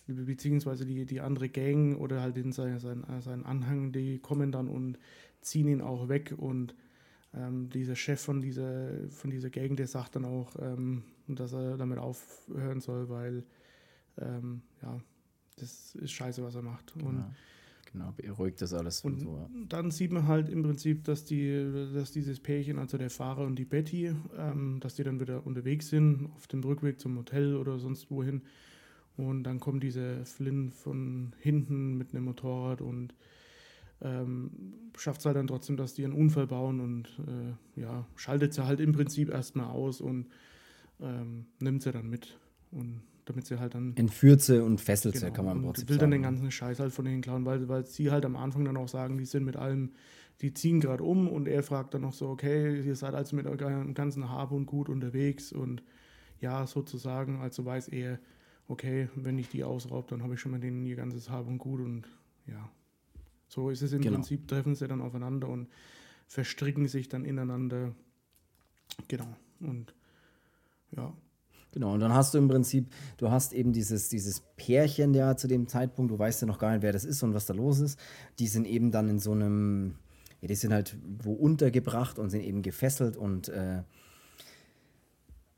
beziehungsweise 0.07 0.85
die, 0.87 1.07
die 1.07 1.21
andere 1.21 1.49
Gang 1.49 1.97
oder 1.97 2.21
halt 2.21 2.37
in 2.37 2.53
sein, 2.53 2.81
sein, 2.81 3.05
sein 3.21 3.47
Anhang, 3.47 3.93
die 3.93 4.19
kommen 4.19 4.51
dann 4.51 4.69
und 4.69 4.99
ziehen 5.41 5.69
ihn 5.69 5.81
auch 5.81 6.09
weg 6.09 6.35
und 6.37 6.75
ähm, 7.35 7.71
dieser 7.71 7.95
Chef 7.95 8.21
von 8.21 8.41
dieser, 8.41 9.09
von 9.11 9.31
dieser 9.31 9.51
Gang, 9.51 9.77
der 9.77 9.87
sagt 9.87 10.17
dann 10.17 10.25
auch, 10.25 10.57
ähm, 10.61 11.05
dass 11.29 11.53
er 11.53 11.77
damit 11.77 11.99
aufhören 11.99 12.81
soll, 12.81 13.09
weil 13.09 13.45
ähm, 14.19 14.63
ja, 14.83 15.01
das 15.57 15.95
ist 15.95 16.11
scheiße, 16.11 16.43
was 16.43 16.57
er 16.57 16.63
macht. 16.63 16.97
Und 16.97 17.19
Ja, 17.19 17.31
genau, 17.93 18.13
beruhigt 18.17 18.61
das 18.63 18.73
alles. 18.73 19.01
und 19.03 19.21
so, 19.21 19.37
ja. 19.37 19.49
dann 19.69 19.91
sieht 19.91 20.13
man 20.13 20.27
halt 20.27 20.49
im 20.49 20.63
Prinzip, 20.63 21.05
dass, 21.05 21.25
die, 21.25 21.91
dass 21.95 22.13
dieses 22.13 22.41
Pärchen, 22.41 22.79
also 22.79 22.99
der 22.99 23.11
Fahrer 23.11 23.45
und 23.45 23.57
die 23.57 23.65
Betty, 23.65 24.15
ähm, 24.37 24.79
dass 24.81 24.95
die 24.95 25.05
dann 25.05 25.21
wieder 25.21 25.47
unterwegs 25.47 25.89
sind, 25.89 26.31
auf 26.37 26.47
dem 26.47 26.63
Rückweg 26.63 27.01
zum 27.01 27.17
Hotel 27.19 27.57
oder 27.57 27.79
sonst 27.79 28.11
wohin. 28.11 28.43
Und 29.17 29.45
dann 29.45 29.61
kommt 29.61 29.83
dieser 29.83 30.25
Flynn 30.25 30.71
von 30.71 31.35
hinten 31.39 31.99
mit 31.99 32.15
einem 32.15 32.25
Motorrad 32.25 32.81
und 32.81 33.15
ähm, 34.03 34.51
schafft 34.97 35.21
es 35.21 35.27
halt 35.27 35.37
dann 35.37 35.47
trotzdem, 35.47 35.77
dass 35.77 35.95
die 35.95 36.05
einen 36.05 36.15
Unfall 36.15 36.47
bauen 36.47 36.81
und 36.81 37.21
äh, 37.27 37.81
ja, 37.81 38.07
schaltet 38.17 38.55
sie 38.55 38.65
halt 38.65 38.81
im 38.81 38.93
Prinzip 38.93 39.29
erstmal 39.29 39.67
aus 39.67 40.01
und 40.01 40.27
ähm, 41.01 41.47
nimmt 41.59 41.83
sie 41.83 41.93
dann 41.93 42.09
mit. 42.09 42.39
Und 42.71 43.03
damit 43.25 43.47
sie 43.47 43.59
halt 43.59 43.75
dann 43.75 43.97
Entführt 43.97 44.41
sie 44.41 44.63
und 44.63 44.81
fesselt 44.81 45.15
sie, 45.17 45.21
Genau, 45.23 45.33
kann 45.33 45.45
man 45.45 45.57
im 45.59 45.65
und 45.65 45.73
Prinzip 45.73 45.89
will 45.89 45.99
dann 45.99 46.11
den 46.11 46.23
sagen. 46.23 46.37
ganzen 46.37 46.51
Scheiß 46.51 46.81
halt 46.81 46.93
von 46.93 47.05
denen 47.05 47.21
klauen, 47.23 47.45
weil, 47.45 47.69
weil 47.69 47.87
sie 47.87 48.11
halt 48.11 48.25
am 48.25 48.37
Anfang 48.37 48.65
dann 48.65 48.77
auch 48.77 48.89
sagen, 48.89 49.19
die 49.19 49.25
sind 49.25 49.45
mit 49.45 49.57
allem, 49.57 49.93
die 50.41 50.55
ziehen 50.55 50.81
gerade 50.81 51.03
um 51.05 51.29
und 51.29 51.49
er 51.49 51.63
fragt 51.63 51.95
dann 51.95 52.03
noch 52.03 52.13
so, 52.15 52.29
okay, 52.29 52.81
ihr 52.81 52.97
seid 52.97 53.15
also 53.15 53.37
mit 53.37 53.47
eurem 53.47 53.95
ganzen 53.95 54.31
Hab 54.31 54.53
und 54.53 54.67
Gut 54.67 54.89
unterwegs 54.89 55.53
und 55.53 55.83
ja, 56.41 56.67
sozusagen, 56.67 57.41
also 57.41 57.65
weiß 57.65 57.89
er, 57.89 58.19
okay, 58.69 59.09
wenn 59.15 59.39
ich 59.39 59.49
die 59.49 59.65
ausraub, 59.65 60.09
dann 60.09 60.23
habe 60.23 60.35
ich 60.35 60.41
schon 60.41 60.53
mal 60.53 60.61
denen 60.61 60.87
ihr 60.87 60.97
ganzes 60.97 61.29
Hab 61.29 61.47
und 61.47 61.59
Gut 61.59 61.81
und 61.81 62.07
ja, 62.47 62.71
so 63.49 63.69
ist 63.71 63.83
es 63.83 63.93
im 63.93 64.01
Genau. 64.01 64.15
Prinzip, 64.15 64.49
treffen 64.49 64.75
sie 64.75 64.89
dann 64.89 65.03
aufeinander 65.03 65.49
und 65.49 65.69
verstricken 66.27 66.87
sich 66.89 67.09
dann 67.09 67.25
ineinander, 67.25 67.95
genau, 69.09 69.37
und 69.61 69.93
ja, 70.97 71.13
Genau, 71.73 71.95
und 71.95 72.01
dann 72.01 72.13
hast 72.13 72.35
du 72.35 72.39
im 72.39 72.49
Prinzip, 72.49 72.93
du 73.17 73.31
hast 73.31 73.53
eben 73.53 73.73
dieses, 73.73 74.09
dieses 74.09 74.43
Pärchen 74.57 75.15
ja 75.15 75.37
zu 75.37 75.47
dem 75.47 75.69
Zeitpunkt, 75.69 76.11
du 76.11 76.19
weißt 76.19 76.43
ja 76.43 76.49
noch 76.49 76.59
gar 76.59 76.73
nicht, 76.73 76.83
wer 76.83 76.93
das 76.93 77.05
ist 77.05 77.23
und 77.23 77.33
was 77.33 77.47
da 77.47 77.55
los 77.55 77.79
ist. 77.79 77.99
Die 78.39 78.49
sind 78.49 78.67
eben 78.67 78.91
dann 78.91 79.09
in 79.09 79.21
so 79.21 79.33
einem, 79.33 79.95
ja, 80.41 80.49
die 80.49 80.57
sind 80.57 80.73
halt 80.73 80.97
wo 81.23 81.33
untergebracht 81.33 82.19
und 82.19 82.31
sind 82.31 82.43
eben 82.43 82.63
gefesselt 82.63 83.17
und 83.17 83.49
äh, 83.51 83.83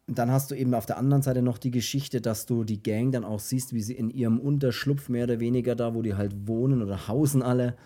dann 0.07 0.31
hast 0.31 0.51
du 0.51 0.55
eben 0.55 0.75
auf 0.75 0.85
der 0.87 0.99
anderen 0.99 1.23
Seite 1.23 1.43
noch 1.43 1.59
die 1.59 1.71
Geschichte, 1.71 2.21
dass 2.21 2.45
du 2.47 2.65
die 2.65 2.83
Gang 2.83 3.13
dann 3.13 3.25
auch 3.25 3.41
siehst, 3.41 3.73
wie 3.73 3.83
sie 3.83 3.95
in 3.95 4.11
ihrem 4.11 4.39
Unterschlupf 4.39 5.09
mehr 5.09 5.25
oder 5.25 5.41
weniger 5.41 5.75
da, 5.75 5.95
wo 5.95 6.03
die 6.03 6.15
halt 6.15 6.47
wohnen 6.47 6.83
oder 6.83 7.09
hausen 7.09 7.43
alle, 7.43 7.77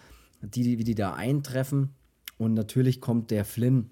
die, 0.40 0.78
wie 0.78 0.84
die 0.84 0.94
da 0.94 1.14
eintreffen. 1.14 1.90
Und 2.38 2.54
natürlich 2.54 3.00
kommt 3.00 3.30
der 3.30 3.44
Flynn 3.44 3.90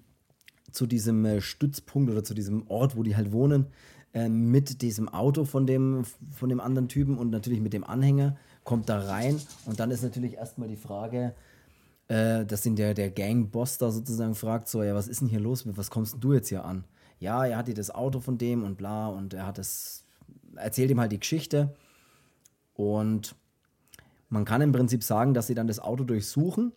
zu 0.71 0.87
diesem 0.87 1.23
äh, 1.25 1.41
Stützpunkt 1.41 2.11
oder 2.11 2.23
zu 2.23 2.33
diesem 2.33 2.67
Ort, 2.67 2.97
wo 2.97 3.03
die 3.03 3.15
halt 3.15 3.31
wohnen, 3.31 3.67
äh, 4.15 4.29
mit 4.29 4.81
diesem 4.81 5.09
Auto 5.09 5.43
von 5.43 5.67
dem, 5.67 6.05
von 6.31 6.47
dem 6.47 6.61
anderen 6.61 6.87
Typen 6.87 7.17
und 7.17 7.31
natürlich 7.31 7.59
mit 7.59 7.73
dem 7.73 7.83
Anhänger, 7.83 8.37
kommt 8.63 8.87
da 8.87 8.97
rein. 8.97 9.41
Und 9.65 9.81
dann 9.81 9.91
ist 9.91 10.03
natürlich 10.03 10.35
erstmal 10.35 10.69
die 10.69 10.77
Frage, 10.77 11.35
äh, 12.07 12.45
dass 12.45 12.65
ihn 12.65 12.77
der, 12.77 12.93
der 12.93 13.11
Gangboss 13.11 13.77
da 13.77 13.91
sozusagen 13.91 14.33
fragt, 14.33 14.69
so, 14.69 14.83
ja, 14.83 14.95
was 14.95 15.09
ist 15.09 15.19
denn 15.19 15.27
hier 15.27 15.41
los, 15.41 15.65
was 15.67 15.89
kommst 15.89 16.15
du 16.21 16.31
jetzt 16.31 16.47
hier 16.47 16.63
an? 16.63 16.85
Ja, 17.19 17.45
er 17.45 17.57
hat 17.57 17.65
hier 17.65 17.75
das 17.75 17.93
Auto 17.93 18.21
von 18.21 18.37
dem 18.37 18.63
und 18.63 18.77
bla 18.77 19.09
und 19.09 19.33
er 19.33 19.45
hat 19.47 19.57
das, 19.57 20.05
erzählt 20.55 20.91
ihm 20.91 21.01
halt 21.01 21.11
die 21.11 21.19
Geschichte. 21.19 21.75
Und 22.73 23.35
man 24.29 24.45
kann 24.45 24.61
im 24.61 24.71
Prinzip 24.71 25.03
sagen, 25.03 25.33
dass 25.33 25.47
sie 25.47 25.55
dann 25.55 25.67
das 25.67 25.79
Auto 25.79 26.05
durchsuchen 26.05 26.71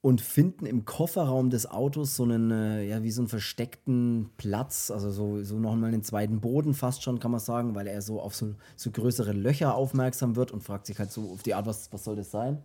und 0.00 0.20
finden 0.20 0.64
im 0.64 0.84
Kofferraum 0.84 1.50
des 1.50 1.66
Autos 1.66 2.14
so 2.14 2.22
einen, 2.22 2.50
äh, 2.50 2.84
ja, 2.84 3.02
wie 3.02 3.10
so 3.10 3.20
einen 3.20 3.28
versteckten 3.28 4.30
Platz, 4.36 4.90
also 4.90 5.10
so, 5.10 5.42
so 5.42 5.58
nochmal 5.58 5.88
einen 5.88 6.04
zweiten 6.04 6.40
Boden 6.40 6.74
fast 6.74 7.02
schon, 7.02 7.18
kann 7.18 7.32
man 7.32 7.40
sagen, 7.40 7.74
weil 7.74 7.88
er 7.88 8.00
so 8.00 8.20
auf 8.20 8.34
so, 8.34 8.54
so 8.76 8.90
größere 8.92 9.32
Löcher 9.32 9.74
aufmerksam 9.74 10.36
wird 10.36 10.52
und 10.52 10.62
fragt 10.62 10.86
sich 10.86 10.98
halt 10.98 11.10
so 11.10 11.32
auf 11.32 11.42
die 11.42 11.54
Art, 11.54 11.66
was, 11.66 11.92
was 11.92 12.04
soll 12.04 12.14
das 12.14 12.30
sein? 12.30 12.62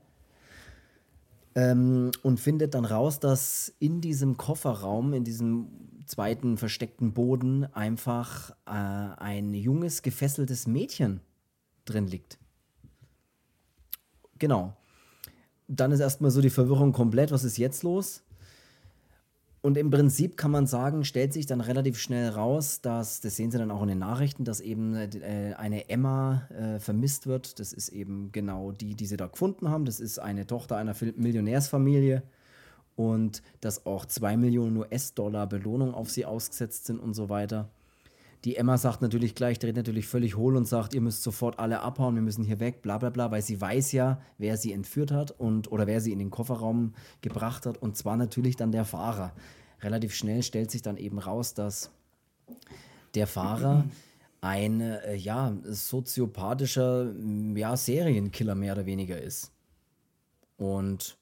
Ähm, 1.55 2.11
und 2.21 2.39
findet 2.39 2.75
dann 2.75 2.85
raus, 2.85 3.19
dass 3.19 3.73
in 3.79 3.99
diesem 3.99 4.37
Kofferraum, 4.37 5.13
in 5.13 5.23
diesem 5.23 5.67
zweiten 6.05 6.57
versteckten 6.57 7.13
Boden, 7.13 7.65
einfach 7.73 8.51
äh, 8.67 8.71
ein 8.71 9.53
junges, 9.55 10.03
gefesseltes 10.03 10.67
Mädchen 10.67 11.21
drin 11.85 12.07
liegt. 12.07 12.37
Genau 14.37 14.75
dann 15.67 15.91
ist 15.91 15.99
erstmal 15.99 16.31
so 16.31 16.41
die 16.41 16.49
Verwirrung 16.49 16.93
komplett, 16.93 17.31
was 17.31 17.43
ist 17.43 17.57
jetzt 17.57 17.83
los? 17.83 18.23
Und 19.65 19.77
im 19.77 19.89
Prinzip 19.89 20.35
kann 20.35 20.51
man 20.51 20.67
sagen, 20.67 21.05
stellt 21.05 21.31
sich 21.31 21.45
dann 21.45 21.61
relativ 21.61 21.97
schnell 21.97 22.27
raus, 22.27 22.81
dass, 22.81 23.21
das 23.21 23.37
sehen 23.37 23.49
Sie 23.49 23.57
dann 23.57 23.71
auch 23.71 23.81
in 23.81 23.87
den 23.87 23.99
Nachrichten, 23.99 24.43
dass 24.43 24.59
eben 24.59 24.93
äh, 24.93 25.53
eine 25.57 25.89
Emma 25.89 26.49
äh, 26.49 26.79
vermisst 26.81 27.27
wird. 27.27 27.61
Das 27.61 27.71
ist 27.71 27.87
eben 27.87 28.33
genau 28.33 28.73
die, 28.73 28.93
die 28.95 29.05
sie 29.05 29.15
da 29.15 29.27
gefunden 29.27 29.69
haben. 29.69 29.85
Das 29.85 30.01
ist 30.01 30.19
eine 30.19 30.45
Tochter 30.47 30.75
einer 30.75 30.93
Millionärsfamilie. 31.15 32.23
Und 32.97 33.41
dass 33.61 33.85
auch 33.85 34.05
2 34.05 34.35
Millionen 34.35 34.75
US-Dollar 34.75 35.47
Belohnung 35.47 35.93
auf 35.93 36.11
sie 36.11 36.25
ausgesetzt 36.25 36.85
sind 36.85 36.99
und 36.99 37.13
so 37.13 37.29
weiter. 37.29 37.69
Die 38.43 38.57
Emma 38.57 38.77
sagt 38.77 39.01
natürlich 39.01 39.35
gleich, 39.35 39.57
dreht 39.57 39.77
natürlich 39.77 40.05
völlig 40.05 40.35
hohl 40.35 40.57
und 40.57 40.65
sagt, 40.65 40.93
ihr 40.93 40.99
müsst 40.99 41.23
sofort 41.23 41.59
alle 41.59 41.79
abhauen, 41.81 42.15
wir 42.15 42.21
müssen 42.21 42.43
hier 42.43 42.59
weg, 42.59 42.81
bla 42.81 42.97
bla 42.97 43.09
bla, 43.09 43.31
weil 43.31 43.41
sie 43.41 43.59
weiß 43.59 43.93
ja, 43.93 44.21
wer 44.37 44.57
sie 44.57 44.73
entführt 44.73 45.11
hat 45.11 45.31
und 45.31 45.71
oder 45.71 45.87
wer 45.87 46.01
sie 46.01 46.11
in 46.11 46.19
den 46.19 46.29
Kofferraum 46.29 46.93
gebracht 47.21 47.65
hat. 47.65 47.77
Und 47.81 47.95
zwar 47.95 48.17
natürlich 48.17 48.57
dann 48.57 48.73
der 48.73 48.83
Fahrer. 48.83 49.33
Relativ 49.81 50.13
schnell 50.13 50.43
stellt 50.43 50.71
sich 50.71 50.81
dann 50.81 50.97
eben 50.97 51.19
raus, 51.19 51.53
dass 51.53 51.91
der 53.15 53.27
Fahrer 53.27 53.85
ein 54.41 54.81
äh, 54.81 55.15
ja, 55.15 55.53
soziopathischer 55.63 57.13
ja, 57.55 57.77
Serienkiller 57.77 58.55
mehr 58.55 58.73
oder 58.73 58.85
weniger 58.85 59.21
ist. 59.21 59.51
Und 60.57 61.17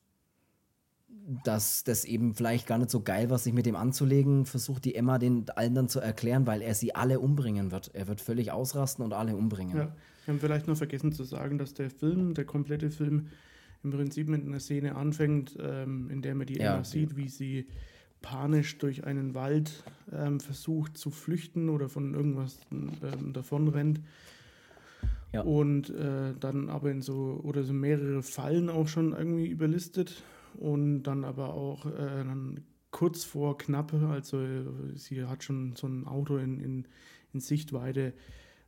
dass 1.44 1.84
das 1.84 2.06
eben 2.06 2.34
vielleicht 2.34 2.67
gar 2.67 2.78
nicht 2.78 2.89
so 2.89 3.02
geil 3.02 3.30
war, 3.30 3.38
sich 3.38 3.54
mit 3.54 3.65
dem 3.65 3.76
anzulegen, 3.76 4.46
versucht 4.46 4.86
die 4.86 4.96
Emma 4.96 5.17
den 5.17 5.46
allen 5.50 5.76
dann 5.76 5.89
zu 5.89 6.00
erklären, 6.00 6.48
weil 6.48 6.62
er 6.62 6.74
sie 6.74 6.96
alle 6.96 7.20
umbringen 7.20 7.72
wird. 7.72 7.91
Er 7.94 8.08
wird 8.08 8.22
völlig 8.22 8.52
ausrasten 8.52 9.04
und 9.04 9.13
alle 9.13 9.36
umbringen. 9.36 9.78
Ja, 9.78 9.96
wir 10.26 10.34
haben 10.34 10.39
vielleicht 10.39 10.67
noch 10.67 10.78
vergessen 10.78 11.12
zu 11.12 11.24
sagen, 11.24 11.58
dass 11.58 11.74
der 11.74 11.89
Film, 11.89 12.34
der 12.34 12.46
komplette 12.46 12.89
Film, 12.89 13.28
im 13.84 13.91
Prinzip 13.91 14.28
mit 14.28 14.46
einer 14.46 14.60
Szene 14.60 14.96
anfängt, 14.96 15.58
ähm, 15.60 16.10
in 16.12 16.22
der 16.22 16.36
man 16.36 16.46
die 16.46 16.58
Ja. 16.58 16.76
Emma 16.76 16.84
sieht, 16.84 17.17
wie 17.17 17.30
sie 17.30 17.67
panisch 18.22 18.78
durch 18.78 19.06
einen 19.06 19.34
Wald 19.34 19.84
ähm, 20.12 20.39
versucht 20.39 20.98
zu 20.98 21.10
flüchten 21.10 21.70
oder 21.70 21.89
von 21.89 22.13
irgendwas 22.13 22.60
ähm, 22.72 23.34
davon 23.34 23.67
rennt. 23.70 24.00
Ja. 25.34 25.41
Und 25.41 25.89
äh, 25.89 26.34
dann 26.39 26.70
aber 26.70 26.91
in 26.91 27.02
so, 27.02 27.39
oder 27.44 27.63
so 27.63 27.74
mehrere 27.74 28.22
Fallen 28.22 28.70
auch 28.70 28.88
schon 28.88 29.13
irgendwie 29.13 29.48
überlistet 29.48 30.24
und 30.55 31.03
dann 31.03 31.23
aber 31.23 31.53
auch 31.53 31.85
äh, 31.85 32.23
dann 32.23 32.63
kurz 32.91 33.23
vor 33.23 33.57
knapp, 33.57 33.93
also 33.93 34.41
äh, 34.41 34.63
sie 34.95 35.23
hat 35.25 35.43
schon 35.43 35.75
so 35.75 35.87
ein 35.87 36.05
Auto 36.07 36.37
in, 36.37 36.59
in, 36.59 36.87
in 37.33 37.39
Sichtweite, 37.39 38.13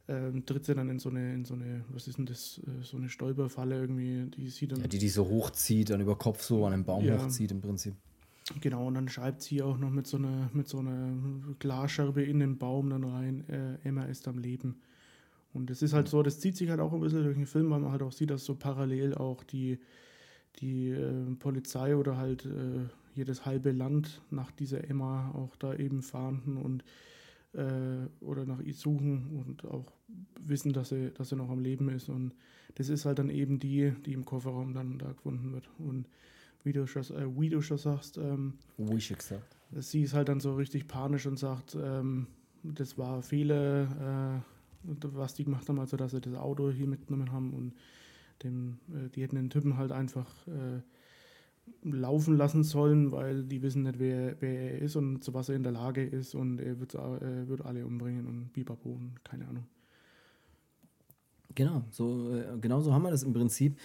ähm, 0.08 0.46
tritt 0.46 0.66
sie 0.66 0.76
dann 0.76 0.90
in 0.90 1.00
so 1.00 1.10
eine, 1.10 1.34
in 1.34 1.46
so 1.46 1.54
eine, 1.54 1.84
was 1.90 2.08
ist 2.08 2.18
denn 2.18 2.26
das, 2.26 2.60
äh, 2.66 2.84
so 2.84 2.98
eine 2.98 3.10
Stolperfalle 3.10 3.80
irgendwie, 3.80 4.26
die 4.36 4.50
sie 4.50 4.68
dann, 4.68 4.82
Ja, 4.82 4.88
die 4.88 4.98
die 4.98 5.10
so 5.10 5.28
hochzieht, 5.28 5.90
dann 5.90 6.02
über 6.02 6.18
Kopf 6.18 6.42
so 6.42 6.66
an 6.66 6.74
einem 6.74 6.84
Baum 6.86 7.06
Ja. 7.06 7.18
hochzieht 7.18 7.52
im 7.52 7.62
Prinzip. 7.62 7.96
genau, 8.62 8.88
und 8.88 8.96
dann 8.96 9.08
schreibt 9.10 9.42
sie 9.42 9.62
auch 9.62 9.78
noch 9.78 9.90
mit 9.90 10.08
so 10.08 10.18
einer, 10.18 10.50
mit 10.54 10.68
so 10.68 10.80
einer 10.80 11.14
Glasscherbe 11.60 12.24
in 12.24 12.40
den 12.40 12.58
Baum 12.58 12.90
dann 12.90 13.04
rein, 13.04 13.48
äh, 13.50 13.88
Emma 13.88 14.04
ist 14.06 14.28
am 14.28 14.38
Leben. 14.38 14.76
Und 15.54 15.70
das 15.70 15.82
ist 15.82 15.94
halt 15.94 16.10
so, 16.10 16.24
das 16.24 16.40
zieht 16.40 16.58
sich 16.58 16.70
halt 16.70 16.80
auch 16.80 16.94
ein 16.94 17.00
bisschen 17.00 17.24
durch 17.24 17.38
den 17.38 17.46
Film, 17.46 17.70
weil 17.70 17.80
man 17.80 17.92
halt 17.92 18.02
auch 18.02 18.12
sieht, 18.12 18.32
dass 18.32 18.44
so 18.44 18.56
parallel 18.56 19.14
auch 19.16 19.44
die, 19.44 19.80
die 20.60 20.90
äh, 20.90 21.36
Polizei 21.40 21.96
oder 21.96 22.18
halt 22.18 22.46
äh, 22.46 22.86
jedes 23.16 23.46
halbe 23.46 23.72
Land 23.72 24.22
nach 24.32 24.52
dieser 24.52 24.90
Emma 24.90 25.32
auch 25.32 25.56
da 25.56 25.74
eben 25.76 26.02
fahnden 26.02 26.58
und 26.58 26.84
äh, 27.54 28.08
oder 28.22 28.46
nach 28.46 28.60
ihr 28.60 28.74
suchen 28.74 29.44
und 29.46 29.66
auch 29.66 29.92
wissen, 30.40 30.74
dass 30.74 30.90
sie, 30.90 31.12
dass 31.12 31.30
sie 31.30 31.36
noch 31.36 31.50
am 31.50 31.60
Leben 31.60 31.90
ist. 31.90 32.10
Und 32.10 32.34
das 32.76 32.90
ist 32.90 33.06
halt 33.06 33.20
dann 33.20 33.30
eben 33.30 33.60
die, 33.60 33.94
die 34.06 34.14
im 34.14 34.26
Kofferraum 34.26 34.74
dann 34.74 34.98
da 34.98 35.12
gefunden 35.12 35.54
wird. 35.54 35.70
Und 35.78 36.08
wie 36.64 36.74
du 36.74 36.88
schon, 36.88 37.04
äh, 37.04 37.40
wie 37.40 37.50
du 37.50 37.62
schon 37.62 37.78
sagst, 37.78 38.18
ähm, 38.18 38.54
wie 38.78 39.00
schon 39.00 39.18
gesagt. 39.18 39.56
sie 39.72 40.04
ist 40.04 40.14
halt 40.14 40.30
dann 40.30 40.40
so 40.40 40.56
richtig 40.56 40.88
panisch 40.88 41.26
und 41.26 41.38
sagt, 41.38 41.78
ähm, 41.82 42.28
das 42.64 42.98
war 42.98 43.22
Fehler, 43.22 44.42
äh, 44.86 44.96
was 45.14 45.34
die 45.34 45.44
gemacht 45.44 45.68
haben, 45.70 45.80
also 45.80 45.98
dass 45.98 46.12
sie 46.12 46.22
das 46.22 46.36
Auto 46.36 46.72
hier 46.72 46.88
mitgenommen 46.88 47.32
haben 47.32 47.54
und 47.54 47.74
dem, 48.42 48.80
äh, 48.90 49.10
die 49.10 49.22
hätten 49.22 49.36
den 49.36 49.50
Typen 49.50 49.78
halt 49.78 49.92
einfach 49.92 50.30
äh, 50.48 50.82
laufen 51.84 52.38
lassen 52.38 52.64
sollen, 52.64 53.12
weil 53.12 53.44
die 53.44 53.62
wissen 53.62 53.84
nicht, 53.84 54.00
wer, 54.00 54.36
wer 54.42 54.74
er 54.74 54.80
ist 54.80 54.96
und 54.96 55.24
zu 55.24 55.34
was 55.34 55.50
er 55.50 55.56
in 55.56 55.64
der 55.64 55.72
Lage 55.72 56.04
ist 56.04 56.36
und 56.36 56.60
er 56.60 56.80
wird, 56.80 56.96
äh, 56.96 57.48
wird 57.48 57.66
alle 57.66 57.86
umbringen 57.86 58.26
und 58.26 58.54
bipapo 58.54 58.90
und 58.90 59.24
keine 59.24 59.48
Ahnung. 59.48 59.66
Genau, 61.56 61.84
so, 61.92 62.36
äh, 62.36 62.58
genau 62.60 62.82
so 62.82 62.94
haben 62.94 63.04
wir 63.04 63.12
das 63.12 63.24
im 63.24 63.34
Prinzip. 63.34 63.78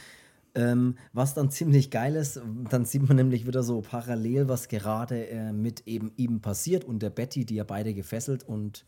Ähm, 0.55 0.97
was 1.13 1.35
dann 1.35 1.51
ziemlich 1.51 1.91
geil 1.91 2.17
ist, 2.17 2.41
dann 2.71 2.85
sieht 2.85 3.07
man 3.07 3.17
nämlich 3.17 3.47
wieder 3.47 3.63
so 3.63 3.83
parallel, 3.83 4.49
was 4.49 4.69
gerade 4.69 5.29
äh, 5.29 5.53
mit 5.53 5.87
eben 5.87 6.11
ihm 6.17 6.41
passiert 6.41 6.85
und 6.85 7.03
der 7.03 7.11
Betty, 7.11 7.45
die 7.45 7.57
ja 7.57 7.65
beide 7.65 7.95
gefesselt 7.95 8.43
und 8.43 8.85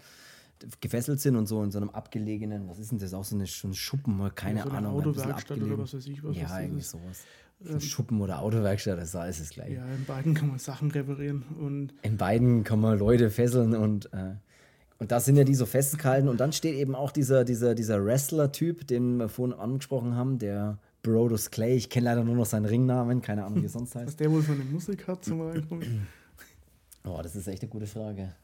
gefesselt 0.80 1.20
sind 1.20 1.36
und 1.36 1.46
so 1.46 1.62
in 1.62 1.70
so 1.70 1.78
einem 1.78 1.90
abgelegenen, 1.90 2.68
was 2.68 2.78
ist 2.78 2.90
denn 2.92 2.98
das, 2.98 3.14
auch 3.14 3.24
so, 3.24 3.34
eine, 3.34 3.46
so 3.46 3.68
ein 3.68 3.74
Schuppen, 3.74 4.18
keine 4.34 4.60
ja, 4.60 4.64
so 4.64 4.70
Ahnung. 4.70 4.94
Autowerkstatt 4.94 5.60
oder 5.60 5.78
was 5.78 5.94
weiß 5.94 6.06
ich, 6.06 6.22
was 6.22 6.36
Ja, 6.36 6.60
irgendwie 6.60 6.80
ist. 6.80 6.90
sowas. 6.90 7.22
Ähm, 7.68 7.80
Schuppen 7.80 8.20
oder 8.20 8.40
Autowerkstatt, 8.40 8.98
das 8.98 9.08
ist 9.10 9.16
alles 9.16 9.38
das 9.38 9.50
gleiche. 9.50 9.74
Ja, 9.74 9.84
in 9.86 10.04
beiden 10.04 10.34
kann 10.34 10.48
man 10.48 10.58
Sachen 10.58 10.90
reparieren 10.90 11.42
und. 11.58 11.92
In 12.02 12.16
beiden 12.16 12.64
kann 12.64 12.80
man 12.80 12.98
Leute 12.98 13.30
fesseln 13.30 13.74
und. 13.74 14.12
Äh, 14.12 14.34
und 14.98 15.10
da 15.12 15.18
sind 15.18 15.36
ja 15.36 15.44
die 15.44 15.54
so 15.54 15.64
festgehalten. 15.64 16.28
Und 16.28 16.40
dann 16.40 16.52
steht 16.52 16.74
eben 16.76 16.94
auch 16.94 17.10
dieser, 17.10 17.44
dieser, 17.46 17.74
dieser 17.74 18.04
Wrestler-Typ, 18.04 18.86
den 18.86 19.16
wir 19.16 19.30
vorhin 19.30 19.58
angesprochen 19.58 20.14
haben, 20.14 20.38
der 20.38 20.76
Brodus 21.02 21.50
Clay. 21.50 21.74
Ich 21.74 21.88
kenne 21.88 22.04
leider 22.04 22.22
nur 22.22 22.36
noch 22.36 22.44
seinen 22.44 22.66
Ringnamen, 22.66 23.22
keine 23.22 23.46
Ahnung, 23.46 23.62
wie 23.62 23.66
er 23.66 23.70
sonst 23.70 23.94
heißt. 23.94 24.08
Was 24.08 24.16
der 24.16 24.30
wohl 24.30 24.42
von 24.42 24.56
der 24.56 24.66
Musik 24.66 25.08
hat 25.08 25.24
zum 25.24 25.38
Beispiel? 25.38 26.02
oh, 27.04 27.18
das 27.22 27.34
ist 27.34 27.48
echt 27.48 27.62
eine 27.62 27.70
gute 27.70 27.86
Frage. 27.86 28.34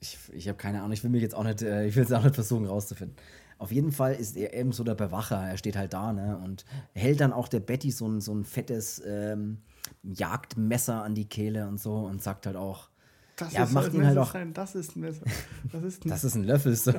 Ich, 0.00 0.18
ich 0.32 0.48
habe 0.48 0.58
keine 0.58 0.78
Ahnung, 0.80 0.92
ich 0.92 1.02
will 1.02 1.10
mich 1.10 1.22
jetzt 1.22 1.34
auch 1.34 1.44
nicht, 1.44 1.62
äh, 1.62 1.86
ich 1.86 1.96
will 1.96 2.04
es 2.04 2.12
auch 2.12 2.22
nicht 2.22 2.34
versuchen 2.34 2.66
rauszufinden. 2.66 3.16
Auf 3.58 3.72
jeden 3.72 3.90
Fall 3.92 4.14
ist 4.14 4.36
er 4.36 4.52
eben 4.52 4.72
so 4.72 4.84
der 4.84 4.94
Bewacher, 4.94 5.36
er 5.36 5.56
steht 5.56 5.76
halt 5.76 5.94
da, 5.94 6.12
ne? 6.12 6.38
Und 6.44 6.66
hält 6.92 7.20
dann 7.20 7.32
auch 7.32 7.48
der 7.48 7.60
Betty 7.60 7.90
so 7.90 8.06
ein, 8.06 8.20
so 8.20 8.34
ein 8.34 8.44
fettes 8.44 9.02
ähm, 9.06 9.58
Jagdmesser 10.02 11.02
an 11.02 11.14
die 11.14 11.24
Kehle 11.24 11.66
und 11.66 11.80
so 11.80 11.94
und 11.94 12.22
sagt 12.22 12.46
halt 12.46 12.56
auch, 12.56 12.90
das 13.36 13.52
ja, 13.52 13.66
macht 13.66 13.92
ihn 13.92 14.06
halt 14.06 14.18
auch. 14.18 14.32
Sein, 14.32 14.52
das 14.54 14.74
ist 14.74 14.96
ein 14.96 15.00
Messer. 15.00 15.24
Das 15.70 15.82
ist 15.82 16.04
ein, 16.04 16.08
das 16.10 16.24
ist 16.24 16.34
ein 16.34 16.44
Löffel. 16.44 16.74
So. 16.74 16.92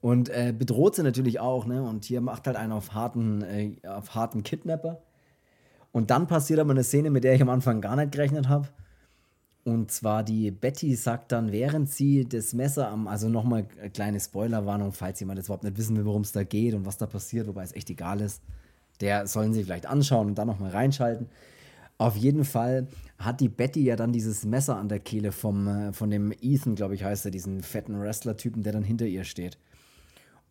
und 0.00 0.28
äh, 0.28 0.54
bedroht 0.56 0.96
sie 0.96 1.02
natürlich 1.02 1.40
auch, 1.40 1.66
ne? 1.66 1.82
Und 1.82 2.04
hier 2.04 2.20
macht 2.20 2.46
halt 2.46 2.56
einen 2.56 2.72
auf 2.72 2.94
harten, 2.94 3.42
äh, 3.42 3.76
auf 3.86 4.14
harten 4.14 4.42
Kidnapper. 4.42 5.02
Und 5.90 6.10
dann 6.10 6.26
passiert 6.26 6.60
aber 6.60 6.70
eine 6.70 6.84
Szene, 6.84 7.10
mit 7.10 7.24
der 7.24 7.34
ich 7.34 7.42
am 7.42 7.50
Anfang 7.50 7.80
gar 7.80 7.96
nicht 7.96 8.12
gerechnet 8.12 8.48
habe. 8.48 8.68
Und 9.64 9.92
zwar 9.92 10.24
die 10.24 10.50
Betty 10.50 10.96
sagt 10.96 11.30
dann, 11.30 11.52
während 11.52 11.88
sie 11.88 12.24
das 12.24 12.52
Messer 12.52 12.88
am, 12.88 13.06
also 13.06 13.28
nochmal 13.28 13.66
eine 13.80 13.90
kleine 13.90 14.18
Spoilerwarnung, 14.18 14.92
falls 14.92 15.20
jemand 15.20 15.38
jetzt 15.38 15.46
überhaupt 15.46 15.62
nicht 15.62 15.78
wissen 15.78 15.96
will, 15.96 16.04
worum 16.04 16.22
es 16.22 16.32
da 16.32 16.42
geht 16.42 16.74
und 16.74 16.84
was 16.84 16.98
da 16.98 17.06
passiert, 17.06 17.46
wobei 17.46 17.62
es 17.62 17.72
echt 17.72 17.88
egal 17.88 18.20
ist, 18.20 18.42
der 19.00 19.26
sollen 19.28 19.52
sie 19.52 19.62
vielleicht 19.62 19.86
anschauen 19.86 20.28
und 20.28 20.34
dann 20.36 20.48
nochmal 20.48 20.70
reinschalten. 20.70 21.28
Auf 21.98 22.16
jeden 22.16 22.44
Fall 22.44 22.88
hat 23.18 23.40
die 23.40 23.48
Betty 23.48 23.84
ja 23.84 23.94
dann 23.94 24.12
dieses 24.12 24.44
Messer 24.44 24.76
an 24.76 24.88
der 24.88 24.98
Kehle 24.98 25.30
vom, 25.30 25.68
äh, 25.68 25.92
von 25.92 26.10
dem 26.10 26.32
Ethan, 26.42 26.74
glaube 26.74 26.96
ich, 26.96 27.04
heißt 27.04 27.24
er, 27.26 27.30
diesen 27.30 27.62
fetten 27.62 28.00
Wrestler-Typen, 28.00 28.64
der 28.64 28.72
dann 28.72 28.82
hinter 28.82 29.06
ihr 29.06 29.22
steht. 29.22 29.58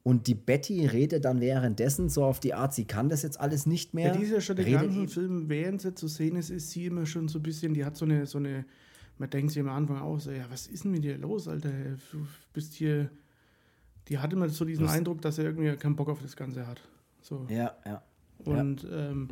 Und 0.04 0.28
die 0.28 0.36
Betty 0.36 0.86
redet 0.86 1.26
dann 1.26 1.42
währenddessen 1.42 2.08
so 2.08 2.24
auf 2.24 2.40
die 2.40 2.54
Art, 2.54 2.74
sie 2.74 2.86
kann 2.86 3.10
das 3.10 3.24
jetzt 3.24 3.40
alles 3.40 3.66
nicht 3.66 3.94
mehr. 3.94 4.08
Ja, 4.08 4.18
die 4.18 4.24
ist 4.24 4.32
ja 4.32 4.42
schon 4.42 4.56
den 4.56 4.72
ganzen 4.72 5.08
Film, 5.10 5.50
während 5.50 5.82
sie 5.82 5.94
zu 5.94 6.08
sehen 6.08 6.38
ist, 6.38 6.50
ist 6.50 6.72
sie 6.72 6.86
immer 6.86 7.06
schon 7.06 7.28
so 7.28 7.40
ein 7.40 7.44
bisschen, 7.44 7.74
die 7.74 7.84
hat 7.84 7.98
so 7.98 8.06
eine, 8.06 8.26
so 8.26 8.38
eine 8.38 8.66
man 9.22 9.30
denkt 9.30 9.52
sich 9.52 9.62
am 9.62 9.70
Anfang 9.70 10.00
auch 10.00 10.20
so, 10.20 10.32
ja, 10.32 10.46
was 10.50 10.66
ist 10.66 10.84
denn 10.84 10.92
mit 10.92 11.04
dir 11.04 11.16
los, 11.16 11.48
Alter? 11.48 11.70
Du 12.12 12.26
bist 12.54 12.74
hier. 12.74 13.12
Die 14.08 14.18
hatte 14.18 14.36
immer 14.36 14.50
so 14.50 14.66
diesen 14.66 14.88
was? 14.88 14.94
Eindruck, 14.94 15.22
dass 15.22 15.38
er 15.38 15.46
irgendwie 15.46 15.76
keinen 15.78 15.96
Bock 15.96 16.10
auf 16.10 16.24
das 16.24 16.36
Ganze 16.36 16.66
hat. 16.66 16.82
So. 17.22 17.46
Ja, 17.48 17.76
ja. 17.86 18.02
Und 18.40 18.82
ja. 18.82 19.12
Ähm, 19.12 19.30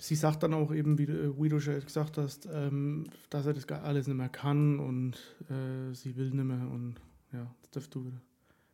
sie 0.00 0.16
sagt 0.16 0.42
dann 0.42 0.52
auch 0.52 0.74
eben, 0.74 0.98
wie, 0.98 1.06
wie 1.06 1.48
du 1.48 1.60
schon 1.60 1.80
gesagt 1.80 2.18
hast, 2.18 2.48
ähm, 2.52 3.04
dass 3.30 3.46
er 3.46 3.54
das 3.54 3.68
alles 3.68 4.08
nicht 4.08 4.16
mehr 4.16 4.28
kann 4.28 4.80
und 4.80 5.14
äh, 5.48 5.94
sie 5.94 6.16
will 6.16 6.30
nicht 6.30 6.44
mehr 6.44 6.68
und 6.68 6.96
ja, 7.32 7.46
das 7.62 7.70
darfst 7.70 7.94
du 7.94 8.04
wieder. 8.04 8.20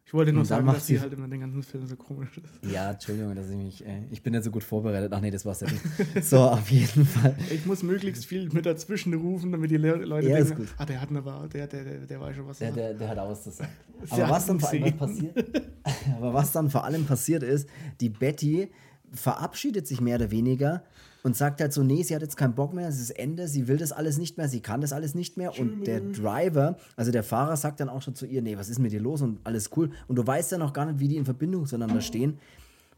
Ich 0.05 0.15
wollte 0.15 0.33
nur 0.33 0.45
sagen, 0.45 0.67
dass 0.67 0.87
sie 0.87 1.01
halt 1.01 1.13
immer 1.13 1.29
den 1.29 1.41
ganzen 1.41 1.63
Film 1.63 1.87
so 1.87 1.97
komisch 1.97 2.37
ist. 2.37 2.71
Ja, 2.71 2.91
Entschuldigung, 2.91 3.35
dass 3.35 3.49
ich 3.49 3.57
mich. 3.57 3.87
Äh, 3.87 4.03
ich 4.11 4.23
bin 4.23 4.33
nicht 4.33 4.45
so 4.45 4.51
gut 4.51 4.65
vorbereitet. 4.65 5.11
Ach 5.13 5.21
nee, 5.21 5.31
das 5.31 5.47
war's 5.47 5.61
ja 5.61 5.69
nicht. 5.71 6.25
So, 6.25 6.41
auf 6.41 6.71
jeden 6.71 7.07
Fall. 7.07 7.35
Ich 7.51 7.65
muss 7.65 7.83
möglichst 7.83 8.27
viel 8.27 8.51
mit 8.51 8.67
dazwischen 8.67 9.15
rufen, 9.15 9.53
damit 9.53 9.71
die 9.71 9.77
Le 9.77 9.95
Leute 9.95 10.29
ja, 10.29 10.43
denken, 10.43 10.69
ah, 10.77 10.85
der 10.85 11.01
hat 11.01 11.11
aber, 11.15 11.49
der, 11.53 11.67
der, 11.67 11.85
der, 11.85 11.99
der 12.01 12.21
weiß 12.21 12.37
schon 12.37 12.47
was. 12.47 12.59
Der, 12.59 12.73
der, 12.73 12.95
der 12.95 13.09
hat 13.09 13.19
auch 13.19 13.31
was 13.31 13.45
zu 13.45 13.51
sagen. 13.51 13.73
Aber 14.11 14.31
was 14.31 14.47
dann 14.47 14.61
vor 14.61 14.71
allem 14.71 14.97
passiert, 14.97 15.63
aber 16.17 16.35
was 16.35 16.51
dann 16.51 16.71
vor 16.71 16.85
allem 16.85 17.05
passiert 17.05 17.45
ist, 17.45 17.69
die 18.01 18.09
Betty 18.09 18.69
verabschiedet 19.13 19.87
sich 19.87 20.01
mehr 20.01 20.17
oder 20.17 20.33
weniger 20.33 20.83
und 21.23 21.37
sagt 21.37 21.61
halt 21.61 21.73
so, 21.73 21.83
nee, 21.83 22.03
sie 22.03 22.15
hat 22.15 22.23
jetzt 22.23 22.37
keinen 22.37 22.55
Bock 22.55 22.73
mehr, 22.73 22.89
es 22.89 23.01
ist 23.01 23.11
Ende, 23.11 23.49
sie 23.49 23.69
will 23.69 23.77
das 23.77 23.93
alles 23.93 24.19
nicht 24.19 24.37
mehr, 24.37 24.49
sie 24.49 24.61
kann 24.61 24.81
das 24.81 24.93
alles 24.93 25.15
nicht 25.15 25.37
mehr. 25.37 25.59
Und 25.59 25.87
der 25.87 26.01
Driver, 26.01 26.77
also 26.97 27.11
der 27.13 27.23
Fahrer, 27.23 27.57
sagt 27.57 27.81
dann 27.81 27.89
auch 27.89 28.03
schon 28.03 28.15
zu 28.15 28.27
ihr, 28.27 28.43
nee, 28.43 28.59
was 28.59 28.69
ist 28.69 28.79
mit 28.79 28.93
dir 28.93 29.01
los 29.01 29.23
und 29.23 29.39
alles 29.45 29.71
cool. 29.77 29.91
Und 30.09 30.17
du 30.17 30.27
weißt 30.27 30.53
ja 30.53 30.59
noch 30.59 30.73
gar 30.73 30.87
nicht, 30.87 30.99
wie 30.99 31.09
die 31.09 31.17
in 31.17 31.25
Verbindung 31.25 31.67
zueinander 31.67 32.01
stehen. 32.01 32.39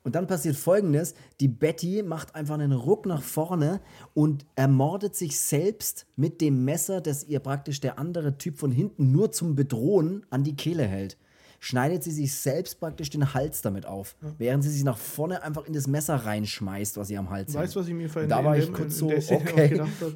Und 0.02 0.14
dann 0.16 0.26
passiert 0.26 0.56
folgendes: 0.56 1.14
Die 1.40 1.48
Betty 1.48 2.02
macht 2.02 2.34
einfach 2.34 2.54
einen 2.54 2.72
Ruck 2.72 3.06
nach 3.06 3.22
vorne 3.22 3.80
und 4.12 4.44
ermordet 4.54 5.16
sich 5.16 5.40
selbst 5.40 6.06
mit 6.14 6.42
dem 6.42 6.64
Messer, 6.64 7.00
das 7.00 7.24
ihr 7.24 7.40
praktisch 7.40 7.80
der 7.80 7.98
andere 7.98 8.36
Typ 8.36 8.58
von 8.58 8.70
hinten 8.70 9.12
nur 9.12 9.32
zum 9.32 9.54
Bedrohen 9.54 10.26
an 10.28 10.44
die 10.44 10.56
Kehle 10.56 10.84
hält 10.84 11.16
schneidet 11.64 12.02
sie 12.02 12.10
sich 12.10 12.34
selbst 12.34 12.78
praktisch 12.78 13.08
den 13.08 13.32
Hals 13.32 13.62
damit 13.62 13.86
auf, 13.86 14.16
ja. 14.20 14.34
während 14.36 14.62
sie 14.62 14.68
sich 14.68 14.84
nach 14.84 14.98
vorne 14.98 15.42
einfach 15.42 15.64
in 15.64 15.72
das 15.72 15.86
Messer 15.86 16.16
reinschmeißt, 16.16 16.98
was 16.98 17.08
sie 17.08 17.16
am 17.16 17.30
Hals 17.30 17.54
hat. 17.54 17.62
Weißt 17.62 17.74
du, 17.74 17.80
was 17.80 17.88
ich 17.88 17.94
mir 17.94 18.10
vorhin 18.10 18.28
da 18.28 18.44
war 18.44 18.58
ich 18.58 18.70
kurz 18.70 18.98
so, 18.98 19.06
okay. 19.10 19.70
gedacht 19.70 20.00
habe? 20.02 20.14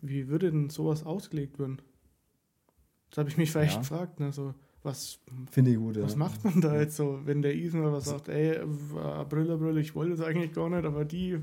Wie 0.00 0.28
würde 0.28 0.50
denn 0.50 0.70
sowas 0.70 1.04
ausgelegt 1.04 1.58
werden? 1.58 1.82
Das 3.10 3.18
habe 3.18 3.28
ich 3.28 3.36
mich 3.36 3.50
vielleicht 3.50 3.74
ja. 3.74 3.80
gefragt. 3.80 4.18
Ne? 4.18 4.32
So, 4.32 4.54
was, 4.82 5.18
Finde 5.50 5.72
ich 5.72 5.76
gut, 5.76 6.00
was 6.00 6.12
ja. 6.12 6.18
macht 6.18 6.42
man 6.44 6.62
da 6.62 6.80
jetzt 6.80 6.96
so, 6.96 7.20
wenn 7.24 7.42
der 7.42 7.54
Ethan 7.54 7.92
was 7.92 8.06
sagt, 8.06 8.30
ey, 8.30 8.58
Brille, 9.28 9.58
Brille, 9.58 9.80
ich 9.80 9.94
wollte 9.94 10.16
das 10.16 10.26
eigentlich 10.26 10.54
gar 10.54 10.70
nicht, 10.70 10.86
aber 10.86 11.04
die 11.04 11.38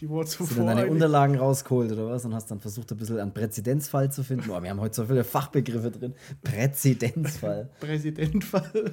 die 0.00 0.08
Wort 0.08 0.28
zuvor. 0.28 0.46
Hast 0.46 0.56
du 0.56 0.64
dann 0.64 0.76
deine 0.76 0.90
Unterlagen 0.90 1.36
rausgeholt 1.36 1.92
oder 1.92 2.08
was 2.08 2.24
und 2.24 2.34
hast 2.34 2.50
dann 2.50 2.60
versucht, 2.60 2.90
ein 2.92 2.98
bisschen 2.98 3.18
einen 3.18 3.32
Präzedenzfall 3.32 4.10
zu 4.10 4.22
finden? 4.22 4.48
Boah, 4.48 4.62
wir 4.62 4.70
haben 4.70 4.80
heute 4.80 4.94
so 4.94 5.04
viele 5.04 5.24
Fachbegriffe 5.24 5.90
drin. 5.90 6.14
Präzedenzfall. 6.42 7.70
Präzedenzfall. 7.80 8.92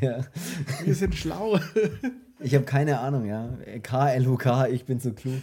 ja. 0.00 0.24
Wir 0.84 0.94
sind 0.94 1.14
schlau. 1.14 1.58
ich 2.40 2.54
habe 2.54 2.64
keine 2.64 3.00
Ahnung, 3.00 3.26
ja. 3.26 3.50
K, 3.82 4.10
L, 4.10 4.26
U, 4.28 4.36
K, 4.36 4.68
ich 4.68 4.84
bin 4.84 4.98
so 5.00 5.12
klug. 5.12 5.34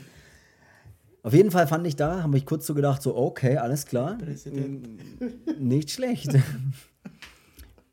Auf 1.24 1.34
jeden 1.34 1.52
Fall 1.52 1.68
fand 1.68 1.86
ich 1.86 1.95
da, 1.95 2.24
habe 2.24 2.38
ich 2.38 2.45
kurz 2.45 2.66
so 2.66 2.74
gedacht, 2.74 3.02
so, 3.02 3.16
okay, 3.16 3.58
alles 3.58 3.86
klar. 3.86 4.18
Präsident. 4.18 4.88
Nicht 5.60 5.91
schlecht. 5.91 6.30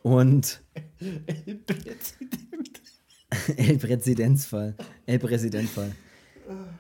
Und. 0.02 0.60
El 1.00 1.56
Präsident. 1.56 2.14
El 3.56 3.78
Präzedenzfall. 3.78 4.76
El 5.06 5.18
Präzedenzfall. 5.18 5.92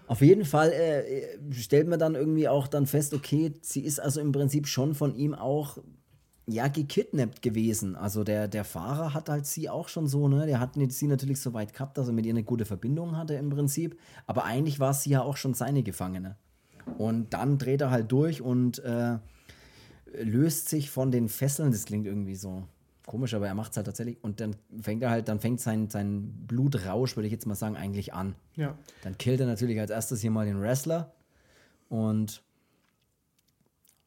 Auf 0.06 0.20
jeden 0.20 0.44
Fall 0.44 0.72
äh, 0.72 1.52
stellt 1.52 1.88
man 1.88 1.98
dann 1.98 2.14
irgendwie 2.14 2.48
auch 2.48 2.68
dann 2.68 2.86
fest, 2.86 3.14
okay, 3.14 3.52
sie 3.62 3.80
ist 3.80 3.98
also 4.00 4.20
im 4.20 4.32
Prinzip 4.32 4.66
schon 4.66 4.94
von 4.94 5.14
ihm 5.14 5.34
auch 5.34 5.78
ja 6.46 6.68
gekidnappt 6.68 7.42
gewesen. 7.42 7.96
Also 7.96 8.24
der, 8.24 8.48
der 8.48 8.64
Fahrer 8.64 9.14
hat 9.14 9.28
halt 9.28 9.46
sie 9.46 9.70
auch 9.70 9.88
schon 9.88 10.06
so, 10.06 10.28
ne? 10.28 10.46
Der 10.46 10.60
hat 10.60 10.72
sie 10.88 11.06
natürlich 11.06 11.40
so 11.40 11.54
weit 11.54 11.72
gehabt, 11.72 11.96
dass 11.96 12.08
er 12.08 12.12
mit 12.12 12.26
ihr 12.26 12.32
eine 12.32 12.44
gute 12.44 12.64
Verbindung 12.64 13.16
hatte 13.16 13.34
im 13.34 13.50
Prinzip. 13.50 13.98
Aber 14.26 14.44
eigentlich 14.44 14.80
war 14.80 14.92
sie 14.92 15.10
ja 15.10 15.22
auch 15.22 15.36
schon 15.36 15.54
seine 15.54 15.82
Gefangene. 15.82 16.36
Und 16.98 17.32
dann 17.32 17.56
dreht 17.58 17.80
er 17.80 17.90
halt 17.90 18.12
durch 18.12 18.42
und 18.42 18.78
äh, 18.80 19.18
löst 20.12 20.68
sich 20.68 20.90
von 20.90 21.10
den 21.10 21.28
Fesseln. 21.28 21.72
Das 21.72 21.86
klingt 21.86 22.06
irgendwie 22.06 22.36
so 22.36 22.64
komisch, 23.06 23.34
aber 23.34 23.46
er 23.46 23.54
macht 23.54 23.72
es 23.72 23.76
halt 23.76 23.86
tatsächlich. 23.86 24.22
Und 24.22 24.40
dann 24.40 24.56
fängt 24.80 25.02
er 25.02 25.10
halt, 25.10 25.28
dann 25.28 25.40
fängt 25.40 25.60
sein, 25.60 25.90
sein 25.90 26.46
Blutrausch, 26.46 27.16
würde 27.16 27.26
ich 27.26 27.32
jetzt 27.32 27.46
mal 27.46 27.54
sagen, 27.54 27.76
eigentlich 27.76 28.14
an. 28.14 28.34
Ja. 28.56 28.76
Dann 29.02 29.18
killt 29.18 29.40
er 29.40 29.46
natürlich 29.46 29.78
als 29.78 29.90
erstes 29.90 30.20
hier 30.20 30.30
mal 30.30 30.46
den 30.46 30.60
Wrestler 30.60 31.12
und 31.88 32.42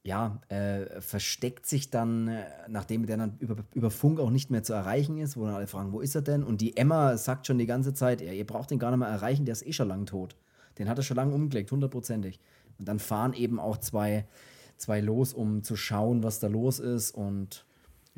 ja, 0.04 0.40
äh, 0.48 1.02
versteckt 1.02 1.66
sich 1.66 1.90
dann, 1.90 2.30
äh, 2.30 2.46
nachdem 2.70 3.06
der 3.06 3.18
dann 3.18 3.36
über, 3.40 3.58
über 3.74 3.92
Funk 3.92 4.22
auch 4.22 4.30
nicht 4.30 4.50
mehr 4.50 4.64
zu 4.64 4.72
erreichen 4.72 5.18
ist, 5.18 5.36
wo 5.36 5.44
dann 5.46 5.56
alle 5.56 5.68
fragen, 5.68 5.92
wo 5.92 6.00
ist 6.00 6.16
er 6.16 6.22
denn? 6.22 6.44
Und 6.44 6.62
die 6.62 6.78
Emma 6.78 7.18
sagt 7.18 7.46
schon 7.46 7.58
die 7.58 7.66
ganze 7.66 7.94
Zeit, 7.94 8.22
ja, 8.22 8.32
ihr 8.32 8.48
braucht 8.48 8.72
den 8.72 8.80
gar 8.80 8.92
nicht 8.92 9.00
mehr 9.00 9.10
erreichen, 9.10 9.44
der 9.44 9.52
ist 9.52 9.68
eh 9.68 9.74
schon 9.74 9.90
lang 9.90 10.06
tot. 10.06 10.38
Den 10.80 10.88
hat 10.88 10.98
er 10.98 11.04
schon 11.04 11.18
lange 11.18 11.34
umgelegt, 11.34 11.72
hundertprozentig. 11.72 12.40
Und 12.80 12.88
dann 12.88 13.00
fahren 13.00 13.34
eben 13.34 13.60
auch 13.60 13.76
zwei, 13.78 14.26
zwei 14.78 15.02
los, 15.02 15.34
um 15.34 15.64
zu 15.64 15.76
schauen, 15.76 16.24
was 16.24 16.40
da 16.40 16.48
los 16.48 16.80
ist 16.80 17.12
und 17.12 17.66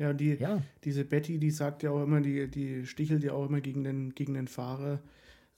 ja, 0.00 0.14
die, 0.14 0.34
ja. 0.34 0.62
diese 0.82 1.04
Betty, 1.04 1.38
die 1.38 1.50
sagt 1.50 1.82
ja 1.82 1.90
auch 1.90 2.02
immer, 2.02 2.22
die, 2.22 2.48
die 2.50 2.86
stichelt 2.86 3.22
ja 3.22 3.34
auch 3.34 3.46
immer 3.46 3.60
gegen 3.60 3.84
den, 3.84 4.14
gegen 4.14 4.32
den 4.32 4.48
Fahrer, 4.48 5.00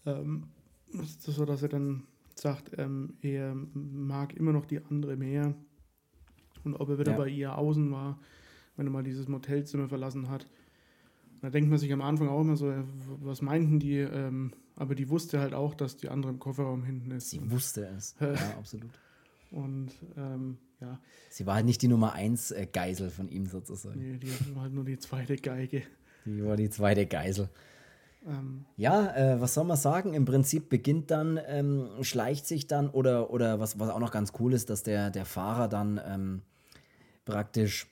ähm, 0.05 0.49
so 1.21 1.45
dass 1.45 1.63
er 1.63 1.69
dann 1.69 2.03
sagt, 2.35 2.73
ähm, 2.77 3.15
er 3.23 3.55
mag 3.55 4.35
immer 4.35 4.53
noch 4.53 4.67
die 4.67 4.85
andere 4.85 5.17
mehr. 5.17 5.55
Und 6.65 6.75
ob 6.75 6.89
er 6.89 6.99
wieder 6.99 7.13
Ja. 7.13 7.19
bei 7.19 7.29
ihr 7.29 7.57
außen 7.57 7.91
war, 7.93 8.19
wenn 8.77 8.87
er 8.87 8.91
mal 8.91 9.05
dieses 9.05 9.29
Motelzimmer 9.29 9.89
verlassen 9.89 10.29
hat. 10.29 10.47
Da 11.41 11.51
denkt 11.51 11.71
man 11.71 11.79
sich 11.79 11.93
am 11.93 12.03
Anfang 12.03 12.29
auch 12.29 12.41
immer 12.41 12.57
so, 12.57 12.69
äh, 12.69 12.83
was 13.21 13.43
meinten 13.43 13.79
die? 13.79 13.99
Ähm, 13.99 14.53
aber 14.75 14.97
die 14.97 15.09
wusste 15.09 15.39
halt 15.39 15.55
auch, 15.55 15.75
dass 15.75 15.97
die 15.99 16.09
andere 16.09 16.33
im 16.33 16.41
Kofferraum 16.41 16.83
hinten 16.83 17.13
ist. 17.13 17.31
Sie 17.31 17.51
wusste 17.51 17.87
es. 17.97 18.17
ja, 18.21 18.35
absolut. 18.59 18.91
Und 19.53 19.93
ähm, 20.17 20.59
ja, 20.83 20.99
Sie 21.31 21.47
war 21.47 21.55
halt 21.55 21.65
nicht 21.67 21.81
die 21.83 21.89
Nummer 21.89 22.13
1 22.13 22.51
äh, 22.51 22.67
Geisel 22.71 23.09
von 23.11 23.29
ihm 23.29 23.47
sozusagen. 23.47 23.99
nee, 24.01 24.19
die 24.19 24.55
war 24.55 24.63
halt 24.65 24.75
nur 24.75 24.85
die 24.85 24.99
zweite 24.99 25.37
Geige. 25.37 25.83
Die 26.27 26.45
war 26.45 26.57
die 26.57 26.69
zweite 26.71 27.07
Geisel. 27.07 27.49
Ähm, 28.27 28.65
Ja, 28.77 29.15
äh, 29.17 29.41
was 29.41 29.55
soll 29.55 29.65
man 29.65 29.77
sagen? 29.77 30.15
Im 30.15 30.25
Prinzip 30.25 30.69
beginnt 30.69 31.11
dann, 31.11 31.41
ähm, 31.47 31.89
schleicht 32.03 32.47
sich 32.47 32.67
dann, 32.67 32.91
oder, 32.91 33.31
oder 33.31 33.59
was, 33.61 33.79
was 33.81 33.89
auch 33.91 33.99
noch 33.99 34.11
ganz 34.13 34.33
cool 34.39 34.53
ist, 34.53 34.71
dass 34.71 34.83
der, 34.83 35.11
der 35.11 35.25
Fahrer 35.25 35.69
dann 35.69 36.01
ähm, 36.07 36.43
praktisch, 37.25 37.87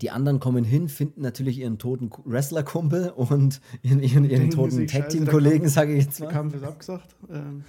die 0.00 0.10
anderen 0.10 0.40
kommen 0.40 0.64
hin, 0.64 0.88
finden 0.88 1.22
natürlich 1.22 1.58
ihren 1.58 1.78
toten 1.78 2.10
Ku- 2.10 2.22
Wrestler-Kumpel 2.24 3.10
und 3.10 3.60
ihren, 3.82 4.00
ihren, 4.00 4.24
ihren 4.24 4.50
toten 4.50 4.86
Tag-Team-Kollegen, 4.86 5.60
der 5.62 5.70
sage 5.70 5.94
ich 5.94 6.04
jetzt 6.04 6.18
der 6.18 6.26
mal. 6.26 6.32
Kampf 6.32 6.54
ist 6.54 6.64
abgesagt. 6.64 7.14
Ähm, 7.30 7.64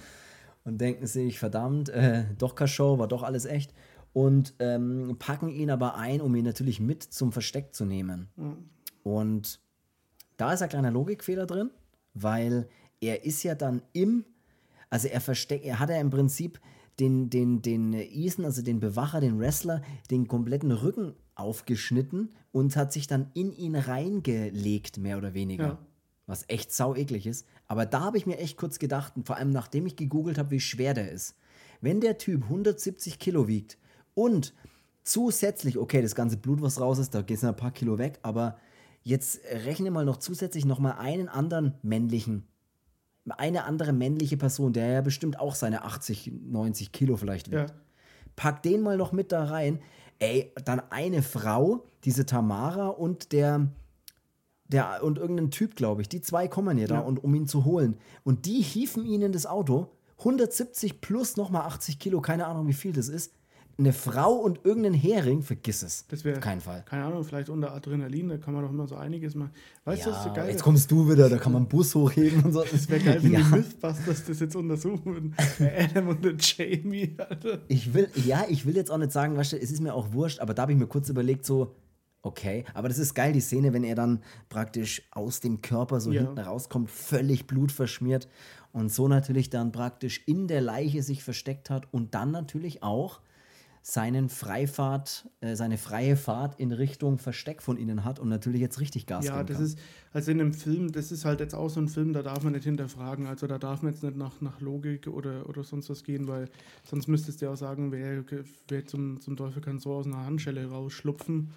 Und 0.64 0.80
denken 0.80 1.06
sich, 1.06 1.38
verdammt, 1.38 1.88
äh, 1.90 2.24
doch 2.38 2.54
keine 2.54 2.68
Show, 2.68 2.98
war 2.98 3.06
doch 3.08 3.22
alles 3.22 3.44
echt. 3.44 3.72
Und 4.14 4.54
ähm, 4.60 5.16
packen 5.18 5.50
ihn 5.50 5.70
aber 5.70 5.96
ein, 5.96 6.22
um 6.22 6.34
ihn 6.34 6.44
natürlich 6.44 6.80
mit 6.80 7.02
zum 7.02 7.32
Versteck 7.32 7.74
zu 7.74 7.84
nehmen. 7.84 8.28
ja. 8.38 8.56
Und 9.02 9.60
da 10.36 10.52
ist 10.52 10.62
ein 10.62 10.68
kleiner 10.68 10.90
Logikfehler 10.90 11.46
drin, 11.46 11.70
weil 12.14 12.68
er 13.00 13.24
ist 13.24 13.42
ja 13.42 13.54
dann 13.54 13.82
im, 13.92 14.24
also 14.90 15.08
er 15.08 15.20
versteckt, 15.20 15.64
er 15.64 15.78
hat 15.78 15.90
ja 15.90 16.00
im 16.00 16.10
Prinzip 16.10 16.58
den, 16.98 17.30
den, 17.30 17.62
den 17.62 17.92
Ethan, 17.92 18.44
also 18.44 18.62
den 18.62 18.80
Bewacher, 18.80 19.20
den 19.20 19.38
Wrestler, 19.38 19.82
den 20.10 20.26
kompletten 20.26 20.72
Rücken 20.72 21.14
aufgeschnitten 21.34 22.30
und 22.52 22.76
hat 22.76 22.92
sich 22.92 23.06
dann 23.06 23.30
in 23.34 23.52
ihn 23.52 23.76
reingelegt, 23.76 24.98
mehr 24.98 25.18
oder 25.18 25.34
weniger. 25.34 25.64
Ja. 25.64 25.78
Was 26.26 26.48
echt 26.48 26.72
sau 26.72 26.94
eklig 26.94 27.26
ist. 27.26 27.46
Aber 27.66 27.84
da 27.84 28.00
habe 28.00 28.16
ich 28.16 28.24
mir 28.24 28.38
echt 28.38 28.56
kurz 28.56 28.78
gedacht, 28.78 29.14
und 29.16 29.26
vor 29.26 29.36
allem 29.36 29.50
nachdem 29.50 29.84
ich 29.86 29.96
gegoogelt 29.96 30.38
habe, 30.38 30.52
wie 30.52 30.60
schwer 30.60 30.94
der 30.94 31.10
ist. 31.10 31.36
Wenn 31.82 32.00
der 32.00 32.16
Typ 32.16 32.44
170 32.44 33.18
Kilo 33.18 33.46
wiegt 33.46 33.76
und 34.14 34.54
zusätzlich, 35.02 35.78
okay, 35.78 36.00
das 36.02 36.14
ganze 36.14 36.36
Blut, 36.36 36.62
was 36.62 36.80
raus 36.80 36.98
ist, 36.98 37.14
da 37.14 37.22
geht 37.22 37.36
es 37.36 37.44
ein 37.44 37.56
paar 37.56 37.70
Kilo 37.72 37.98
weg, 37.98 38.18
aber 38.22 38.56
jetzt 39.02 39.40
rechne 39.66 39.90
mal 39.90 40.04
noch 40.04 40.16
zusätzlich 40.16 40.64
noch 40.64 40.78
mal 40.78 40.92
einen 40.92 41.28
anderen 41.28 41.74
männlichen, 41.82 42.46
eine 43.28 43.64
andere 43.64 43.92
männliche 43.92 44.36
Person, 44.36 44.72
der 44.72 44.86
ja 44.88 45.00
bestimmt 45.02 45.38
auch 45.38 45.54
seine 45.54 45.84
80, 45.84 46.32
90 46.46 46.92
Kilo 46.92 47.16
vielleicht 47.16 47.50
wiegt. 47.50 47.70
ja. 47.70 47.76
Pack 48.36 48.62
den 48.62 48.80
mal 48.82 48.96
noch 48.96 49.12
mit 49.12 49.30
da 49.30 49.44
rein. 49.44 49.78
Ey, 50.18 50.52
dann 50.64 50.80
eine 50.90 51.22
Frau, 51.22 51.84
diese 52.04 52.26
Tamara 52.26 52.88
und 52.88 53.32
der, 53.32 53.68
der 54.68 55.04
und 55.04 55.18
irgendein 55.18 55.50
Typ, 55.50 55.76
glaube 55.76 56.02
ich. 56.02 56.08
Die 56.08 56.20
zwei 56.20 56.48
kommen 56.48 56.76
ja 56.78 56.86
da, 56.86 56.94
Ja. 56.96 57.00
und, 57.00 57.22
um 57.22 57.34
ihn 57.34 57.46
zu 57.46 57.64
holen. 57.64 57.96
Und 58.24 58.46
die 58.46 58.60
hieven 58.60 59.04
ihn 59.06 59.22
in 59.22 59.32
das 59.32 59.46
Auto. 59.46 59.90
170 60.18 61.00
plus 61.00 61.36
nochmal 61.36 61.62
80 61.62 61.98
Kilo, 61.98 62.20
keine 62.20 62.46
Ahnung, 62.46 62.66
wie 62.66 62.72
viel 62.72 62.92
das 62.92 63.08
ist. 63.08 63.33
Eine 63.76 63.92
Frau 63.92 64.34
und 64.34 64.64
irgendein 64.64 64.94
Hering, 64.94 65.42
vergiss 65.42 65.82
es. 65.82 66.06
Das 66.08 66.24
wäre, 66.24 66.36
Auf 66.36 66.42
keinen 66.42 66.60
Fall. 66.60 66.84
keine 66.86 67.04
Ahnung, 67.04 67.24
vielleicht 67.24 67.48
unter 67.48 67.72
Adrenalin, 67.72 68.28
da 68.28 68.38
kann 68.38 68.54
man 68.54 68.62
doch 68.62 68.70
immer 68.70 68.86
so 68.86 68.94
einiges 68.94 69.34
machen. 69.34 69.50
Weißt 69.84 70.06
du, 70.06 70.10
was 70.10 70.22
so 70.22 70.28
Ja, 70.28 70.34
geil 70.34 70.50
jetzt 70.50 70.62
kommst 70.62 70.90
du 70.90 71.10
wieder, 71.10 71.28
da 71.28 71.38
kann 71.38 71.52
man 71.52 71.62
einen 71.62 71.68
Bus 71.68 71.94
hochheben 71.94 72.44
und 72.44 72.52
so. 72.52 72.62
Das 72.62 72.88
wäre 72.88 73.00
geil, 73.02 73.22
wenn 73.22 73.32
ja. 73.32 73.40
die 73.40 73.44
Mythbusters 73.56 74.24
das 74.26 74.38
jetzt 74.40 74.54
untersuchen 74.54 75.04
würden. 75.04 75.34
Adam 75.58 76.08
und 76.08 76.24
der 76.24 76.34
Jamie, 76.38 77.16
Alter. 77.18 77.62
Ich 77.68 77.92
will, 77.94 78.08
ja, 78.24 78.44
ich 78.48 78.64
will 78.64 78.76
jetzt 78.76 78.90
auch 78.90 78.98
nicht 78.98 79.10
sagen, 79.12 79.36
weißt 79.36 79.52
du, 79.52 79.56
es 79.60 79.70
ist 79.72 79.80
mir 79.80 79.92
auch 79.94 80.12
wurscht, 80.12 80.38
aber 80.40 80.54
da 80.54 80.62
habe 80.62 80.72
ich 80.72 80.78
mir 80.78 80.86
kurz 80.86 81.08
überlegt, 81.08 81.44
so, 81.44 81.74
okay, 82.22 82.64
aber 82.74 82.88
das 82.88 82.98
ist 82.98 83.14
geil, 83.14 83.32
die 83.32 83.40
Szene, 83.40 83.72
wenn 83.72 83.84
er 83.84 83.96
dann 83.96 84.22
praktisch 84.48 85.02
aus 85.10 85.40
dem 85.40 85.62
Körper 85.62 86.00
so 86.00 86.12
Ja. 86.12 86.22
hinten 86.22 86.38
rauskommt, 86.38 86.90
völlig 86.90 87.46
blutverschmiert 87.46 88.28
und 88.72 88.92
so 88.92 89.08
natürlich 89.08 89.50
dann 89.50 89.72
praktisch 89.72 90.22
in 90.26 90.46
der 90.48 90.60
Leiche 90.60 91.02
sich 91.02 91.22
versteckt 91.24 91.70
hat 91.70 91.92
und 91.92 92.14
dann 92.14 92.30
natürlich 92.30 92.82
auch 92.82 93.20
seinen 93.86 94.30
Freifahrt, 94.30 95.28
äh, 95.42 95.56
seine 95.56 95.76
freie 95.76 96.16
Fahrt 96.16 96.58
in 96.58 96.72
Richtung 96.72 97.18
Versteck 97.18 97.60
von 97.60 97.76
ihnen 97.76 98.02
hat 98.02 98.18
und 98.18 98.30
natürlich 98.30 98.62
jetzt 98.62 98.80
richtig 98.80 99.04
Gas 99.06 99.26
Ja, 99.26 99.42
geben 99.42 99.46
das 99.48 99.56
kann. 99.58 99.66
ist, 99.66 99.78
also 100.14 100.30
in 100.30 100.40
einem 100.40 100.54
Film, 100.54 100.90
das 100.90 101.12
ist 101.12 101.26
halt 101.26 101.40
jetzt 101.40 101.54
auch 101.54 101.68
so 101.68 101.80
ein 101.80 101.88
Film, 101.88 102.14
da 102.14 102.22
darf 102.22 102.42
man 102.42 102.54
nicht 102.54 102.64
hinterfragen. 102.64 103.26
Also 103.26 103.46
da 103.46 103.58
darf 103.58 103.82
man 103.82 103.92
jetzt 103.92 104.02
nicht 104.02 104.16
nach, 104.16 104.40
nach 104.40 104.58
Logik 104.62 105.06
oder, 105.06 105.46
oder 105.50 105.64
sonst 105.64 105.90
was 105.90 106.02
gehen, 106.02 106.26
weil 106.28 106.48
sonst 106.82 107.08
müsstest 107.08 107.42
du 107.42 107.44
ja 107.44 107.52
auch 107.52 107.58
sagen, 107.58 107.92
wer, 107.92 108.24
wer 108.68 108.86
zum, 108.86 109.20
zum 109.20 109.36
Teufel 109.36 109.60
kann 109.60 109.78
so 109.78 109.92
aus 109.92 110.06
einer 110.06 110.24
Handschelle 110.24 110.66
rausschlupfen. 110.66 111.50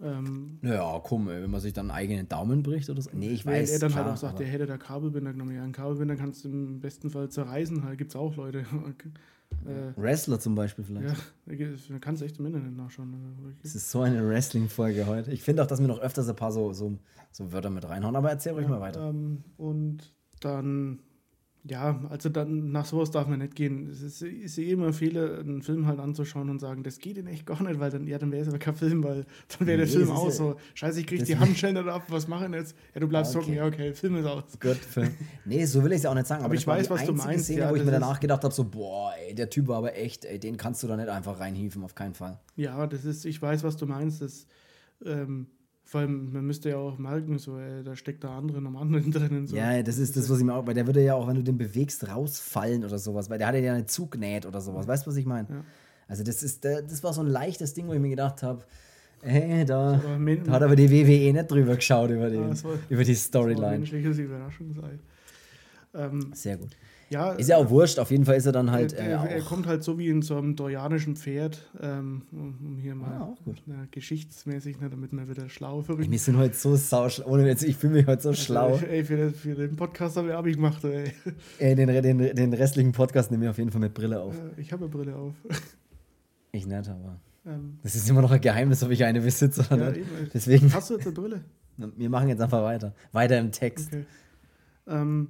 Ähm, 0.00 0.60
ja, 0.62 1.00
komm, 1.02 1.26
wenn 1.26 1.50
man 1.50 1.60
sich 1.60 1.72
dann 1.72 1.90
einen 1.90 1.98
eigenen 1.98 2.28
Daumen 2.28 2.62
bricht 2.62 2.88
oder 2.90 3.02
so. 3.02 3.10
Nee, 3.12 3.30
ich 3.30 3.44
weiß. 3.44 3.72
er 3.72 3.78
dann 3.80 3.90
klar, 3.90 4.04
halt 4.04 4.14
auch 4.14 4.18
sagt, 4.18 4.38
der 4.38 4.46
hätte 4.46 4.66
da 4.66 4.78
Kabelbinder 4.78 5.32
genommen. 5.32 5.56
Ja, 5.56 5.64
einen 5.64 5.72
Kabelbinder 5.72 6.14
kannst 6.14 6.44
du 6.44 6.48
im 6.48 6.78
besten 6.78 7.10
Fall 7.10 7.28
zerreißen, 7.28 7.82
da 7.82 7.96
gibt 7.96 8.12
es 8.12 8.16
auch 8.16 8.36
Leute. 8.36 8.64
äh, 9.66 10.00
Wrestler 10.00 10.38
zum 10.38 10.54
Beispiel 10.54 10.84
vielleicht. 10.84 11.16
ja, 11.46 11.66
da 11.88 11.98
kannst 11.98 12.20
du 12.20 12.24
echt 12.24 12.38
im 12.38 12.46
Internet 12.46 12.76
nachschauen. 12.76 13.14
Es 13.62 13.74
ist 13.74 13.90
so 13.90 14.00
eine 14.00 14.26
Wrestling-Folge 14.26 15.06
heute. 15.06 15.32
Ich 15.32 15.42
finde 15.42 15.62
auch, 15.62 15.66
dass 15.66 15.80
wir 15.80 15.88
noch 15.88 16.00
öfters 16.00 16.28
ein 16.28 16.36
paar 16.36 16.52
so, 16.52 16.72
so, 16.72 16.98
so 17.32 17.52
Wörter 17.52 17.70
mit 17.70 17.88
reinhauen, 17.88 18.16
aber 18.16 18.30
erzähl 18.30 18.52
ruhig 18.52 18.68
mal 18.68 18.80
weiter. 18.80 19.08
Ähm, 19.08 19.42
und 19.56 20.14
dann, 20.40 21.00
ja, 21.68 22.00
also 22.10 22.28
dann 22.28 22.70
nach 22.70 22.84
sowas 22.84 23.10
darf 23.10 23.26
man 23.26 23.40
nicht 23.40 23.54
gehen. 23.56 23.88
Es 23.90 24.00
ist, 24.00 24.18
sehe 24.20 24.70
immer 24.72 24.92
Fehler, 24.92 25.40
einen 25.40 25.62
Film 25.62 25.86
halt 25.86 25.98
anzuschauen 25.98 26.48
und 26.48 26.60
sagen, 26.60 26.82
das 26.82 26.98
geht 26.98 27.18
in 27.18 27.26
echt 27.26 27.44
gar 27.46 27.62
nicht, 27.62 27.80
weil 27.80 27.90
dann, 27.90 28.06
ja, 28.06 28.18
dann 28.18 28.30
wäre 28.30 28.42
es 28.42 28.48
aber 28.48 28.58
kein 28.58 28.74
Film, 28.76 29.02
weil 29.02 29.24
dann 29.58 29.66
wäre 29.66 29.78
der 29.78 29.86
Nee, 29.86 29.92
Film 29.92 30.10
aus. 30.10 30.38
ja- 30.38 30.44
so, 30.44 30.56
scheiße, 30.74 31.00
ich 31.00 31.06
krieg 31.06 31.24
die 31.24 31.36
Handschellen 31.36 31.88
ab, 31.88 32.04
was 32.08 32.28
machen 32.28 32.52
jetzt? 32.52 32.76
Ja, 32.94 33.00
du 33.00 33.08
bleibst 33.08 33.34
Okay. 33.34 33.44
trocken, 33.44 33.56
ja, 33.56 33.66
okay, 33.66 33.92
Film 33.94 34.16
ist 34.16 34.26
aus. 34.26 34.44
Gut, 34.60 34.76
Film. 34.76 35.10
Nee, 35.44 35.64
so 35.64 35.82
will 35.82 35.92
ich 35.92 35.98
es 35.98 36.06
auch 36.06 36.14
nicht 36.14 36.26
sagen. 36.26 36.40
Aber, 36.40 36.46
Aber 36.46 36.54
ich 36.54 36.66
weiß, 36.66 36.88
was 36.90 37.04
du 37.04 37.12
meinst, 37.14 37.46
Szene, 37.46 37.60
ja, 37.62 37.70
wo 37.70 37.74
ich 37.76 37.84
mir 37.84 37.90
danach 37.90 38.20
gedacht 38.20 38.44
habe, 38.44 38.54
so, 38.54 38.64
boah, 38.64 39.12
ey, 39.26 39.34
der 39.34 39.50
Typ 39.50 39.68
war 39.68 39.78
aber 39.78 39.96
echt, 39.96 40.24
ey, 40.24 40.38
den 40.38 40.56
kannst 40.56 40.82
du 40.82 40.86
da 40.86 40.96
nicht 40.96 41.08
einfach 41.08 41.40
reinhieven, 41.40 41.82
auf 41.82 41.94
keinen 41.94 42.14
Fall. 42.14 42.38
Ja, 42.54 42.86
das 42.86 43.04
ist, 43.04 43.24
ich 43.24 43.42
weiß, 43.42 43.64
was 43.64 43.76
du 43.76 43.86
meinst. 43.86 44.22
Das, 44.22 44.46
ähm, 45.04 45.48
vor 45.88 46.00
allem, 46.00 46.32
man 46.32 46.44
müsste 46.44 46.68
ja 46.70 46.76
auch 46.78 46.98
merken, 46.98 47.38
so, 47.38 47.56
ey, 47.58 47.82
da 47.84 47.94
steckt 47.96 48.22
der 48.24 48.30
andere 48.30 48.60
noch 48.60 48.78
anderen 48.80 49.10
drinnen. 49.12 49.46
So. 49.46 49.56
Ja, 49.56 49.82
das 49.82 49.98
ist 49.98 50.16
das, 50.16 50.28
was 50.28 50.38
ich 50.40 50.44
mir 50.44 50.52
auch, 50.54 50.66
weil 50.66 50.74
der 50.74 50.86
würde 50.86 51.02
ja 51.02 51.14
auch, 51.14 51.26
wenn 51.28 51.36
du 51.36 51.42
den 51.44 51.56
bewegst, 51.56 52.06
rausfallen 52.08 52.84
oder 52.84 52.98
sowas, 52.98 53.30
weil 53.30 53.38
der 53.38 53.46
hatte 53.46 53.58
ja 53.58 53.72
eine 53.72 53.86
Zugnäht 53.86 54.44
oder 54.46 54.60
sowas. 54.60 54.86
Weißt 54.88 55.06
du, 55.06 55.10
was 55.10 55.16
ich 55.16 55.26
meine? 55.26 55.48
Ja. 55.48 55.64
Also, 56.08 56.22
das 56.24 56.42
ist, 56.42 56.64
der- 56.64 56.82
das 56.82 57.02
war 57.04 57.12
so 57.12 57.20
ein 57.22 57.28
leichtes 57.28 57.72
Ding, 57.72 57.86
wo 57.88 57.92
ich 57.92 58.00
mir 58.00 58.10
gedacht 58.10 58.42
habe, 58.42 58.64
ey, 59.22 59.64
da, 59.64 59.94
Aber 59.94 60.18
men- 60.18 60.44
da 60.44 60.52
hat 60.52 60.62
aber 60.62 60.76
die 60.76 60.90
WWE 60.90 61.32
nicht 61.32 61.50
drüber 61.50 61.76
geschaut 61.76 62.10
über, 62.10 62.30
den, 62.30 62.42
Ja, 62.42 62.48
das 62.48 62.64
war- 62.64 62.74
über 62.88 63.04
die 63.04 63.12
Das 63.12 63.22
war 63.22 63.28
Storyline. 63.42 63.78
menschliches 63.78 64.18
Überraschung 64.18 64.72
sei. 64.72 64.98
Ähm, 65.94 66.30
Sehr 66.34 66.56
gut. 66.58 66.70
Ja, 67.08 67.32
Ist 67.32 67.48
ja 67.48 67.56
auch 67.56 67.70
wurscht, 67.70 67.98
auf 68.00 68.10
jeden 68.10 68.24
Fall 68.24 68.36
ist 68.36 68.46
er 68.46 68.52
dann 68.52 68.70
halt 68.72 68.92
er, 68.92 69.06
äh, 69.06 69.10
er, 69.10 69.30
er 69.36 69.42
kommt 69.42 69.66
halt 69.66 69.84
so 69.84 69.96
wie 69.98 70.08
in 70.08 70.22
so 70.22 70.36
einem 70.36 70.56
trojanischen 70.56 71.14
Pferd, 71.16 71.70
ähm, 71.80 72.22
um 72.32 72.78
hier 72.80 72.94
mal 72.96 73.12
Ah, 73.18 73.24
auch 73.24 73.44
gut. 73.44 73.58
äh, 73.68 73.86
geschichtsmäßig, 73.90 74.80
ne, 74.80 74.90
damit 74.90 75.12
man 75.12 75.28
wieder 75.28 75.48
schlau 75.48 75.82
verrückt. 75.82 76.10
Wir 76.10 76.18
sind 76.18 76.36
heute 76.36 76.54
so 76.56 76.74
sauschlau. 76.74 77.28
Ohne 77.28 77.44
Witz, 77.44 77.62
ich 77.62 77.76
fühle 77.76 77.92
mich 77.94 78.06
heute 78.06 78.22
so 78.22 78.32
schlau. 78.32 78.72
Also, 78.72 78.86
ey, 78.86 79.04
für, 79.04 79.16
den- 79.16 79.34
für 79.34 79.54
den 79.54 79.76
Podcast 79.76 80.16
habe 80.16 80.28
ich 80.28 80.34
Abi 80.34 80.52
gemacht, 80.52 80.82
ey. 80.84 81.12
Äh, 81.58 81.74
den, 81.76 81.88
den, 82.18 82.34
den 82.34 82.52
restlichen 82.52 82.92
Podcast 82.92 83.30
nehmen 83.30 83.44
wir 83.44 83.50
auf 83.50 83.58
jeden 83.58 83.70
Fall 83.70 83.80
mit 83.80 83.94
Brille 83.94 84.20
auf. 84.20 84.34
Äh, 84.36 84.60
Ich 84.60 84.72
habe 84.72 84.84
eine 84.84 84.92
Brille 84.92 85.14
auf. 85.16 85.34
Ich 86.52 86.66
nicht, 86.66 86.88
aber. 86.88 87.20
Ähm, 87.46 87.78
Das 87.82 87.94
ist 87.94 88.08
immer 88.10 88.22
noch 88.22 88.30
ein 88.32 88.40
Geheimnis, 88.40 88.82
ob 88.82 88.90
ich 88.90 89.04
eine 89.04 89.20
besitze 89.20 89.64
oder 89.70 89.84
ja, 89.84 89.90
nicht. 89.90 90.00
eben. 90.00 90.30
Deswegen, 90.34 90.72
Hast 90.74 90.90
du 90.90 90.94
jetzt 90.94 91.06
eine 91.06 91.14
Brille? 91.14 91.44
wir 91.76 92.10
machen 92.10 92.28
jetzt 92.28 92.40
einfach 92.40 92.62
weiter. 92.62 92.94
Weiter 93.12 93.38
im 93.38 93.52
Text. 93.52 93.88
Okay. 93.92 94.04
Ähm, 94.88 95.28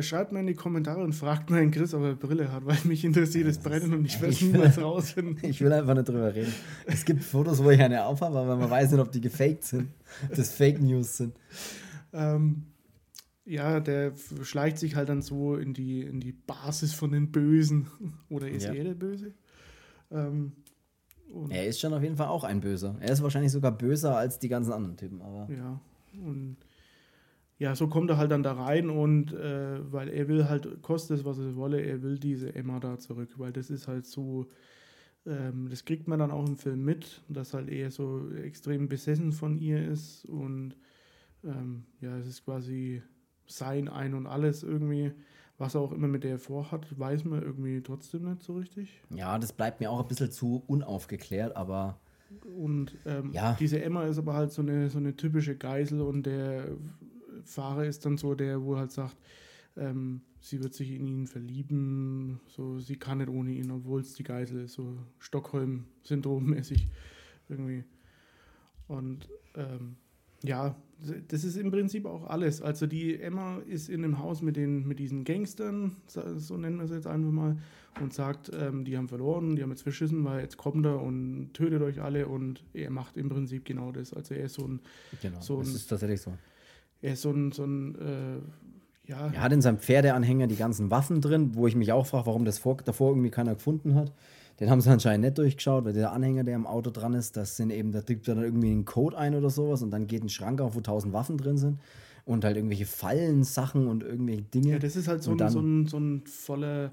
schreibt 0.00 0.32
mal 0.32 0.40
in 0.40 0.46
die 0.46 0.54
Kommentare 0.54 1.02
und 1.02 1.12
fragt 1.14 1.50
mal 1.50 1.60
den 1.60 1.70
Chris, 1.70 1.94
ob 1.94 2.02
er 2.02 2.14
Brille 2.14 2.50
hat, 2.52 2.64
weil 2.66 2.76
mich 2.84 3.04
interessiert 3.04 3.46
das 3.48 3.58
Brennen 3.58 3.92
und 3.94 4.04
ich 4.04 4.20
werde 4.20 4.34
es 4.34 4.40
niemals 4.42 4.78
rausfinden. 4.82 5.38
Ich 5.48 5.60
will 5.60 5.72
einfach 5.72 5.94
nicht 5.94 6.08
drüber 6.08 6.34
reden. 6.34 6.52
Es 6.86 7.04
gibt 7.04 7.22
Fotos, 7.22 7.62
wo 7.62 7.70
ich 7.70 7.80
eine 7.80 8.04
aufhabe, 8.04 8.38
aber 8.38 8.56
man 8.56 8.70
weiß 8.70 8.90
nicht, 8.92 9.00
ob 9.00 9.10
die 9.12 9.20
gefaked 9.20 9.64
sind. 9.64 9.88
Ob 10.28 10.34
das 10.36 10.52
Fake 10.52 10.80
News 10.80 11.16
sind. 11.16 11.34
Ähm, 12.12 12.64
ja, 13.44 13.80
der 13.80 14.12
schleicht 14.42 14.78
sich 14.78 14.94
halt 14.96 15.08
dann 15.08 15.22
so 15.22 15.56
in 15.56 15.74
die, 15.74 16.02
in 16.02 16.20
die 16.20 16.32
Basis 16.32 16.92
von 16.94 17.12
den 17.12 17.30
Bösen. 17.32 17.86
Oder 18.28 18.48
ist 18.48 18.64
Ja. 18.64 18.72
er 18.74 18.84
der 18.84 18.94
Böse? 18.94 19.32
Ähm, 20.12 20.52
Er 21.50 21.66
ist 21.66 21.80
schon 21.80 21.92
auf 21.94 22.02
jeden 22.02 22.16
Fall 22.16 22.26
auch 22.28 22.44
ein 22.44 22.60
Böser. 22.60 22.96
Er 23.00 23.12
ist 23.12 23.22
wahrscheinlich 23.22 23.52
sogar 23.52 23.72
böser 23.72 24.16
als 24.16 24.38
die 24.38 24.48
ganzen 24.48 24.72
anderen 24.72 24.96
Typen. 24.96 25.22
Aber 25.22 25.48
ja, 25.52 25.80
und 26.24 26.56
ja, 27.60 27.76
so 27.76 27.88
kommt 27.88 28.08
er 28.08 28.16
halt 28.16 28.30
dann 28.30 28.42
da 28.42 28.54
rein 28.54 28.88
und 28.88 29.34
äh, 29.34 29.92
weil 29.92 30.08
er 30.08 30.28
will 30.28 30.48
halt, 30.48 30.80
kostet 30.80 31.18
es, 31.18 31.24
was 31.26 31.36
es 31.36 31.54
wolle, 31.56 31.82
er 31.82 32.02
will 32.02 32.18
diese 32.18 32.54
Emma 32.54 32.80
da 32.80 32.98
zurück, 32.98 33.34
weil 33.36 33.52
das 33.52 33.68
ist 33.68 33.86
halt 33.86 34.06
so, 34.06 34.46
ähm, 35.26 35.68
das 35.68 35.84
kriegt 35.84 36.08
man 36.08 36.18
dann 36.18 36.30
auch 36.30 36.48
im 36.48 36.56
Film 36.56 36.82
mit, 36.86 37.22
dass 37.28 37.52
halt 37.52 37.68
er 37.68 37.90
so 37.90 38.30
extrem 38.32 38.88
besessen 38.88 39.32
von 39.32 39.58
ihr 39.58 39.86
ist 39.86 40.24
und 40.24 40.74
ähm, 41.44 41.84
ja, 42.00 42.16
es 42.16 42.26
ist 42.26 42.46
quasi 42.46 43.02
sein 43.46 43.88
Ein 43.88 44.14
und 44.14 44.26
Alles 44.26 44.62
irgendwie, 44.62 45.12
was 45.58 45.74
er 45.74 45.82
auch 45.82 45.92
immer 45.92 46.08
mit 46.08 46.24
der 46.24 46.38
vorhat, 46.38 46.98
weiß 46.98 47.26
man 47.26 47.42
irgendwie 47.42 47.82
trotzdem 47.82 48.24
nicht 48.24 48.42
so 48.42 48.54
richtig. 48.54 49.02
Ja, 49.10 49.38
das 49.38 49.52
bleibt 49.52 49.80
mir 49.80 49.90
auch 49.90 50.00
ein 50.00 50.08
bisschen 50.08 50.30
zu 50.30 50.64
unaufgeklärt, 50.66 51.54
aber. 51.56 52.00
Und 52.56 52.96
ähm, 53.04 53.32
Ja. 53.34 53.54
diese 53.60 53.82
Emma 53.82 54.04
ist 54.04 54.16
aber 54.16 54.32
halt 54.32 54.50
so 54.50 54.62
eine, 54.62 54.88
so 54.88 54.96
eine 54.96 55.14
typische 55.14 55.56
Geisel 55.56 56.00
und 56.00 56.24
der 56.24 56.68
Fahrer 57.44 57.86
ist 57.86 58.04
dann 58.06 58.16
so 58.16 58.34
der, 58.34 58.62
wo 58.62 58.76
halt 58.76 58.90
sagt, 58.92 59.16
ähm, 59.76 60.20
sie 60.40 60.62
wird 60.62 60.74
sich 60.74 60.90
in 60.92 61.06
ihn 61.06 61.26
verlieben, 61.26 62.40
so 62.46 62.78
sie 62.78 62.96
kann 62.96 63.18
nicht 63.18 63.28
ohne 63.30 63.52
ihn, 63.52 63.70
obwohl 63.70 64.00
es 64.00 64.14
die 64.14 64.22
Geisel 64.24 64.64
ist, 64.64 64.72
so 64.74 64.96
Stockholm-Syndrom-mäßig 65.18 66.86
irgendwie. 67.48 67.84
Und 68.88 69.28
ähm, 69.54 69.96
ja, 70.42 70.74
das 71.28 71.44
ist 71.44 71.56
im 71.56 71.70
Prinzip 71.70 72.06
auch 72.06 72.26
alles. 72.26 72.60
Also 72.62 72.86
die 72.86 73.18
Emma 73.20 73.58
ist 73.58 73.88
in 73.88 74.02
dem 74.02 74.18
Haus 74.18 74.42
mit, 74.42 74.56
den, 74.56 74.86
mit 74.86 74.98
diesen 74.98 75.24
Gangstern, 75.24 75.96
so 76.06 76.56
nennen 76.56 76.76
wir 76.78 76.84
es 76.84 76.90
jetzt 76.90 77.06
einfach 77.06 77.30
mal, 77.30 77.56
und 78.00 78.12
sagt, 78.14 78.50
ähm, 78.54 78.84
die 78.84 78.96
haben 78.96 79.08
verloren, 79.08 79.56
die 79.56 79.62
haben 79.62 79.70
jetzt 79.70 79.82
verschissen, 79.82 80.24
weil 80.24 80.40
jetzt 80.42 80.56
kommt 80.56 80.86
er 80.86 81.02
und 81.02 81.50
tötet 81.54 81.82
euch 81.82 82.00
alle 82.00 82.28
und 82.28 82.62
er 82.72 82.90
macht 82.90 83.16
im 83.16 83.28
Prinzip 83.28 83.64
genau 83.64 83.92
das. 83.92 84.12
Also 84.14 84.34
er 84.34 84.44
ist 84.44 84.54
so 84.54 84.66
ein, 84.66 84.80
Genau, 85.20 85.40
So 85.40 85.58
das 85.58 85.68
ein- 85.68 85.74
ist 85.74 85.86
tatsächlich 85.88 86.20
so. 86.20 86.32
Er 87.02 87.12
ist 87.14 87.22
so 87.22 87.30
ein, 87.30 87.52
so 87.52 87.64
ein 87.64 87.94
äh, 87.96 89.10
ja, 89.10 89.30
Er 89.32 89.42
hat 89.42 89.52
in 89.52 89.60
seinem 89.60 89.78
Pferdeanhänger 89.78 90.46
die 90.46 90.56
ganzen 90.56 90.90
Waffen 90.90 91.20
drin, 91.20 91.54
wo 91.54 91.66
ich 91.66 91.74
mich 91.74 91.92
auch 91.92 92.06
frage, 92.06 92.26
warum 92.26 92.44
das 92.44 92.58
vor, 92.58 92.76
davor 92.84 93.10
irgendwie 93.10 93.30
keiner 93.30 93.54
gefunden 93.54 93.94
hat. 93.94 94.12
Den 94.60 94.70
haben 94.70 94.80
sie 94.80 94.90
anscheinend 94.90 95.24
nicht 95.24 95.38
durchgeschaut, 95.38 95.84
weil 95.84 95.94
der 95.94 96.12
Anhänger, 96.12 96.44
der 96.44 96.54
am 96.54 96.66
Auto 96.66 96.90
dran 96.90 97.14
ist, 97.14 97.36
das 97.36 97.56
sind 97.56 97.70
eben, 97.70 97.92
da 97.92 98.02
tippt 98.02 98.28
er 98.28 98.34
dann 98.34 98.44
irgendwie 98.44 98.70
einen 98.70 98.84
Code 98.84 99.16
ein 99.16 99.34
oder 99.34 99.48
sowas 99.50 99.82
und 99.82 99.90
dann 99.90 100.06
geht 100.06 100.22
ein 100.22 100.28
Schrank 100.28 100.60
auf, 100.60 100.76
wo 100.76 100.80
tausend 100.80 101.14
Waffen 101.14 101.38
drin 101.38 101.56
sind 101.56 101.80
und 102.26 102.44
halt 102.44 102.56
irgendwelche 102.56 102.84
Fallen, 102.86 103.42
Sachen 103.42 103.88
und 103.88 104.02
irgendwelche 104.02 104.42
Dinge. 104.42 104.72
ja, 104.72 104.78
das 104.78 104.96
ist 104.96 105.08
halt 105.08 105.22
so 105.22 105.32
ein, 105.32 105.48
so, 105.48 105.60
ein, 105.60 105.86
so 105.86 105.98
ein 105.98 106.22
voller 106.26 106.92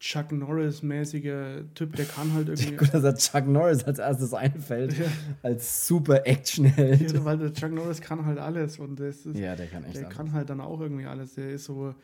Chuck 0.00 0.30
Norris-mäßiger 0.30 1.74
Typ, 1.74 1.96
der 1.96 2.04
kann 2.04 2.32
halt 2.32 2.48
irgendwie. 2.48 2.76
Gut, 2.76 2.94
dass 2.94 3.02
er 3.02 3.16
Chuck 3.16 3.46
Norris 3.48 3.82
als 3.84 3.98
erstes 3.98 4.32
einfällt, 4.32 4.94
als 5.42 5.86
super 5.88 6.24
Actionheld. 6.26 7.12
Ja, 7.12 7.24
weil 7.24 7.38
der 7.38 7.52
Chuck 7.52 7.72
Norris 7.72 8.00
kann 8.00 8.24
halt 8.24 8.38
alles 8.38 8.78
und 8.78 9.00
das 9.00 9.26
ist, 9.26 9.36
Ja, 9.38 9.56
der 9.56 9.66
kann 9.66 9.84
echt 9.84 9.96
der 9.96 10.06
alles. 10.06 10.16
kann 10.16 10.32
halt 10.32 10.50
dann 10.50 10.60
auch 10.60 10.80
irgendwie 10.80 11.06
alles. 11.06 11.34
Der 11.34 11.50
ist 11.50 11.64
so, 11.64 11.94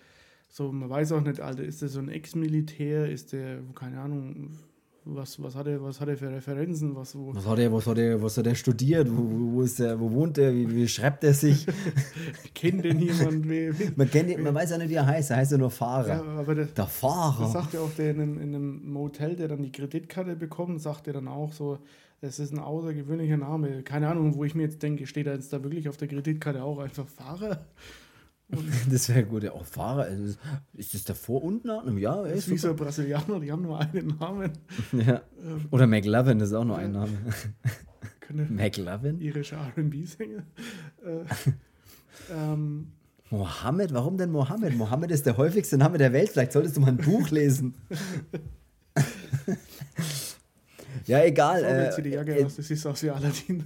so 0.49 0.73
man 0.73 0.91
weiß 0.91 1.13
auch 1.13 1.21
nicht, 1.21 1.41
Alter, 1.41 1.63
ist 1.63 1.83
der 1.83 1.89
so 1.89 2.01
ein 2.01 2.09
Ex-Militär, 2.09 3.09
ist 3.09 3.33
der, 3.33 3.59
keine 3.77 4.01
Ahnung, 4.01 4.59
was, 5.07 5.43
was, 5.43 5.55
hat 5.55 5.67
er, 5.67 5.83
was 5.83 6.01
hat 6.01 6.09
er 6.09 6.17
für 6.17 6.31
Referenzen, 6.31 6.95
was 6.97 7.15
wo. 7.15 7.35
Was 7.35 7.47
hat 7.47 7.59
er, 7.59 7.73
was 7.73 7.87
hat 7.87 7.99
er, 7.99 8.23
was 8.23 8.39
hat 8.39 8.47
er 8.47 8.55
studiert? 8.55 9.09
Wo, 9.11 9.53
wo, 9.55 9.63
ist 9.63 9.79
der, 9.79 9.99
wo 10.01 10.11
wohnt 10.11 10.39
er? 10.39 10.55
Wie, 10.55 10.75
wie 10.75 10.89
schreibt 10.89 11.25
er 11.25 11.35
sich? 11.35 11.67
Kennt 12.55 12.85
denn 12.85 12.99
jemand? 12.99 13.49
Wie, 13.49 13.71
Man, 13.97 14.11
kennt 14.11 14.31
ihn, 14.31 14.43
man 14.43 14.55
weiß 14.55 14.71
ja 14.71 14.79
nicht, 14.79 14.89
wie 14.89 14.95
er 14.95 15.07
heißt. 15.07 15.31
Er 15.31 15.37
heißt 15.39 15.53
ja 15.53 15.59
nur 15.59 15.71
Fahrer. 15.71 16.09
ja, 16.09 16.23
aber 16.23 16.55
das, 16.55 16.73
Der 16.75 16.87
Fahrer. 16.87 17.43
das 17.43 17.53
sagt 17.53 17.75
ja 17.75 17.81
auch 17.81 17.93
der 17.97 18.11
in 18.13 18.21
einem, 18.21 18.41
in 18.41 18.55
einem 18.55 18.93
Motel, 18.93 19.37
der 19.37 19.49
dann 19.49 19.63
die 19.63 19.73
Kreditkarte 19.73 20.37
bekommt, 20.37 20.81
sagt 20.81 21.07
er 21.07 21.13
dann 21.13 21.29
auch 21.29 21.53
so, 21.53 21.79
es 22.21 22.39
ist 22.39 22.53
ein 22.53 22.59
außergewöhnlicher 22.59 23.37
Name. 23.37 23.83
Keine 23.83 24.09
Ahnung, 24.09 24.35
wo 24.37 24.45
ich 24.45 24.55
mir 24.55 24.63
jetzt 24.63 24.83
denke, 24.83 25.07
steht 25.07 25.27
da 25.27 25.33
jetzt 25.35 25.53
da 25.53 25.63
wirklich 25.63 25.89
auf 25.91 25.99
der 25.99 26.09
Kreditkarte 26.09 26.63
auch 26.65 26.79
einfach 26.79 27.07
Fahrer? 27.07 27.67
Das 28.91 29.09
wäre 29.09 29.25
gut. 29.25 29.43
Ja, 29.43 29.53
auch 29.53 29.65
Fahrer. 29.65 30.03
Also, 30.03 30.37
ist- 30.75 30.95
das 30.95 31.05
der 31.05 31.15
Vor- 31.15 31.43
und 31.43 31.65
Nachname? 31.65 32.01
Ja, 32.01 32.23
er 32.23 32.29
Das 32.31 32.39
ist 32.41 32.51
wie 32.51 32.59
so 32.59 32.69
super. 32.69 32.85
Brasilianer, 32.85 33.41
die 33.41 33.51
haben 33.51 33.63
nur 33.63 33.79
einen 33.81 34.17
Namen. 34.19 34.53
ja. 34.93 35.23
Oder 35.71 35.87
McLovin 35.87 36.39
ist 36.41 36.53
auch 36.53 36.65
nur 36.65 36.79
ein 36.79 36.93
Name. 36.93 37.13
McLovin? 38.51 39.21
irische 39.21 39.57
RB-Sänger. 39.57 40.45
Äh, 41.05 41.25
ähm, 42.33 42.93
Mohammed? 43.31 43.93
Warum 43.93 44.17
denn 44.19 44.31
Mohammed? 44.31 44.77
Mohammed 44.77 45.11
ist 45.11 45.27
der 45.27 45.37
häufigste 45.37 45.77
Name 45.77 45.99
der 45.99 46.13
Welt. 46.13 46.29
Vielleicht 46.31 46.53
solltest 46.53 46.77
du 46.77 46.81
mal 46.81 46.89
ein 46.89 46.97
Buch 46.99 47.31
lesen. 47.31 47.75
ja, 51.07 51.23
egal. 51.25 51.61
so, 51.61 51.67
Äh, 52.01 52.03
die 52.03 52.11
Jacke 52.11 52.39
äh, 52.39 52.45
aus, 52.45 52.57
das 52.57 52.71
ist 52.71 52.87
aus 52.87 53.03
wie 53.03 53.11
Aladdin. 53.11 53.65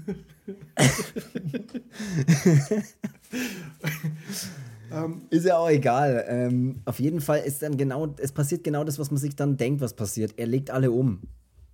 Ähm, 4.93 5.23
Ist 5.31 5.47
ja 5.47 5.59
auch 5.59 5.69
egal. 5.71 6.25
Ähm, 6.29 6.77
auf 6.85 7.01
jeden 7.01 7.21
Fall 7.21 7.41
ist 7.41 7.63
dann 7.63 7.77
genau, 7.77 8.15
es 8.19 8.33
passiert 8.33 8.65
genau 8.65 8.85
das, 8.85 8.99
was 8.99 9.11
man 9.11 9.19
sich 9.19 9.37
dann 9.37 9.57
denkt, 9.57 9.81
was 9.81 9.95
passiert. 9.95 10.35
Er 10.37 10.47
legt 10.47 10.71
alle 10.71 10.91
um. 10.91 11.21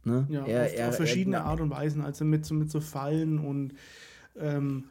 Ne? 0.04 0.26
ja, 0.28 0.44
er, 0.44 0.66
auf, 0.66 0.74
er, 0.74 0.88
auf 0.90 0.96
verschiedene 0.96 1.36
er, 1.36 1.44
Art 1.44 1.60
und 1.60 1.70
Weisen, 1.70 2.02
also 2.02 2.24
mit 2.24 2.44
so, 2.44 2.54
mit 2.54 2.70
so 2.70 2.80
Fallen 2.80 3.38
und 3.38 3.74
ähm, 4.38 4.84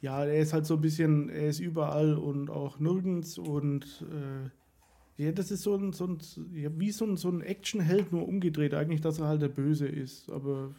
ja, 0.00 0.24
er 0.24 0.40
ist 0.40 0.52
halt 0.52 0.66
so 0.66 0.74
ein 0.74 0.80
bisschen, 0.80 1.28
er 1.28 1.48
ist 1.48 1.60
überall 1.60 2.14
und 2.14 2.50
auch 2.50 2.78
nirgends 2.80 3.38
und 3.38 4.04
äh, 4.10 5.22
ja, 5.22 5.32
das 5.32 5.50
ist 5.50 5.62
so 5.62 5.76
ein, 5.76 5.92
so 5.92 6.06
ein 6.06 6.18
ja, 6.52 6.70
wie 6.76 6.90
so 6.90 7.04
ein, 7.06 7.16
so 7.16 7.28
ein 7.28 7.42
Actionheld, 7.42 8.12
nur 8.12 8.26
umgedreht 8.26 8.74
eigentlich, 8.74 9.00
dass 9.00 9.18
er 9.18 9.28
halt 9.28 9.42
der 9.42 9.48
Böse 9.48 9.86
ist, 9.86 10.30
aber 10.30 10.74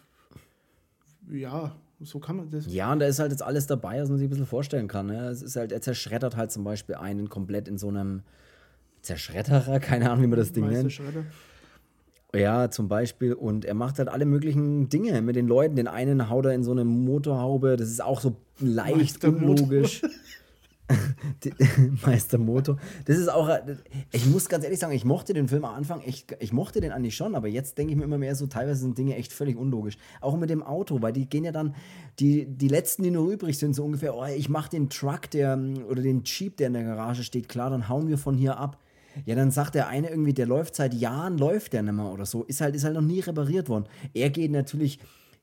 ja, 1.29 1.75
so 2.01 2.19
kann 2.19 2.35
man 2.35 2.49
das. 2.49 2.71
Ja, 2.71 2.91
und 2.91 2.99
da 2.99 3.07
ist 3.07 3.19
halt 3.19 3.31
jetzt 3.31 3.41
alles 3.41 3.67
dabei, 3.67 4.01
was 4.01 4.09
man 4.09 4.17
sich 4.17 4.27
ein 4.27 4.29
bisschen 4.29 4.45
vorstellen 4.45 4.87
kann. 4.87 5.07
Ne? 5.07 5.29
Es 5.29 5.41
ist 5.41 5.55
halt, 5.55 5.71
er 5.71 5.81
zerschreddert 5.81 6.35
halt 6.35 6.51
zum 6.51 6.63
Beispiel 6.63 6.95
einen 6.95 7.29
komplett 7.29 7.67
in 7.67 7.77
so 7.77 7.89
einem 7.89 8.21
Zerschredderer, 9.01 9.79
keine 9.81 10.09
Ahnung, 10.09 10.23
wie 10.23 10.27
man 10.27 10.39
das 10.39 10.51
Ding 10.51 10.65
Meister 10.65 10.79
nennt. 10.79 10.93
Schredder. 10.93 11.25
Ja, 12.35 12.69
zum 12.69 12.87
Beispiel. 12.87 13.33
Und 13.33 13.65
er 13.65 13.73
macht 13.73 13.99
halt 13.99 14.09
alle 14.09 14.25
möglichen 14.25 14.89
Dinge 14.89 15.21
mit 15.21 15.35
den 15.35 15.47
Leuten. 15.47 15.75
Den 15.75 15.87
einen 15.87 16.29
haut 16.29 16.45
er 16.45 16.53
in 16.53 16.63
so 16.63 16.71
eine 16.71 16.83
Motorhaube. 16.83 17.77
Das 17.77 17.89
ist 17.89 18.03
auch 18.03 18.19
so 18.19 18.35
leicht 18.59 18.97
Meister 18.97 19.29
unlogisch. 19.29 20.01
Meister 22.05 22.37
Motor. 22.37 22.77
Das 23.05 23.17
ist 23.17 23.29
auch. 23.29 23.49
Ich 24.11 24.25
muss 24.25 24.49
ganz 24.49 24.63
ehrlich 24.63 24.79
sagen, 24.79 24.93
ich 24.93 25.05
mochte 25.05 25.33
den 25.33 25.47
Film 25.47 25.65
am 25.65 25.75
Anfang, 25.75 26.01
ich, 26.05 26.25
ich 26.39 26.53
mochte 26.53 26.81
den 26.81 26.91
eigentlich 26.91 27.15
schon, 27.15 27.35
aber 27.35 27.47
jetzt 27.47 27.77
denke 27.77 27.91
ich 27.91 27.97
mir 27.97 28.05
immer 28.05 28.17
mehr 28.17 28.35
so, 28.35 28.47
teilweise 28.47 28.81
sind 28.81 28.97
Dinge 28.97 29.15
echt 29.15 29.33
völlig 29.33 29.57
unlogisch. 29.57 29.97
Auch 30.21 30.37
mit 30.37 30.49
dem 30.49 30.63
Auto, 30.63 31.01
weil 31.01 31.13
die 31.13 31.27
gehen 31.27 31.43
ja 31.43 31.51
dann, 31.51 31.75
die, 32.19 32.45
die 32.45 32.67
letzten, 32.67 33.03
die 33.03 33.11
nur 33.11 33.31
übrig 33.31 33.57
sind, 33.57 33.73
so 33.73 33.83
ungefähr, 33.83 34.15
oh, 34.15 34.25
ich 34.25 34.49
mach 34.49 34.67
den 34.67 34.89
Truck, 34.89 35.29
der 35.31 35.59
oder 35.89 36.01
den 36.01 36.23
Jeep, 36.23 36.57
der 36.57 36.67
in 36.67 36.73
der 36.73 36.83
Garage 36.83 37.23
steht, 37.23 37.49
klar, 37.49 37.69
dann 37.69 37.89
hauen 37.89 38.07
wir 38.07 38.17
von 38.17 38.35
hier 38.35 38.57
ab. 38.57 38.81
Ja, 39.25 39.33
dann 39.35 39.49
sagt 39.49 39.73
der 39.73 39.87
eine 39.87 40.09
irgendwie, 40.09 40.33
der 40.33 40.45
läuft 40.45 40.75
seit 40.75 40.93
Jahren, 40.93 41.39
läuft 41.39 41.73
der 41.73 41.81
nicht 41.81 41.93
mehr 41.93 42.11
oder 42.11 42.25
so. 42.25 42.43
Ist 42.43 42.61
halt, 42.61 42.75
ist 42.75 42.83
halt 42.83 42.93
noch 42.93 43.01
nie 43.01 43.19
repariert 43.19 43.67
worden. 43.67 43.85
Er 44.13 44.29
geht 44.29 44.51
natürlich 44.51 44.99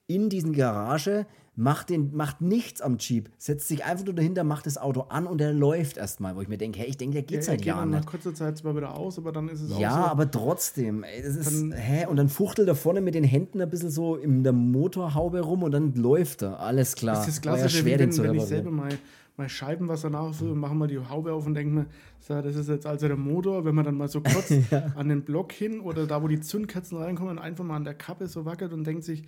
in 0.07 0.29
diesen 0.29 0.53
Garage, 0.53 1.27
macht, 1.57 1.91
den, 1.91 2.15
macht 2.17 2.41
nichts 2.41 2.81
am 2.81 2.97
Jeep, 2.99 3.31
setzt 3.39 3.69
sich 3.69 3.85
einfach 3.85 4.05
nur 4.05 4.15
dahinter, 4.15 4.43
macht 4.45 4.67
das 4.67 4.77
Auto 4.79 5.03
an 5.03 5.27
und 5.27 5.41
er 5.41 5.53
läuft 5.53 5.97
erstmal, 5.97 6.35
wo 6.37 6.41
ich 6.41 6.49
mir 6.49 6.59
denke, 6.59 6.81
hey, 6.81 6.89
ich 6.89 6.97
denke, 6.97 7.15
der 7.15 7.23
geht 7.23 7.37
Ja, 7.39 7.43
seit 7.43 7.59
geht 7.59 7.67
Jahren 7.67 7.91
nicht. 7.91 8.01
nach 8.01 8.07
kurzer 8.11 8.35
Zeit 8.35 8.59
zwar 8.59 8.77
wieder 8.77 8.95
aus, 8.95 9.19
aber 9.19 9.31
dann 9.33 9.49
ist 9.49 9.61
es 9.61 9.79
Ja, 9.79 9.91
auch 9.91 9.95
so. 10.07 10.11
aber 10.11 10.31
trotzdem, 10.31 11.05
ey, 11.05 11.23
das 11.23 11.37
ist, 11.37 11.73
hä? 11.75 12.07
Und 12.07 12.17
dann 12.17 12.29
fuchtelt 12.29 12.67
er 12.69 12.75
vorne 12.75 13.01
mit 13.01 13.15
den 13.15 13.25
Händen 13.25 13.61
ein 13.61 13.71
bisschen 13.71 13.91
so 13.91 14.17
in 14.17 14.43
der 14.43 14.53
Motorhaube 14.53 15.41
rum 15.41 15.63
und 15.63 15.73
dann 15.73 15.95
läuft 15.95 16.43
er. 16.43 16.59
Alles 16.61 16.97
klar. 16.97 17.15
Das 17.17 17.29
ist 17.29 17.39
das 17.39 17.45
War 17.47 17.53
ja 17.57 17.61
Klassische, 17.63 17.83
schwer, 17.83 17.95
wie 17.95 17.99
den 17.99 18.07
wenn, 18.09 18.13
zu 18.13 18.23
wenn 18.25 18.35
ich 18.35 18.43
selber 18.43 18.71
mal, 18.71 18.89
mal 19.37 19.49
Scheibenwasser 19.49 20.11
nachfülle 20.11 20.53
und 20.53 20.59
mache 20.59 20.75
mal 20.75 20.87
die 20.89 20.99
Haube 20.99 21.33
auf 21.33 21.47
und 21.47 21.55
denke 21.55 21.75
mir, 21.75 21.87
so, 22.21 22.41
das 22.41 22.57
ist 22.57 22.69
jetzt 22.69 22.87
also 22.87 23.07
der 23.07 23.17
Motor, 23.17 23.65
wenn 23.65 23.75
man 23.75 23.85
dann 23.85 23.97
mal 23.97 24.09
so 24.09 24.21
kurz 24.21 24.53
an 24.97 25.09
den 25.09 25.23
Block 25.23 25.53
hin 25.53 25.81
oder 25.81 26.07
da, 26.07 26.23
wo 26.23 26.29
die 26.29 26.41
Zündkerzen 26.41 26.99
reinkommen, 26.99 27.39
einfach 27.39 27.65
mal 27.65 27.77
an 27.77 27.85
der 27.85 27.95
Kappe 27.95 28.27
so 28.27 28.45
wackelt 28.45 28.73
und 28.73 28.85
denkt 28.87 29.05
sich, 29.05 29.23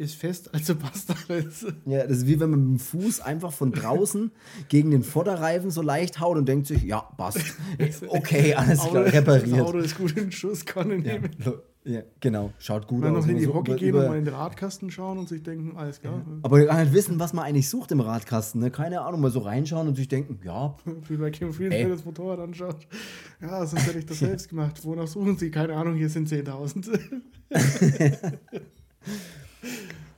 ist 0.00 0.14
fest, 0.16 0.52
also 0.54 0.74
passt 0.76 1.12
alles. 1.28 1.66
Ja, 1.84 2.06
das 2.06 2.18
ist 2.18 2.26
wie 2.26 2.40
wenn 2.40 2.50
man 2.50 2.60
mit 2.72 2.80
dem 2.80 2.82
Fuß 2.84 3.20
einfach 3.20 3.52
von 3.52 3.70
draußen 3.70 4.30
gegen 4.68 4.90
den 4.90 5.02
Vorderreifen 5.02 5.70
so 5.70 5.82
leicht 5.82 6.20
haut 6.20 6.36
und 6.38 6.48
denkt 6.48 6.66
sich, 6.66 6.82
ja, 6.82 7.00
passt. 7.00 7.40
Okay, 8.08 8.54
alles 8.54 8.80
klar, 8.80 9.04
Das 9.04 9.12
repariert. 9.12 9.60
Auto 9.60 9.78
ist 9.78 9.96
gut 9.98 10.16
in 10.16 10.32
Schuss, 10.32 10.64
kann 10.64 10.90
ich 10.90 11.04
Ja, 11.04 11.12
nehmen. 11.18 11.30
ja, 11.84 12.00
genau, 12.18 12.50
schaut 12.58 12.86
gut 12.86 13.04
Dann 13.04 13.14
aus. 13.14 13.24
noch 13.24 13.30
in 13.30 13.36
die 13.38 13.44
So 13.44 13.52
Hockey 13.54 13.72
über- 13.72 13.78
gehen 13.78 13.94
und 13.94 14.06
mal 14.08 14.18
in 14.18 14.24
den 14.24 14.32
Radkasten 14.34 14.90
schauen 14.90 15.18
und 15.18 15.28
sich 15.28 15.42
denken, 15.42 15.76
alles 15.76 16.00
klar. 16.00 16.24
Aber 16.42 16.64
gar 16.64 16.80
nicht 16.82 16.94
wissen, 16.94 17.20
was 17.20 17.34
man 17.34 17.44
eigentlich 17.44 17.68
sucht 17.68 17.92
im 17.92 18.00
Radkasten. 18.00 18.60
Ne? 18.62 18.70
Keine 18.70 19.02
Ahnung, 19.02 19.20
mal 19.20 19.30
so 19.30 19.40
reinschauen 19.40 19.86
und 19.86 19.96
sich 19.96 20.08
denken, 20.08 20.40
ja, 20.44 20.76
Wie 21.08 21.16
bei 21.18 21.30
Kim 21.30 21.52
Frieden, 21.52 21.70
der 21.72 21.88
das 21.90 22.04
Motorrad 22.06 22.38
anschaut. 22.40 22.86
Ja, 23.42 23.66
sonst 23.66 23.86
hätte 23.86 23.98
ich 23.98 24.06
das 24.06 24.18
selbst 24.20 24.48
gemacht. 24.48 24.82
Wonach 24.84 25.06
suchen 25.08 25.36
Sie? 25.36 25.50
Keine 25.50 25.74
Ahnung, 25.76 25.94
hier 25.96 26.08
sind 26.08 26.26
10.000. 26.28 26.88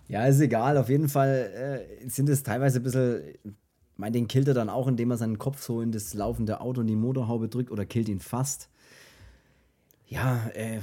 Ja, 0.09 0.27
ist 0.27 0.41
egal. 0.41 0.77
Auf 0.77 0.89
jeden 0.89 1.09
Fall 1.09 1.87
äh, 2.03 2.09
sind 2.09 2.29
es 2.29 2.43
teilweise 2.43 2.81
ein 2.81 2.83
bisschen. 2.83 3.23
Ich 3.45 3.99
meine, 3.99 4.13
den 4.13 4.29
killt 4.29 4.49
er 4.49 4.55
dann 4.55 4.69
auch, 4.69 4.89
indem 4.89 5.11
er 5.11 5.17
seinen 5.17 5.39
Kopf 5.39 5.63
so 5.63 5.81
in 5.81 5.93
das 5.93 6.15
laufende 6.15 6.61
Auto 6.61 6.81
in 6.81 6.87
die 6.87 6.97
Motorhaube 6.97 7.49
drückt 7.49 7.71
oder 7.71 7.87
killt 7.87 8.09
ihn 8.09 8.21
fast. 8.21 8.69
Ja, 10.07 10.49
äh, 10.55 10.81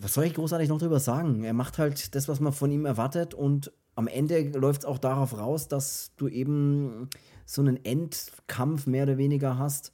was 0.00 0.14
soll 0.14 0.24
ich 0.24 0.34
großartig 0.34 0.68
noch 0.68 0.78
drüber 0.78 1.00
sagen? 1.00 1.44
Er 1.44 1.52
macht 1.52 1.78
halt 1.78 2.14
das, 2.14 2.28
was 2.28 2.40
man 2.40 2.52
von 2.52 2.70
ihm 2.70 2.86
erwartet 2.86 3.34
und 3.34 3.72
am 3.96 4.06
Ende 4.08 4.40
läuft 4.58 4.82
es 4.82 4.84
auch 4.86 4.98
darauf 4.98 5.36
raus, 5.36 5.68
dass 5.68 6.12
du 6.16 6.28
eben 6.28 7.10
so 7.44 7.60
einen 7.60 7.84
Endkampf 7.84 8.86
mehr 8.86 9.02
oder 9.02 9.18
weniger 9.18 9.58
hast. 9.58 9.92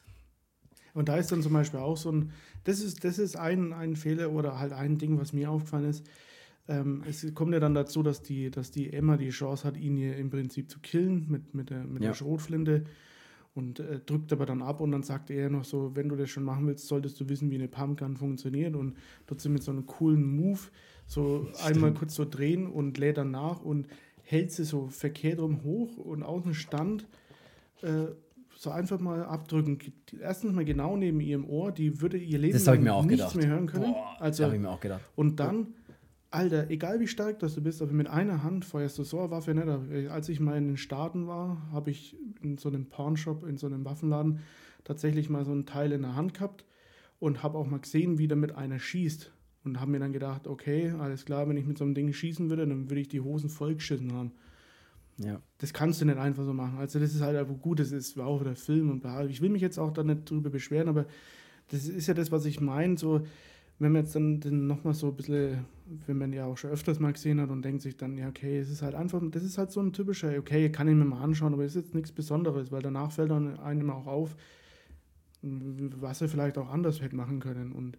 Und 0.95 1.09
da 1.09 1.17
ist 1.17 1.33
dann 1.33 1.43
zum 1.43 1.53
Beispiel 1.53 1.81
auch 1.81 1.97
so 1.97 2.13
ein, 2.13 2.33
das 2.65 2.81
ist, 2.81 3.05
das 3.05 3.19
ist 3.19 3.37
ein, 3.37 3.73
ein 3.73 3.97
Fehler 3.97 4.31
oder 4.31 4.59
halt 4.59 4.73
ein 4.73 4.99
Ding, 4.99 5.19
was 5.19 5.33
mir 5.33 5.51
aufgefallen 5.51 5.91
ist. 5.91 6.05
Ähm, 6.69 7.03
es 7.09 7.33
kommt 7.35 7.53
ja 7.53 7.61
dann 7.61 7.75
dazu, 7.75 8.03
dass 8.03 8.23
die, 8.23 8.51
dass 8.51 8.71
die 8.73 8.93
Emma 8.93 9.17
die 9.17 9.31
Chance 9.31 9.65
hat, 9.65 9.77
ihn 9.77 9.97
hier 9.97 10.17
im 10.17 10.31
Prinzip 10.31 10.69
zu 10.71 10.81
killen 10.81 11.27
mit, 11.29 11.55
mit, 11.55 11.71
der, 11.71 11.85
mit 11.85 12.03
Ja. 12.03 12.09
der 12.11 12.15
Schrotflinte. 12.15 12.85
und 13.55 13.81
äh, 13.81 14.01
drückt 14.05 14.33
aber 14.35 14.45
dann 14.45 14.61
ab 14.61 14.83
und 14.83 14.91
dann 14.93 15.03
sagt 15.03 15.31
er 15.31 15.49
noch 15.49 15.65
so, 15.65 15.93
wenn 15.97 16.11
du 16.11 16.17
das 16.17 16.29
schon 16.29 16.43
machen 16.45 16.67
willst, 16.67 16.87
solltest 16.89 17.19
du 17.21 17.29
wissen, 17.31 17.51
wie 17.51 17.55
eine 17.55 17.69
Pumpgun 17.69 18.15
funktioniert 18.17 18.77
und 18.77 18.97
trotzdem 19.27 19.55
mit 19.55 19.63
so 19.63 19.71
einem 19.71 19.87
coolen 19.87 20.23
Move 20.37 20.59
so 21.07 21.47
Stimmt. 21.55 21.65
einmal 21.65 21.95
kurz 21.95 22.17
so 22.17 22.27
drehen 22.27 22.67
und 22.67 22.99
lädt 22.99 23.17
dann 23.17 23.31
nach 23.31 23.63
und 23.63 23.87
hält 24.25 24.53
sie 24.53 24.65
so 24.65 24.89
verkehrt 24.89 25.39
rum 25.41 25.63
hoch 25.65 25.97
und 25.97 26.23
aus 26.23 26.43
dem 26.43 26.53
Stand 26.53 27.07
äh, 27.81 28.09
so 28.59 28.71
einfach 28.71 29.01
mal 29.01 29.25
abdrücken. 29.25 29.79
Erstens 30.21 30.53
mal 30.53 30.65
genau 30.67 30.97
neben 30.99 31.21
ihrem 31.21 31.49
Ohr, 31.49 31.73
die 31.73 32.03
würde 32.03 32.19
ihr 32.19 32.39
Leben 32.39 32.53
nichts 33.07 33.33
gedacht. 33.33 33.37
mehr 33.37 33.47
hören 33.47 33.67
können. 33.69 33.93
Boah, 33.93 34.17
also, 34.21 34.45
habe 34.45 34.57
ich 34.57 34.61
mir 34.61 34.69
auch 34.71 34.81
gedacht. 34.81 35.01
Und 35.15 35.41
dann, 35.41 35.69
Alter, 36.37 36.71
egal 36.71 37.01
wie 37.01 37.07
stark 37.07 37.39
das 37.39 37.55
du 37.55 37.63
bist, 37.63 37.81
aber 37.81 37.93
mit 37.93 38.09
einer 38.09 38.43
Hand 38.43 38.67
feuerst 38.67 38.99
du 38.99 39.05
so 39.05 39.21
eine 39.21 39.31
Waffe 39.31 39.55
nicht. 39.55 40.11
Als 40.11 40.29
ich 40.29 40.39
mal 40.39 40.59
in 40.59 40.67
den 40.67 40.77
Staaten 40.77 41.27
war, 41.27 41.71
habe 41.73 41.91
ich 41.91 42.15
in 42.43 42.59
so 42.59 42.69
einem 42.69 42.87
Pawnshop, 42.87 43.45
in 43.45 43.57
so 43.57 43.67
einem 43.67 43.87
Waffenladen, 43.87 44.41
tatsächlich 44.85 45.31
mal 45.31 45.47
so 45.47 45.53
ein 45.53 45.65
Teil 45.65 45.93
in 45.93 46.03
der 46.03 46.15
Hand 46.15 46.35
gehabt 46.35 46.67
und 47.19 47.43
habe 47.43 47.57
auch 47.57 47.67
mal 47.67 47.81
gesehen, 47.81 48.19
wie 48.19 48.29
damit 48.29 48.55
einer 48.55 48.79
schießt. 48.79 49.33
Und 49.65 49.81
habe 49.81 49.91
mir 49.91 49.99
dann 49.99 50.13
gedacht, 50.13 50.47
okay, 50.47 50.93
alles 50.99 51.25
klar, 51.25 51.49
wenn 51.49 51.57
ich 51.57 51.67
mit 51.67 51.79
so 51.79 51.85
einem 51.85 51.95
Ding 51.95 52.13
schießen 52.13 52.51
würde, 52.51 52.67
dann 52.67 52.89
würde 52.89 53.01
ich 53.01 53.09
die 53.09 53.21
Hosen 53.21 53.51
vollgeschissen 53.51 54.13
haben. 54.13 54.33
Ja. 55.17 55.41
Das 55.59 55.73
kannst 55.73 56.03
du 56.03 56.05
nicht 56.05 56.19
einfach 56.19 56.45
so 56.45 56.53
machen. 56.53 56.79
Also 56.79 57.01
das 57.01 57.15
ist 57.15 57.23
halt 57.23 57.37
einfach 57.37 57.59
gut, 57.59 57.81
das 57.81 57.91
ist 57.91 58.17
auch 58.21 58.45
der 58.45 58.57
Film 58.57 58.91
und 58.91 59.01
bla. 59.01 59.25
Ich 59.25 59.41
will 59.41 59.49
mich 59.49 59.63
jetzt 59.63 59.79
auch 59.79 59.91
da 59.91 60.05
nicht 60.05 60.31
drüber 60.31 60.51
beschweren, 60.51 60.89
aber 60.89 61.07
das 61.71 61.89
ist 61.89 62.07
ja 62.07 62.15
das, 62.15 62.31
was 62.31 62.45
ich 62.45 62.61
meine, 62.61 62.97
so 62.97 63.23
wenn 63.79 63.93
man 63.93 64.03
jetzt 64.03 64.15
dann, 64.15 64.41
dann 64.41 64.67
nochmal 64.67 64.95
so 64.95 65.09
ein 65.09 65.17
bisschen, 65.17 65.65
wenn 66.07 66.17
man 66.17 66.33
ja 66.33 66.47
auch 66.47 66.57
schon 66.57 66.71
öfters 66.71 66.99
mal 66.99 67.13
gesehen 67.13 67.41
hat 67.41 67.51
und 67.51 67.63
denkt 67.63 67.83
sich 67.83 67.97
dann, 67.97 68.17
ja, 68.17 68.29
okay, 68.29 68.59
es 68.59 68.71
ist 68.71 68.83
halt 68.83 68.95
einfach, 68.95 69.21
das 69.31 69.43
ist 69.43 69.59
halt 69.59 69.71
so 69.71 69.81
ein 69.81 69.93
typischer, 69.93 70.37
okay, 70.39 70.71
kann 70.71 70.89
ich 70.89 70.95
mir 70.95 71.05
mal 71.05 71.23
anschauen, 71.23 71.53
aber 71.53 71.65
es 71.65 71.77
ist 71.77 71.85
jetzt 71.85 71.95
nichts 71.95 72.13
Besonderes, 72.13 72.73
weil 72.73 72.83
danach 72.83 73.13
fällt 73.13 73.31
dann 73.31 73.59
einem 73.59 73.91
auch 73.91 74.07
auf, 74.07 74.37
was 75.43 76.23
er 76.23 76.29
vielleicht 76.29 76.57
auch 76.57 76.71
anders 76.71 77.03
hätte 77.03 77.15
machen 77.15 77.41
können. 77.41 77.73
Und 77.73 77.99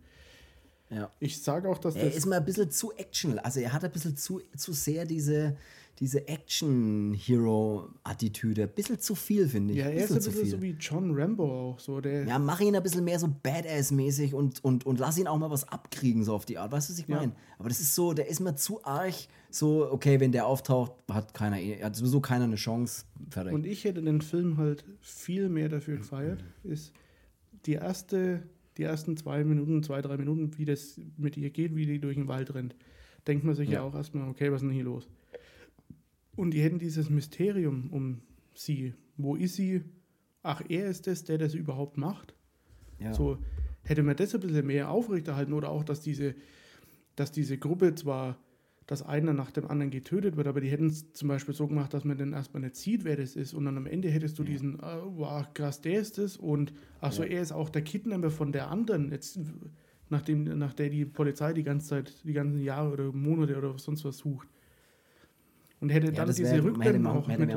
ja. 0.89 1.11
ich 1.19 1.41
sage 1.43 1.69
auch, 1.69 1.78
dass 1.78 1.95
er 1.95 2.11
ist 2.11 2.25
mal 2.25 2.38
ein 2.38 2.45
bisschen 2.45 2.71
zu 2.71 2.91
action, 2.93 3.38
also 3.39 3.59
er 3.59 3.71
hat 3.71 3.84
ein 3.84 3.91
bisschen 3.91 4.17
zu, 4.17 4.41
zu 4.55 4.73
sehr 4.73 5.05
diese 5.05 5.57
diese 6.00 6.28
Action-Hero-Attitüde. 6.28 8.64
Ein 8.64 8.70
bisschen 8.70 9.00
zu 9.00 9.16
viel, 9.16 9.48
finde 9.48 9.74
ich. 9.74 9.80
Ja, 9.80 9.88
er 9.88 10.04
ist 10.04 10.12
ein 10.12 10.18
bisschen 10.18 10.45
so 10.45 10.62
wie 10.62 10.76
John 10.80 11.12
Rambo 11.14 11.72
auch. 11.72 11.80
So, 11.80 12.02
der 12.02 12.26
ja, 12.26 12.38
mach 12.38 12.60
ihn 12.60 12.76
ein 12.76 12.84
bisschen 12.84 13.04
mehr 13.04 13.20
so 13.20 13.28
Badass-mäßig 13.28 14.36
und, 14.36 14.64
und, 14.64 14.86
und 14.86 15.00
lass 15.00 15.18
ihn 15.18 15.28
auch 15.28 15.38
mal 15.38 15.50
was 15.50 15.68
abkriegen, 15.68 16.24
so 16.24 16.36
auf 16.36 16.45
die 16.45 16.58
Art. 16.58 16.72
Weißt 16.72 16.89
du, 16.89 16.93
was 16.93 17.00
ich 17.00 17.08
meine? 17.08 17.32
Ja. 17.32 17.38
Aber 17.58 17.70
das 17.70 17.80
ist 17.80 17.95
so, 17.95 18.14
der 18.14 18.28
ist 18.28 18.39
mir 18.39 18.56
zu 18.56 18.84
arg 18.84 19.16
so, 19.50 19.91
okay, 19.91 20.20
wenn 20.20 20.32
der 20.32 20.45
auftaucht, 20.45 20.93
hat 21.12 21.34
keiner, 21.34 21.58
hat 21.58 21.95
sowieso 21.95 22.22
keiner 22.22 22.43
eine 22.43 22.56
Chance. 22.56 23.06
Fertig. 23.30 23.54
Und 23.54 23.66
ich 23.66 23.84
hätte 23.84 24.02
den 24.02 24.22
Film 24.22 24.58
halt 24.58 24.86
viel 25.00 25.50
mehr 25.50 25.70
dafür 25.70 25.98
gefeiert, 25.98 26.43
ist 26.64 26.93
die 27.66 27.74
erste, 27.74 28.43
die 28.78 28.84
ersten 28.84 29.18
zwei 29.18 29.43
Minuten, 29.43 29.84
zwei, 29.84 30.02
drei 30.02 30.18
Minuten, 30.18 30.58
wie 30.58 30.66
das 30.66 31.00
mit 31.18 31.38
ihr 31.38 31.50
geht, 31.50 31.76
wie 31.76 31.86
die 31.86 32.00
durch 32.00 32.16
den 32.16 32.28
Wald 32.28 32.54
rennt. 32.54 32.76
Denkt 33.26 33.43
man 33.43 33.56
sich 33.56 33.70
ja, 33.70 33.76
ja 33.76 33.82
auch 33.82 33.95
erstmal, 33.95 34.30
okay, 34.30 34.52
was 34.52 34.62
ist 34.62 34.68
denn 34.68 34.76
hier 34.76 34.84
los? 34.84 35.08
Und 36.38 36.52
die 36.52 36.62
hätten 36.62 36.80
dieses 36.80 37.10
Mysterium 37.10 37.90
um 37.92 38.22
sie. 38.54 38.94
Wo 39.18 39.36
ist 39.36 39.56
sie? 39.56 39.82
Ach, 40.44 40.62
er 40.70 40.88
ist 40.88 41.08
es, 41.08 41.26
der 41.26 41.40
das 41.40 41.56
überhaupt 41.56 41.98
macht. 41.98 42.36
Ja. 43.00 43.14
So 43.14 43.40
hätte 43.84 44.04
man 44.04 44.16
das 44.16 44.36
ein 44.36 44.42
bisschen 44.42 44.66
mehr 44.66 44.90
aufrechterhalten 44.92 45.52
oder 45.54 45.70
auch, 45.70 45.84
dass 45.84 46.00
diese, 46.02 46.36
dass 47.16 47.32
diese 47.32 47.58
Gruppe 47.58 47.96
zwar, 47.96 48.38
dass 48.86 49.02
einer 49.02 49.34
nach 49.34 49.50
dem 49.50 49.66
anderen 49.68 49.90
getötet 49.90 50.38
wird, 50.38 50.48
aber 50.48 50.62
die 50.62 50.70
hätten 50.70 50.88
es 50.88 51.12
zum 51.14 51.28
Beispiel 51.28 51.56
so 51.56 51.68
gemacht, 51.68 51.94
dass 51.94 52.04
man 52.04 52.18
dann 52.18 52.34
erstmal 52.34 52.62
nicht 52.62 52.76
sieht, 52.76 53.04
wer 53.04 53.18
das 53.18 53.36
ist 53.36 53.56
und 53.56 53.66
dann 53.66 53.76
am 53.76 53.88
Ende 53.88 54.10
hättest 54.10 54.38
du 54.38 54.44
ja. 54.44 54.50
diesen, 54.50 54.80
oh, 54.80 55.14
wow, 55.16 55.46
krass, 55.54 55.82
der 55.82 56.00
ist 56.00 56.20
es 56.20 56.38
und 56.38 56.72
ach 57.02 57.12
so, 57.12 57.24
ja. 57.24 57.30
er 57.30 57.42
ist 57.42 57.52
auch 57.52 57.70
der 57.70 57.82
Kidnapper 57.82 58.30
von 58.30 58.52
der 58.52 58.70
anderen, 58.70 59.12
jetzt, 59.12 59.40
nachdem, 60.10 60.44
nach 60.44 60.74
der 60.74 60.90
die 60.90 61.06
Polizei 61.06 61.54
die 61.54 61.64
ganze 61.64 61.88
Zeit, 61.88 62.14
die 62.24 62.34
ganzen 62.34 62.62
Jahre 62.62 62.94
oder 62.94 63.12
Monate 63.12 63.58
oder 63.58 63.78
sonst 63.80 64.06
was 64.06 64.20
sucht. 64.20 64.48
Und 65.80 65.89
hätte 65.89 66.11
dann 66.11 66.28
diese 66.28 66.43
wär, 66.43 66.63
Rückblenden 66.63 67.05
auch 67.05 67.28
mit, 67.28 67.55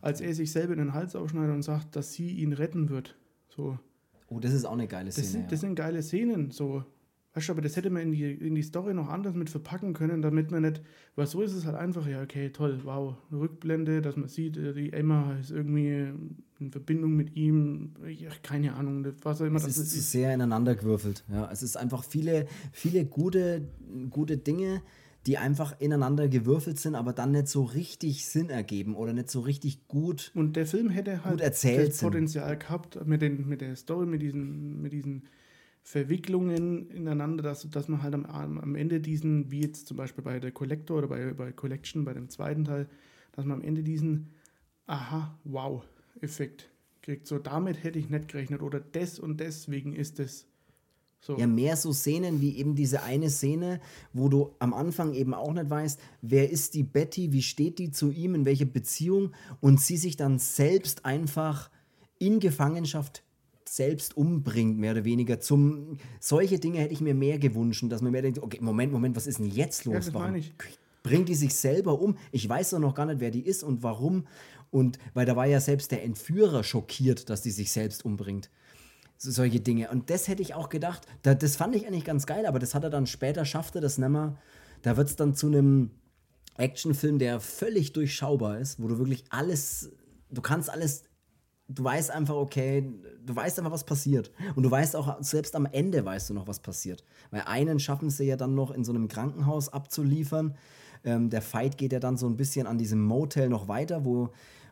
als 0.00 0.20
er 0.20 0.34
sich 0.34 0.50
selber 0.50 0.72
in 0.72 0.80
den 0.80 0.92
Hals 0.92 1.14
aufschneidet 1.14 1.54
und 1.54 1.62
sagt, 1.62 1.94
dass 1.94 2.12
sie 2.12 2.30
ihn 2.30 2.52
retten 2.52 2.88
wird. 2.88 3.16
So. 3.48 3.78
Oh, 4.28 4.40
das 4.40 4.52
ist 4.52 4.64
auch 4.64 4.72
eine 4.72 4.88
geile 4.88 5.12
Szene. 5.12 5.24
Das 5.24 5.32
sind, 5.32 5.42
ja. 5.42 5.48
das 5.48 5.60
sind 5.60 5.74
geile 5.76 6.02
Szenen, 6.02 6.50
so. 6.50 6.84
Weißt 7.32 7.48
du, 7.48 7.52
aber 7.52 7.60
das 7.60 7.76
hätte 7.76 7.90
man 7.90 8.02
in 8.02 8.10
die, 8.10 8.32
in 8.32 8.56
die 8.56 8.62
Story 8.62 8.92
noch 8.92 9.08
anders 9.08 9.34
mit 9.34 9.50
verpacken 9.50 9.92
können, 9.92 10.20
damit 10.20 10.50
man 10.50 10.62
nicht, 10.62 10.82
weil 11.14 11.28
so 11.28 11.42
ist 11.42 11.52
es 11.52 11.64
halt 11.64 11.76
einfach, 11.76 12.08
ja, 12.08 12.22
okay, 12.22 12.50
toll, 12.50 12.80
wow, 12.82 13.14
Rückblende, 13.30 14.02
dass 14.02 14.16
man 14.16 14.28
sieht, 14.28 14.56
äh, 14.56 14.72
die 14.72 14.92
Emma 14.92 15.36
ist 15.38 15.52
irgendwie 15.52 16.12
in 16.58 16.72
Verbindung 16.72 17.14
mit 17.14 17.36
ihm, 17.36 17.94
ja, 18.08 18.30
keine 18.42 18.74
Ahnung, 18.74 19.06
was 19.22 19.40
auch 19.40 19.46
immer 19.46 19.58
es 19.58 19.62
das 19.62 19.76
ist. 19.76 19.92
Es 19.92 19.96
ist 19.96 20.10
sehr 20.10 20.34
ineinandergewürfelt, 20.34 21.24
ja. 21.30 21.48
Es 21.52 21.62
ist 21.62 21.76
einfach 21.76 22.02
viele, 22.02 22.46
viele 22.72 23.04
gute, 23.04 23.68
gute 24.10 24.36
Dinge, 24.36 24.82
die 25.26 25.36
einfach 25.36 25.78
ineinander 25.80 26.28
gewürfelt 26.28 26.78
sind, 26.78 26.94
aber 26.94 27.12
dann 27.12 27.32
nicht 27.32 27.48
so 27.48 27.62
richtig 27.62 28.26
Sinn 28.26 28.48
ergeben 28.48 28.94
oder 28.94 29.12
nicht 29.12 29.30
so 29.30 29.40
richtig 29.40 29.86
gut 29.86 30.32
Und 30.34 30.56
der 30.56 30.66
Film 30.66 30.88
hätte 30.88 31.24
halt 31.24 31.40
das 31.40 31.98
Potenzial 31.98 32.56
gehabt 32.56 33.04
mit, 33.06 33.20
den, 33.20 33.46
mit 33.48 33.60
der 33.60 33.76
Story, 33.76 34.06
mit 34.06 34.22
diesen, 34.22 34.80
mit 34.80 34.92
diesen 34.92 35.24
Verwicklungen 35.82 36.90
ineinander, 36.90 37.42
dass, 37.42 37.68
dass 37.70 37.88
man 37.88 38.02
halt 38.02 38.14
am, 38.14 38.24
am 38.26 38.74
Ende 38.74 39.00
diesen, 39.00 39.50
wie 39.50 39.60
jetzt 39.60 39.86
zum 39.86 39.96
Beispiel 39.96 40.24
bei 40.24 40.38
der 40.40 40.52
Collector 40.52 40.98
oder 40.98 41.08
bei, 41.08 41.32
bei 41.32 41.52
Collection, 41.52 42.04
bei 42.04 42.14
dem 42.14 42.28
zweiten 42.28 42.64
Teil, 42.64 42.88
dass 43.32 43.44
man 43.44 43.58
am 43.58 43.64
Ende 43.64 43.82
diesen 43.82 44.30
Aha, 44.86 45.38
wow, 45.44 45.84
Effekt 46.20 46.68
kriegt. 47.02 47.26
So, 47.26 47.38
damit 47.38 47.84
hätte 47.84 47.98
ich 47.98 48.10
nicht 48.10 48.28
gerechnet 48.28 48.62
oder 48.62 48.80
des 48.80 49.18
und 49.18 49.38
deswegen 49.38 49.94
ist 49.94 50.18
es 50.18 50.49
so. 51.20 51.36
Ja, 51.36 51.46
mehr 51.46 51.76
so 51.76 51.92
Szenen 51.92 52.40
wie 52.40 52.56
eben 52.56 52.74
diese 52.74 53.02
eine 53.02 53.28
Szene, 53.28 53.80
wo 54.14 54.28
du 54.28 54.54
am 54.58 54.72
Anfang 54.72 55.12
eben 55.12 55.34
auch 55.34 55.52
nicht 55.52 55.68
weißt, 55.68 56.00
wer 56.22 56.50
ist 56.50 56.74
die 56.74 56.82
Betty, 56.82 57.32
wie 57.32 57.42
steht 57.42 57.78
die 57.78 57.90
zu 57.90 58.10
ihm, 58.10 58.34
in 58.34 58.46
welche 58.46 58.66
Beziehung 58.66 59.32
und 59.60 59.80
sie 59.80 59.98
sich 59.98 60.16
dann 60.16 60.38
selbst 60.38 61.04
einfach 61.04 61.70
in 62.18 62.40
Gefangenschaft 62.40 63.22
selbst 63.68 64.16
umbringt, 64.16 64.78
mehr 64.78 64.92
oder 64.92 65.04
weniger. 65.04 65.40
Zum, 65.40 65.98
solche 66.18 66.58
Dinge 66.58 66.80
hätte 66.80 66.94
ich 66.94 67.02
mir 67.02 67.14
mehr 67.14 67.38
gewünscht, 67.38 67.84
dass 67.88 68.02
man 68.02 68.12
mehr 68.12 68.22
denkt, 68.22 68.42
okay, 68.42 68.58
Moment, 68.60 68.90
Moment, 68.90 69.14
was 69.14 69.26
ist 69.26 69.38
denn 69.38 69.50
jetzt 69.50 69.84
los? 69.84 70.06
Ja, 70.06 70.14
warum 70.14 70.42
bringt 71.02 71.28
die 71.28 71.34
sich 71.34 71.54
selber 71.54 72.00
um? 72.00 72.16
Ich 72.32 72.48
weiß 72.48 72.70
doch 72.70 72.78
noch 72.78 72.94
gar 72.94 73.06
nicht, 73.06 73.20
wer 73.20 73.30
die 73.30 73.46
ist 73.46 73.62
und 73.62 73.82
warum. 73.82 74.26
Und 74.70 74.98
weil 75.14 75.26
da 75.26 75.36
war 75.36 75.46
ja 75.46 75.60
selbst 75.60 75.90
der 75.92 76.02
Entführer 76.02 76.64
schockiert, 76.64 77.28
dass 77.28 77.42
die 77.42 77.50
sich 77.50 77.72
selbst 77.72 78.04
umbringt 78.04 78.50
so, 79.20 79.30
solche 79.30 79.60
Dinge. 79.60 79.90
Und 79.90 80.10
das 80.10 80.28
hätte 80.28 80.42
ich 80.42 80.54
auch 80.54 80.68
gedacht, 80.70 81.06
da, 81.22 81.34
das 81.34 81.56
fand 81.56 81.76
ich 81.76 81.86
eigentlich 81.86 82.04
ganz 82.04 82.26
geil, 82.26 82.46
aber 82.46 82.58
das 82.58 82.74
hat 82.74 82.84
er 82.84 82.90
dann 82.90 83.06
später, 83.06 83.44
schaffte 83.44 83.80
das 83.80 83.98
nicht 83.98 84.08
mehr. 84.08 84.36
Da 84.82 84.96
wird 84.96 85.08
es 85.08 85.16
dann 85.16 85.34
zu 85.34 85.46
einem 85.46 85.90
Actionfilm, 86.56 87.18
der 87.18 87.38
völlig 87.38 87.92
durchschaubar 87.92 88.58
ist, 88.58 88.82
wo 88.82 88.88
du 88.88 88.98
wirklich 88.98 89.24
alles, 89.28 89.90
du 90.30 90.40
kannst 90.40 90.70
alles, 90.70 91.04
du 91.68 91.84
weißt 91.84 92.10
einfach, 92.10 92.34
okay, 92.34 92.90
du 93.24 93.36
weißt 93.36 93.58
einfach, 93.58 93.72
was 93.72 93.84
passiert. 93.84 94.30
Und 94.56 94.62
du 94.62 94.70
weißt 94.70 94.96
auch, 94.96 95.22
selbst 95.22 95.54
am 95.54 95.66
Ende 95.66 96.02
weißt 96.02 96.30
du 96.30 96.34
noch, 96.34 96.46
was 96.46 96.60
passiert. 96.60 97.04
Weil 97.30 97.42
einen 97.42 97.78
schaffen 97.78 98.08
sie 98.08 98.24
ja 98.24 98.36
dann 98.36 98.54
noch 98.54 98.70
in 98.70 98.84
so 98.84 98.92
einem 98.92 99.08
Krankenhaus 99.08 99.68
abzuliefern. 99.68 100.56
Ähm, 101.04 101.28
der 101.28 101.42
Fight 101.42 101.76
geht 101.76 101.92
ja 101.92 102.00
dann 102.00 102.16
so 102.16 102.26
ein 102.26 102.36
bisschen 102.36 102.66
an 102.66 102.78
diesem 102.78 103.02
Motel 103.02 103.50
noch 103.50 103.68
weiter, 103.68 104.04
wo 104.04 104.30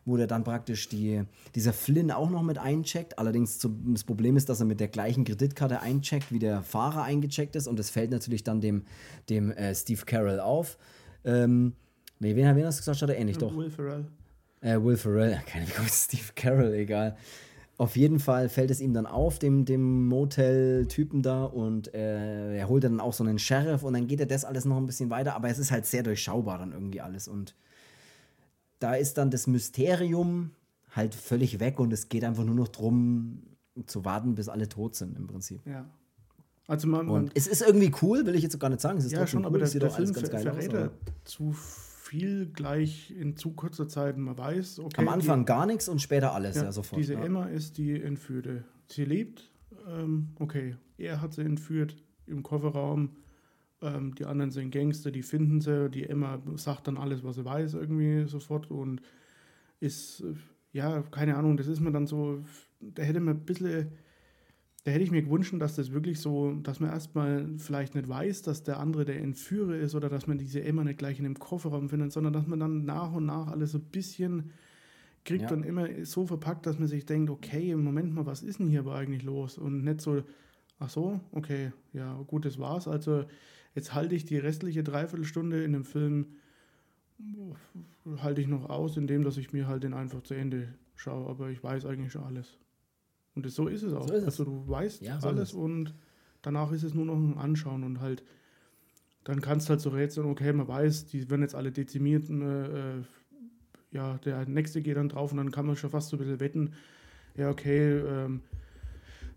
wo 0.09 0.17
der 0.17 0.27
dann 0.27 0.43
praktisch 0.43 0.89
die, 0.89 1.23
dieser 1.55 1.73
Flynn 1.73 2.11
auch 2.11 2.31
noch 2.31 2.43
mit 2.43 2.59
eincheckt. 2.59 3.19
Allerdings 3.19 3.59
zum, 3.59 3.95
das 3.95 4.05
Problem 4.05 4.37
ist, 4.37 4.49
dass 4.49 4.61
er 4.61 4.67
mit 4.67 4.81
der 4.81 4.89
gleichen 4.89 5.25
Kreditkarte 5.25 5.81
eincheckt, 5.81 6.33
wie 6.33 6.39
der 6.39 6.63
Fahrer 6.63 7.03
eingecheckt 7.03 7.55
ist. 7.57 7.67
Und 7.67 7.79
das 7.79 7.91
fällt 7.91 8.11
natürlich 8.11 8.43
dann 8.43 8.61
dem, 8.61 8.85
dem 9.29 9.51
äh, 9.53 9.75
Steve 9.75 10.05
Carroll 10.07 10.41
auf. 10.41 10.79
Ähm, 11.25 11.75
nee, 12.19 12.35
wen, 12.35 12.57
wen 12.57 12.65
hast 12.65 12.79
du 12.79 12.81
gesagt? 12.81 13.03
Hat 13.03 13.11
er 13.11 13.19
ähnlich 13.19 13.39
doch. 13.39 13.55
Will 13.55 13.71
Ferrell. 13.71 14.07
Äh, 14.61 14.83
Will 14.83 14.97
Ferrell, 14.97 15.41
keine 15.47 15.67
Ahnung, 15.77 15.89
Steve 15.89 16.33
Carroll, 16.35 16.73
egal. 16.75 17.17
Auf 17.77 17.97
jeden 17.97 18.19
Fall 18.19 18.49
fällt 18.49 18.73
es 18.73 18.81
ihm 18.81 18.93
dann 18.93 19.07
auf, 19.07 19.39
dem, 19.39 19.65
dem 19.65 20.09
Motel-Typen 20.09 21.23
da, 21.23 21.45
und 21.45 21.95
äh, 21.95 22.57
er 22.57 22.69
holt 22.69 22.83
dann 22.83 22.99
auch 22.99 23.13
so 23.13 23.23
einen 23.23 23.39
Sheriff 23.39 23.85
und 23.85 23.93
dann 23.93 24.09
geht 24.09 24.19
er 24.19 24.27
das 24.27 24.45
alles 24.45 24.65
noch 24.65 24.79
ein 24.79 24.87
bisschen 24.87 25.11
weiter, 25.11 25.37
aber 25.37 25.49
es 25.49 25.61
ist 25.61 25.71
halt 25.71 25.87
sehr 25.87 26.03
durchschaubar 26.03 26.59
dann 26.59 26.73
irgendwie 26.73 27.01
alles 27.01 27.29
und 27.29 27.55
da 28.79 28.95
ist 28.95 29.19
dann 29.19 29.31
das 29.31 29.47
Mysterium 29.47 30.53
halt 30.91 31.15
völlig 31.15 31.61
weg 31.61 31.79
und 31.81 31.93
es 31.93 32.09
geht 32.09 32.25
einfach 32.25 32.45
nur 32.45 32.55
noch 32.55 32.69
darum, 32.69 33.43
zu 33.87 34.05
warten, 34.05 34.35
bis 34.35 34.49
alle 34.49 34.69
tot 34.69 34.95
sind 34.95 35.17
im 35.17 35.27
Prinzip. 35.27 35.61
Ja. 35.67 35.89
Also 36.67 36.87
man, 36.89 37.07
man 37.07 37.31
es 37.35 37.47
ist 37.47 37.63
irgendwie 37.63 37.93
cool, 38.03 38.27
will 38.27 38.35
ich 38.35 38.43
jetzt 38.43 38.59
gar 38.61 38.69
nicht 38.69 38.81
sagen. 38.81 38.99
Es 38.99 39.05
ist 39.07 39.13
ja, 39.13 39.27
schon, 39.27 39.41
cool, 39.41 39.47
aber 39.47 39.59
der, 39.59 39.69
der 39.69 39.91
Film 39.91 40.13
ver 40.13 40.27
verrät 40.27 40.75
aus, 40.75 40.91
zu 41.25 41.53
viel 41.53 42.47
gleich 42.47 43.11
in 43.11 43.37
zu 43.37 43.53
kurzer 43.53 43.89
Zeit. 43.89 44.19
Man 44.19 44.37
weiß, 44.37 44.81
okay. 44.81 45.01
Am 45.01 45.09
Anfang 45.09 45.41
die, 45.41 45.45
gar 45.47 45.67
nichts 45.67 45.89
und 45.89 46.01
später 46.03 46.35
alles, 46.35 46.57
ja, 46.57 46.65
ja 46.65 46.73
sofort. 46.73 47.01
Diese 47.01 47.15
ja. 47.15 47.25
Emma 47.25 47.47
ist 47.47 47.79
die 47.79 48.01
Entführte. 48.01 48.65
Sie 48.87 49.05
lebt, 49.05 49.51
ähm, 49.89 50.29
okay. 50.39 50.77
Er 50.99 51.21
hat 51.21 51.35
sie 51.35 51.43
entführt 51.43 51.97
im 52.27 52.43
Kofferraum 52.43 53.11
ähm, 53.83 54.15
die 54.15 54.25
anderen 54.25 54.51
sind 54.51 54.71
Gangster, 54.71 55.11
die 55.11 55.23
finden 55.23 55.61
sie. 55.61 55.91
Die 55.91 56.09
Emma 56.09 56.41
sagt 56.57 56.89
dann 56.89 56.97
alles, 56.97 57.25
was 57.25 57.37
sie 57.37 57.45
weiß, 57.45 57.75
irgendwie 57.75 58.27
sofort 58.29 58.71
und 58.71 59.01
ist 59.81 60.25
ja, 60.73 61.03
keine 61.03 61.37
Ahnung, 61.37 61.57
das 61.57 61.67
ist 61.67 61.81
mir 61.81 61.93
dann 61.93 62.07
so, 62.07 62.43
da 62.81 63.03
hätte 63.03 63.21
man 63.21 63.37
ein 63.37 63.45
bisschen, 63.45 63.89
da 64.85 64.91
hätte 64.91 65.05
ich 65.05 65.11
mir 65.11 65.23
gewünscht, 65.23 65.55
dass 65.59 65.77
das 65.77 65.93
wirklich 65.93 66.21
so, 66.21 66.53
dass 66.63 66.81
man 66.81 66.91
erstmal 66.91 67.49
vielleicht 67.57 67.95
nicht 67.95 68.09
weiß, 68.09 68.43
dass 68.43 68.63
der 68.63 68.79
andere 68.79 69.05
der 69.05 69.21
Entführer 69.21 69.77
ist 69.77 69.95
oder 69.95 70.09
dass 70.09 70.27
man 70.27 70.39
diese 70.39 70.63
Emma 70.63 70.85
nicht 70.85 70.99
gleich 70.99 71.19
in 71.19 71.25
dem 71.25 71.39
Kofferraum 71.39 71.89
findet, 71.89 72.13
sondern 72.13 72.33
dass 72.33 72.47
man 72.47 72.61
dann 72.61 72.85
nach 72.85 73.13
und 73.13 73.27
nach 73.27 73.49
alles 73.49 73.73
so 73.73 73.79
ein 73.79 73.85
bisschen 73.85 74.51
kriegt 75.25 75.51
Ja. 75.51 75.57
und 75.57 75.65
immer 75.65 75.89
so 76.05 76.27
verpackt, 76.27 76.67
dass 76.67 76.79
man 76.79 76.89
sich 76.89 77.05
denkt, 77.05 77.31
okay, 77.31 77.71
im 77.71 77.83
Moment 77.83 78.15
mal, 78.15 78.27
was 78.27 78.43
ist 78.43 78.61
denn 78.61 78.69
hier 78.69 78.81
aber 78.81 78.95
eigentlich 78.95 79.23
los? 79.25 79.59
Und 79.59 79.85
nicht 79.85 80.01
so, 80.01 80.23
ach 80.79 80.91
so, 80.91 81.21
okay, 81.33 81.73
ja, 81.93 82.15
gut, 82.27 82.45
das 82.45 82.59
war's. 82.59 82.89
Also 82.89 83.25
jetzt 83.75 83.95
halte 83.95 84.15
ich 84.15 84.25
die 84.25 84.39
restliche 84.39 84.83
Dreiviertelstunde 84.83 85.63
in 85.65 85.73
dem 85.73 85.85
Film, 85.85 86.27
halte 88.19 88.41
ich 88.41 88.47
noch 88.47 88.69
aus, 88.71 88.97
indem 88.97 89.25
dass 89.25 89.37
ich 89.37 89.53
mir 89.53 89.67
halt 89.67 89.83
den 89.83 89.95
einfach 89.95 90.23
zu 90.23 90.35
Ende 90.35 90.69
schaue, 90.95 91.29
aber 91.29 91.51
ich 91.51 91.63
weiß 91.63 91.87
eigentlich 91.87 92.13
schon 92.13 92.25
alles. 92.25 92.59
Und 93.35 93.47
das, 93.47 93.55
so 93.55 93.69
ist 93.69 93.83
es 93.83 93.93
auch. 93.93 94.07
So 94.09 94.15
ist 94.15 94.21
es. 94.23 94.25
Also 94.27 94.45
du 94.45 94.69
weißt 94.69 95.03
Ja, 95.03 95.21
so 95.21 95.29
alles 95.29 95.51
es. 95.51 95.55
und 95.55 95.95
danach 96.43 96.73
ist 96.73 96.83
es 96.83 96.95
nur 96.95 97.05
noch 97.07 97.17
ein 97.17 97.39
Anschauen 97.39 97.85
und 97.85 98.01
halt, 98.01 98.23
dann 99.25 99.41
kannst 99.41 99.69
du 99.69 99.71
halt 99.71 99.81
so 99.81 99.91
rätseln, 99.91 100.29
okay, 100.29 100.53
man 100.53 100.67
weiß, 100.67 101.07
die 101.07 101.29
werden 101.31 101.43
jetzt 101.43 101.55
alle 101.55 101.71
dezimiert, 101.71 102.29
äh, 102.31 102.99
äh, 102.99 103.03
ja, 103.91 104.19
der 104.19 104.47
nächste 104.47 104.83
geht 104.83 104.97
dann 104.97 105.09
drauf 105.09 105.31
und 105.33 105.39
dann 105.39 105.51
kann 105.51 105.67
man 105.67 105.77
schon 105.77 105.91
fast 105.91 106.09
so 106.09 106.17
ein 106.17 106.21
bisschen 106.21 106.41
wetten, 106.41 106.73
ja, 107.37 107.51
okay, 107.51 107.99
ähm, 107.99 108.43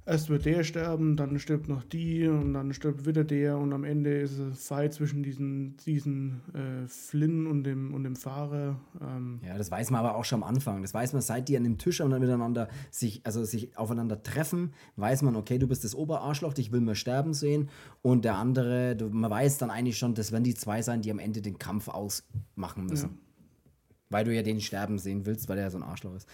erst 0.06 0.30
wird 0.30 0.46
der 0.46 0.64
sterben, 0.64 1.16
dann 1.16 1.38
stirbt 1.40 1.68
noch 1.68 1.84
die 1.84 2.28
und 2.28 2.54
dann 2.54 2.74
stirbt 2.74 3.06
wieder 3.06 3.24
der 3.24 3.58
und 3.58 3.72
am 3.74 3.84
Ende 3.84 4.20
ist 4.20 4.34
es 4.34 4.40
ein 4.40 4.54
Fight 4.54 4.94
zwischen 4.94 5.24
diesen, 5.24 5.78
diesen 5.78 6.42
äh, 6.54 6.88
Flynn 6.88 7.48
und 7.48 7.64
dem, 7.64 7.94
und 7.94 8.04
dem 8.04 8.16
Fahrer. 8.16 8.80
Ähm, 9.00 9.40
Ja, 9.46 9.58
das 9.58 9.70
weiß 9.70 9.92
man 9.92 10.00
aber 10.00 10.16
auch 10.16 10.26
schon 10.26 10.44
am 10.44 10.50
Anfang. 10.50 10.82
Das 10.82 10.94
weiß 10.94 11.14
man, 11.14 11.22
seit 11.22 11.50
die 11.50 11.58
an 11.58 11.64
dem 11.64 11.78
Tisch 11.78 12.00
miteinander 12.02 12.68
sich, 12.90 13.22
also 13.26 13.44
sich 13.44 13.78
aufeinander 13.78 14.24
treffen, 14.24 14.74
weiß 14.96 15.22
man, 15.22 15.36
okay, 15.36 15.58
du 15.58 15.68
bist 15.68 15.84
das 15.84 15.96
Oberarschloch, 15.96 16.54
dich 16.54 16.72
will 16.72 16.82
man 16.82 16.96
sterben 16.96 17.34
sehen. 17.34 17.70
Und 18.02 18.26
der 18.26 18.36
andere, 18.36 18.98
man 19.12 19.30
weiß 19.30 19.60
dann 19.60 19.70
eigentlich 19.70 19.98
schon, 19.98 20.16
das 20.16 20.32
werden 20.32 20.44
die 20.44 20.56
zwei 20.56 20.82
sein, 20.82 21.02
die 21.02 21.12
am 21.12 21.20
Ende 21.20 21.42
den 21.42 21.60
Kampf 21.60 21.88
ausmachen 21.88 22.86
müssen. 22.86 23.10
Ja. 23.10 23.18
Weil 24.10 24.26
du 24.26 24.36
ja 24.36 24.42
den 24.42 24.60
sterben 24.60 25.00
sehen 25.00 25.26
willst, 25.26 25.48
weil 25.48 25.58
er 25.58 25.72
so 25.72 25.78
ein 25.78 25.84
Arschloch 25.84 26.16
ist. 26.16 26.28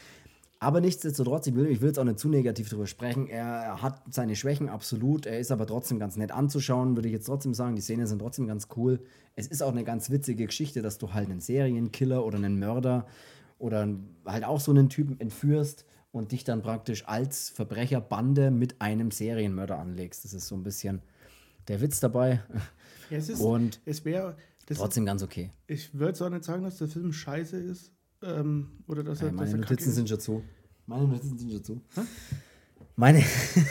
Aber 0.59 0.81
nichtsdestotrotz, 0.81 1.45
ich 1.47 1.55
will, 1.55 1.67
ich 1.67 1.81
will 1.81 1.89
jetzt 1.89 1.99
auch 1.99 2.03
nicht 2.03 2.17
zu 2.17 2.29
negativ 2.29 2.69
drüber 2.69 2.87
sprechen. 2.87 3.27
Er 3.27 3.81
hat 3.81 4.01
seine 4.09 4.35
Schwächen 4.35 4.69
absolut. 4.69 5.27
Er 5.27 5.39
ist 5.39 5.51
aber 5.51 5.67
trotzdem 5.67 5.99
ganz 5.99 6.17
nett 6.17 6.31
anzuschauen, 6.31 6.95
würde 6.95 7.07
ich 7.07 7.13
jetzt 7.13 7.27
trotzdem 7.27 7.53
sagen. 7.53 7.75
Die 7.75 7.81
Szenen 7.81 8.07
sind 8.07 8.19
trotzdem 8.19 8.47
ganz 8.47 8.67
cool. 8.75 8.99
Es 9.35 9.47
ist 9.47 9.61
auch 9.61 9.71
eine 9.71 9.83
ganz 9.83 10.09
witzige 10.09 10.47
Geschichte, 10.47 10.81
dass 10.81 10.97
du 10.97 11.13
halt 11.13 11.29
einen 11.29 11.41
Serienkiller 11.41 12.25
oder 12.25 12.37
einen 12.37 12.57
Mörder 12.57 13.05
oder 13.59 13.87
halt 14.25 14.45
auch 14.45 14.59
so 14.59 14.71
einen 14.71 14.89
Typen 14.89 15.19
entführst 15.19 15.85
und 16.11 16.31
dich 16.31 16.43
dann 16.43 16.63
praktisch 16.63 17.07
als 17.07 17.49
Verbrecherbande 17.49 18.49
mit 18.49 18.81
einem 18.81 19.11
Serienmörder 19.11 19.77
anlegst. 19.77 20.25
Das 20.25 20.33
ist 20.33 20.47
so 20.47 20.55
ein 20.55 20.63
bisschen 20.63 21.01
der 21.67 21.81
Witz 21.81 21.99
dabei. 21.99 22.41
ja, 23.11 23.17
es 23.17 23.29
ist, 23.29 23.41
Und 23.41 23.79
es 23.85 24.05
wäre, 24.05 24.35
trotzdem 24.65 25.05
ganz 25.05 25.21
okay. 25.21 25.51
ich 25.67 25.93
würde 25.93 26.13
zwar 26.13 26.29
nicht 26.31 26.43
sagen, 26.43 26.63
dass 26.63 26.77
der 26.77 26.87
Film 26.87 27.13
scheiße 27.13 27.57
ist, 27.57 27.91
ähm, 28.23 28.67
oder 28.87 29.03
dass 29.03 29.21
er, 29.21 29.27
Ey, 29.27 29.33
meine 29.33 29.45
dass 29.45 29.53
er 29.53 29.59
Notizen 29.59 29.89
ist. 29.89 29.95
sind 29.95 30.09
schon 30.09 30.19
zu. 30.19 30.43
Meine 30.85 31.07
Notizen 31.07 31.37
sind 31.37 31.51
schon 31.51 31.63
zu. 31.63 31.81
Meine. 32.95 33.23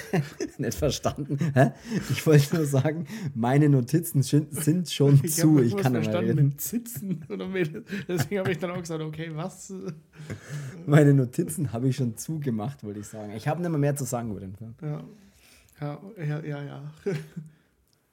nicht 0.58 0.78
verstanden. 0.78 1.36
Hä? 1.52 1.72
Ich 2.10 2.24
wollte 2.26 2.56
nur 2.56 2.66
sagen, 2.66 3.06
meine 3.34 3.68
Notizen 3.68 4.22
sind 4.22 4.88
schon 4.90 5.20
Ich 5.24 5.34
zu. 5.34 5.60
Ich 5.60 5.76
kann 5.76 5.94
nicht 5.94 6.12
reden. 6.14 6.50
mit 6.50 6.60
Sitzen 6.60 7.24
oder 7.28 7.48
mit, 7.48 7.84
deswegen 8.06 8.38
habe 8.38 8.52
ich 8.52 8.58
dann 8.58 8.70
auch 8.70 8.80
gesagt, 8.80 9.02
okay, 9.02 9.30
was? 9.34 9.72
Meine 10.86 11.12
Notizen 11.12 11.72
habe 11.72 11.88
ich 11.88 11.96
schon 11.96 12.16
zugemacht, 12.16 12.84
wollte 12.84 13.00
ich 13.00 13.06
sagen. 13.08 13.32
Ich 13.36 13.48
habe 13.48 13.60
nicht 13.60 13.70
mehr, 13.70 13.80
mehr 13.80 13.96
zu 13.96 14.04
sagen 14.04 14.30
über 14.30 14.40
den 14.40 14.54
Film. 14.54 14.74
Ja, 14.80 15.04
ja, 15.80 16.00
ja, 16.24 16.40
ja. 16.44 16.62
ja. 16.62 16.92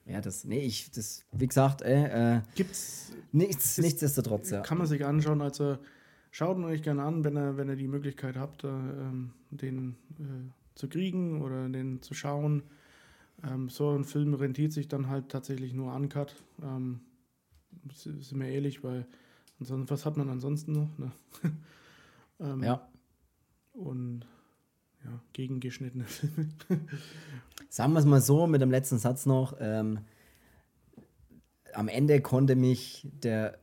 Ja, 0.06 0.20
das, 0.20 0.44
nee, 0.44 0.60
ich, 0.60 0.92
das, 0.92 1.24
wie 1.32 1.48
gesagt, 1.48 1.82
äh, 1.82 2.36
äh, 2.36 2.42
Gibt's, 2.56 3.14
nichts, 3.32 3.78
nichtsdestotrotz, 3.78 4.50
ja. 4.50 4.60
kann 4.62 4.78
man 4.78 4.86
sich 4.86 5.06
anschauen, 5.06 5.42
also 5.42 5.78
schaut 6.34 6.58
ihn 6.58 6.64
euch 6.64 6.82
gerne 6.82 7.04
an, 7.04 7.24
wenn 7.24 7.38
ihr, 7.38 7.58
wenn 7.58 7.70
ihr 7.70 7.76
die 7.76 7.88
Möglichkeit 7.88 8.36
habt, 8.38 8.64
äh, 8.64 8.68
ähm, 8.68 9.34
den 9.52 9.96
äh, 10.20 10.50
zu 10.74 10.90
kriegen 10.90 11.44
oder 11.44 11.70
den 11.70 12.02
zu 12.02 12.16
schauen. 12.16 12.64
Ähm, 13.44 13.70
so 13.70 13.92
ein 13.92 14.04
Film 14.04 14.34
rentiert 14.34 14.74
sich 14.74 14.88
dann 14.88 15.10
halt 15.10 15.30
tatsächlich 15.30 15.74
nur 15.74 15.94
uncut. 15.94 16.36
Ähm, 16.64 17.02
sind 17.94 18.40
wir 18.40 18.48
ehrlich, 18.48 18.84
weil 18.84 19.06
ansonsten, 19.60 19.90
was 19.92 20.06
hat 20.08 20.18
man 20.18 20.28
ansonsten 20.30 20.72
noch? 20.72 20.98
Ne? 20.98 21.12
ähm, 22.40 22.64
Ja. 22.64 22.90
Und 23.74 24.26
ja, 25.04 25.22
gegengeschnittene 25.34 26.04
Filme. 26.06 26.50
Sagen 27.70 27.94
wir 27.94 28.00
es 28.00 28.06
mal 28.06 28.22
so, 28.22 28.48
mit 28.48 28.62
dem 28.62 28.72
letzten 28.72 28.98
Satz 28.98 29.28
noch. 29.28 29.56
Ähm, 29.60 30.00
am 31.74 31.88
Ende 31.88 32.22
konnte 32.22 32.56
mich 32.56 33.08
der 33.22 33.60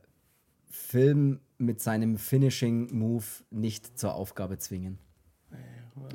Film 0.69 1.41
mit 1.61 1.79
seinem 1.81 2.17
Finishing 2.17 2.89
Move 2.97 3.23
nicht 3.51 3.97
zur 3.97 4.15
Aufgabe 4.15 4.57
zwingen. 4.57 4.97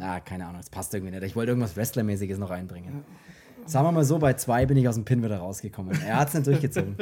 Ah, 0.01 0.21
keine 0.21 0.45
Ahnung, 0.47 0.59
das 0.59 0.71
passt 0.71 0.93
irgendwie 0.95 1.13
nicht. 1.13 1.23
Ich 1.23 1.37
wollte 1.37 1.51
irgendwas 1.51 1.77
Wrestlermäßiges 1.77 2.39
noch 2.39 2.51
einbringen. 2.51 3.05
Sagen 3.67 3.87
wir 3.87 3.93
mal 3.93 4.05
so, 4.05 4.19
bei 4.19 4.35
zwei 4.35 4.67
bin 4.67 4.77
ich 4.77 4.89
aus 4.89 4.95
dem 4.97 5.05
Pin 5.05 5.23
wieder 5.23 5.39
rausgekommen. 5.39 5.99
Er 6.03 6.19
hat 6.19 6.29
es 6.29 6.35
nicht 6.35 6.47
durchgezogen. 6.47 6.97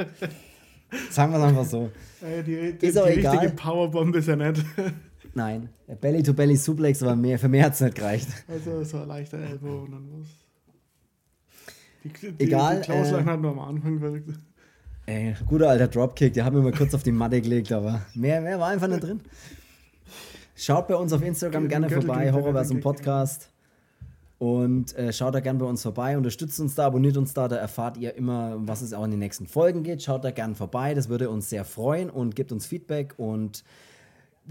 Sagen 1.11 1.32
wir 1.32 1.38
es 1.38 1.45
einfach 1.45 1.64
so. 1.64 1.90
Äh, 2.22 2.42
die 2.42 2.78
die, 2.78 2.86
Ist 2.86 2.97
die 2.97 3.01
auch 3.01 3.07
richtige 3.07 3.28
egal. 3.28 3.51
Powerbomb 3.51 4.14
ist 4.16 4.28
ja 4.28 4.36
nicht. 4.36 4.64
Nein, 5.34 5.68
der 5.88 5.97
Belly-to-Belly-Suplex 5.97 7.03
war 7.03 7.16
mehr, 7.16 7.38
für 7.38 7.49
mehr 7.49 7.64
hat 7.64 7.74
es 7.74 7.80
nicht 7.80 7.97
gereicht. 7.97 8.28
Also 8.49 8.84
so 8.84 8.99
ein 8.99 9.09
leichter 9.09 9.38
Elbow 9.38 9.82
und 9.82 9.92
dann 9.92 10.09
was. 10.12 10.28
Die, 12.05 12.32
die, 12.36 12.45
Egal, 12.45 12.80
Die 12.80 12.82
Klauslein 12.82 13.26
äh, 13.26 13.30
hat 13.30 13.40
nur 13.40 13.51
am 13.53 13.59
Anfang 13.61 13.99
gewirkt. 13.99 14.28
Ey, 15.07 15.34
guter 15.46 15.68
alter 15.68 15.88
Dropkick, 15.88 16.32
der 16.32 16.46
hat 16.46 16.55
mir 16.55 16.62
mal 16.62 16.72
kurz 16.72 16.94
auf 16.94 17.02
die 17.02 17.12
Matte 17.12 17.38
gelegt, 17.42 17.70
aber 17.72 18.00
mehr, 18.14 18.40
mehr 18.40 18.59
war 18.59 18.68
einfach 18.68 18.88
nicht 18.88 19.02
drin. 19.02 19.20
Schaut 20.57 20.88
bei 20.88 20.96
uns 20.96 21.12
auf 21.12 21.20
Instagram 21.20 21.68
gerne 21.68 21.90
vorbei, 21.90 22.32
Horrorversum 22.32 22.80
Podcast. 22.80 23.50
Und 24.38 24.96
äh, 24.96 25.12
schaut 25.12 25.34
da 25.34 25.40
gerne 25.40 25.59
bei 25.59 25.66
uns 25.66 25.82
vorbei, 25.82 26.16
unterstützt 26.16 26.59
uns 26.59 26.74
da, 26.74 26.86
abonniert 26.86 27.18
uns 27.18 27.34
da, 27.34 27.48
da 27.48 27.57
erfahrt 27.57 27.98
ihr 27.98 28.14
immer, 28.14 28.55
was 28.66 28.80
es 28.80 28.94
auch 28.94 29.05
in 29.05 29.11
den 29.11 29.20
nächsten 29.20 29.46
Folgen 29.46 29.82
geht. 29.82 30.02
Schaut 30.02 30.24
da 30.24 30.30
gerne 30.30 30.55
vorbei, 30.55 30.94
das 30.94 31.11
würde 31.11 31.28
uns 31.28 31.50
sehr 31.50 31.66
freuen 31.66 32.09
und 32.09 32.34
gebt 32.34 32.50
uns 32.50 32.64
Feedback 32.64 33.14
und 33.18 33.62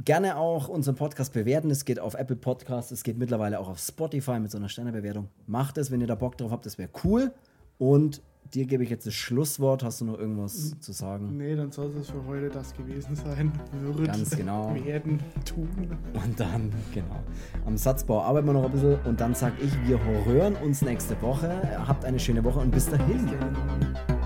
gerne 0.06 0.38
auch 0.38 0.68
unseren 0.68 0.96
Podcast 0.96 1.34
bewerten. 1.34 1.72
Es 1.72 1.84
geht 1.84 2.00
auf 2.00 2.14
Apple 2.14 2.36
Podcasts, 2.36 2.92
es 2.92 3.04
geht 3.04 3.18
mittlerweile 3.18 3.60
auch 3.60 3.70
auf 3.70 3.80
Spotify 3.80 4.40
mit 4.40 4.52
so 4.52 4.60
einer 4.60 4.70
Sternebewertung. 4.70 5.30
Macht 5.48 5.80
es, 5.80 5.90
wenn 5.90 6.00
ihr 6.00 6.08
da 6.08 6.16
Bock 6.16 6.38
drauf 6.38 6.52
habt, 6.52 6.68
das 6.68 6.78
wäre 6.78 6.90
cool. 7.04 7.32
Und 7.80 8.22
dir 8.54 8.66
gebe 8.66 8.84
ich 8.84 8.90
jetzt 8.90 9.06
das 9.06 9.14
Schlusswort. 9.14 9.84
Hast 9.84 10.02
du 10.02 10.06
noch 10.06 10.18
irgendwas 10.18 10.80
zu 10.80 10.92
sagen? 10.92 11.38
Nee, 11.38 11.56
dann 11.56 11.72
soll 11.72 11.92
es 12.00 12.10
für 12.10 12.26
heute 12.26 12.50
das 12.50 12.74
gewesen 12.74 13.16
sein. 13.16 13.52
Wird 13.82 14.08
Ganz 14.08 14.36
genau. 14.36 14.74
werden, 14.84 15.20
tun. 15.46 15.70
Und 16.14 16.40
dann, 16.40 16.72
genau. 16.94 17.24
Am 17.66 17.78
Satzbau 17.78 18.22
arbeiten 18.22 18.48
wir 18.48 18.54
noch 18.54 18.66
ein 18.66 18.72
bisschen. 18.72 19.00
Und 19.06 19.20
dann 19.20 19.34
sage 19.34 19.56
ich, 19.62 19.72
wir 19.88 20.00
hören 20.26 20.56
uns 20.56 20.82
nächste 20.82 21.20
Woche. 21.22 21.50
Habt 21.88 22.06
eine 22.06 22.20
schöne 22.20 22.44
Woche 22.44 22.60
und 22.60 22.72
bis 22.72 22.90
dahin. 22.90 23.28
Denn 23.28 24.23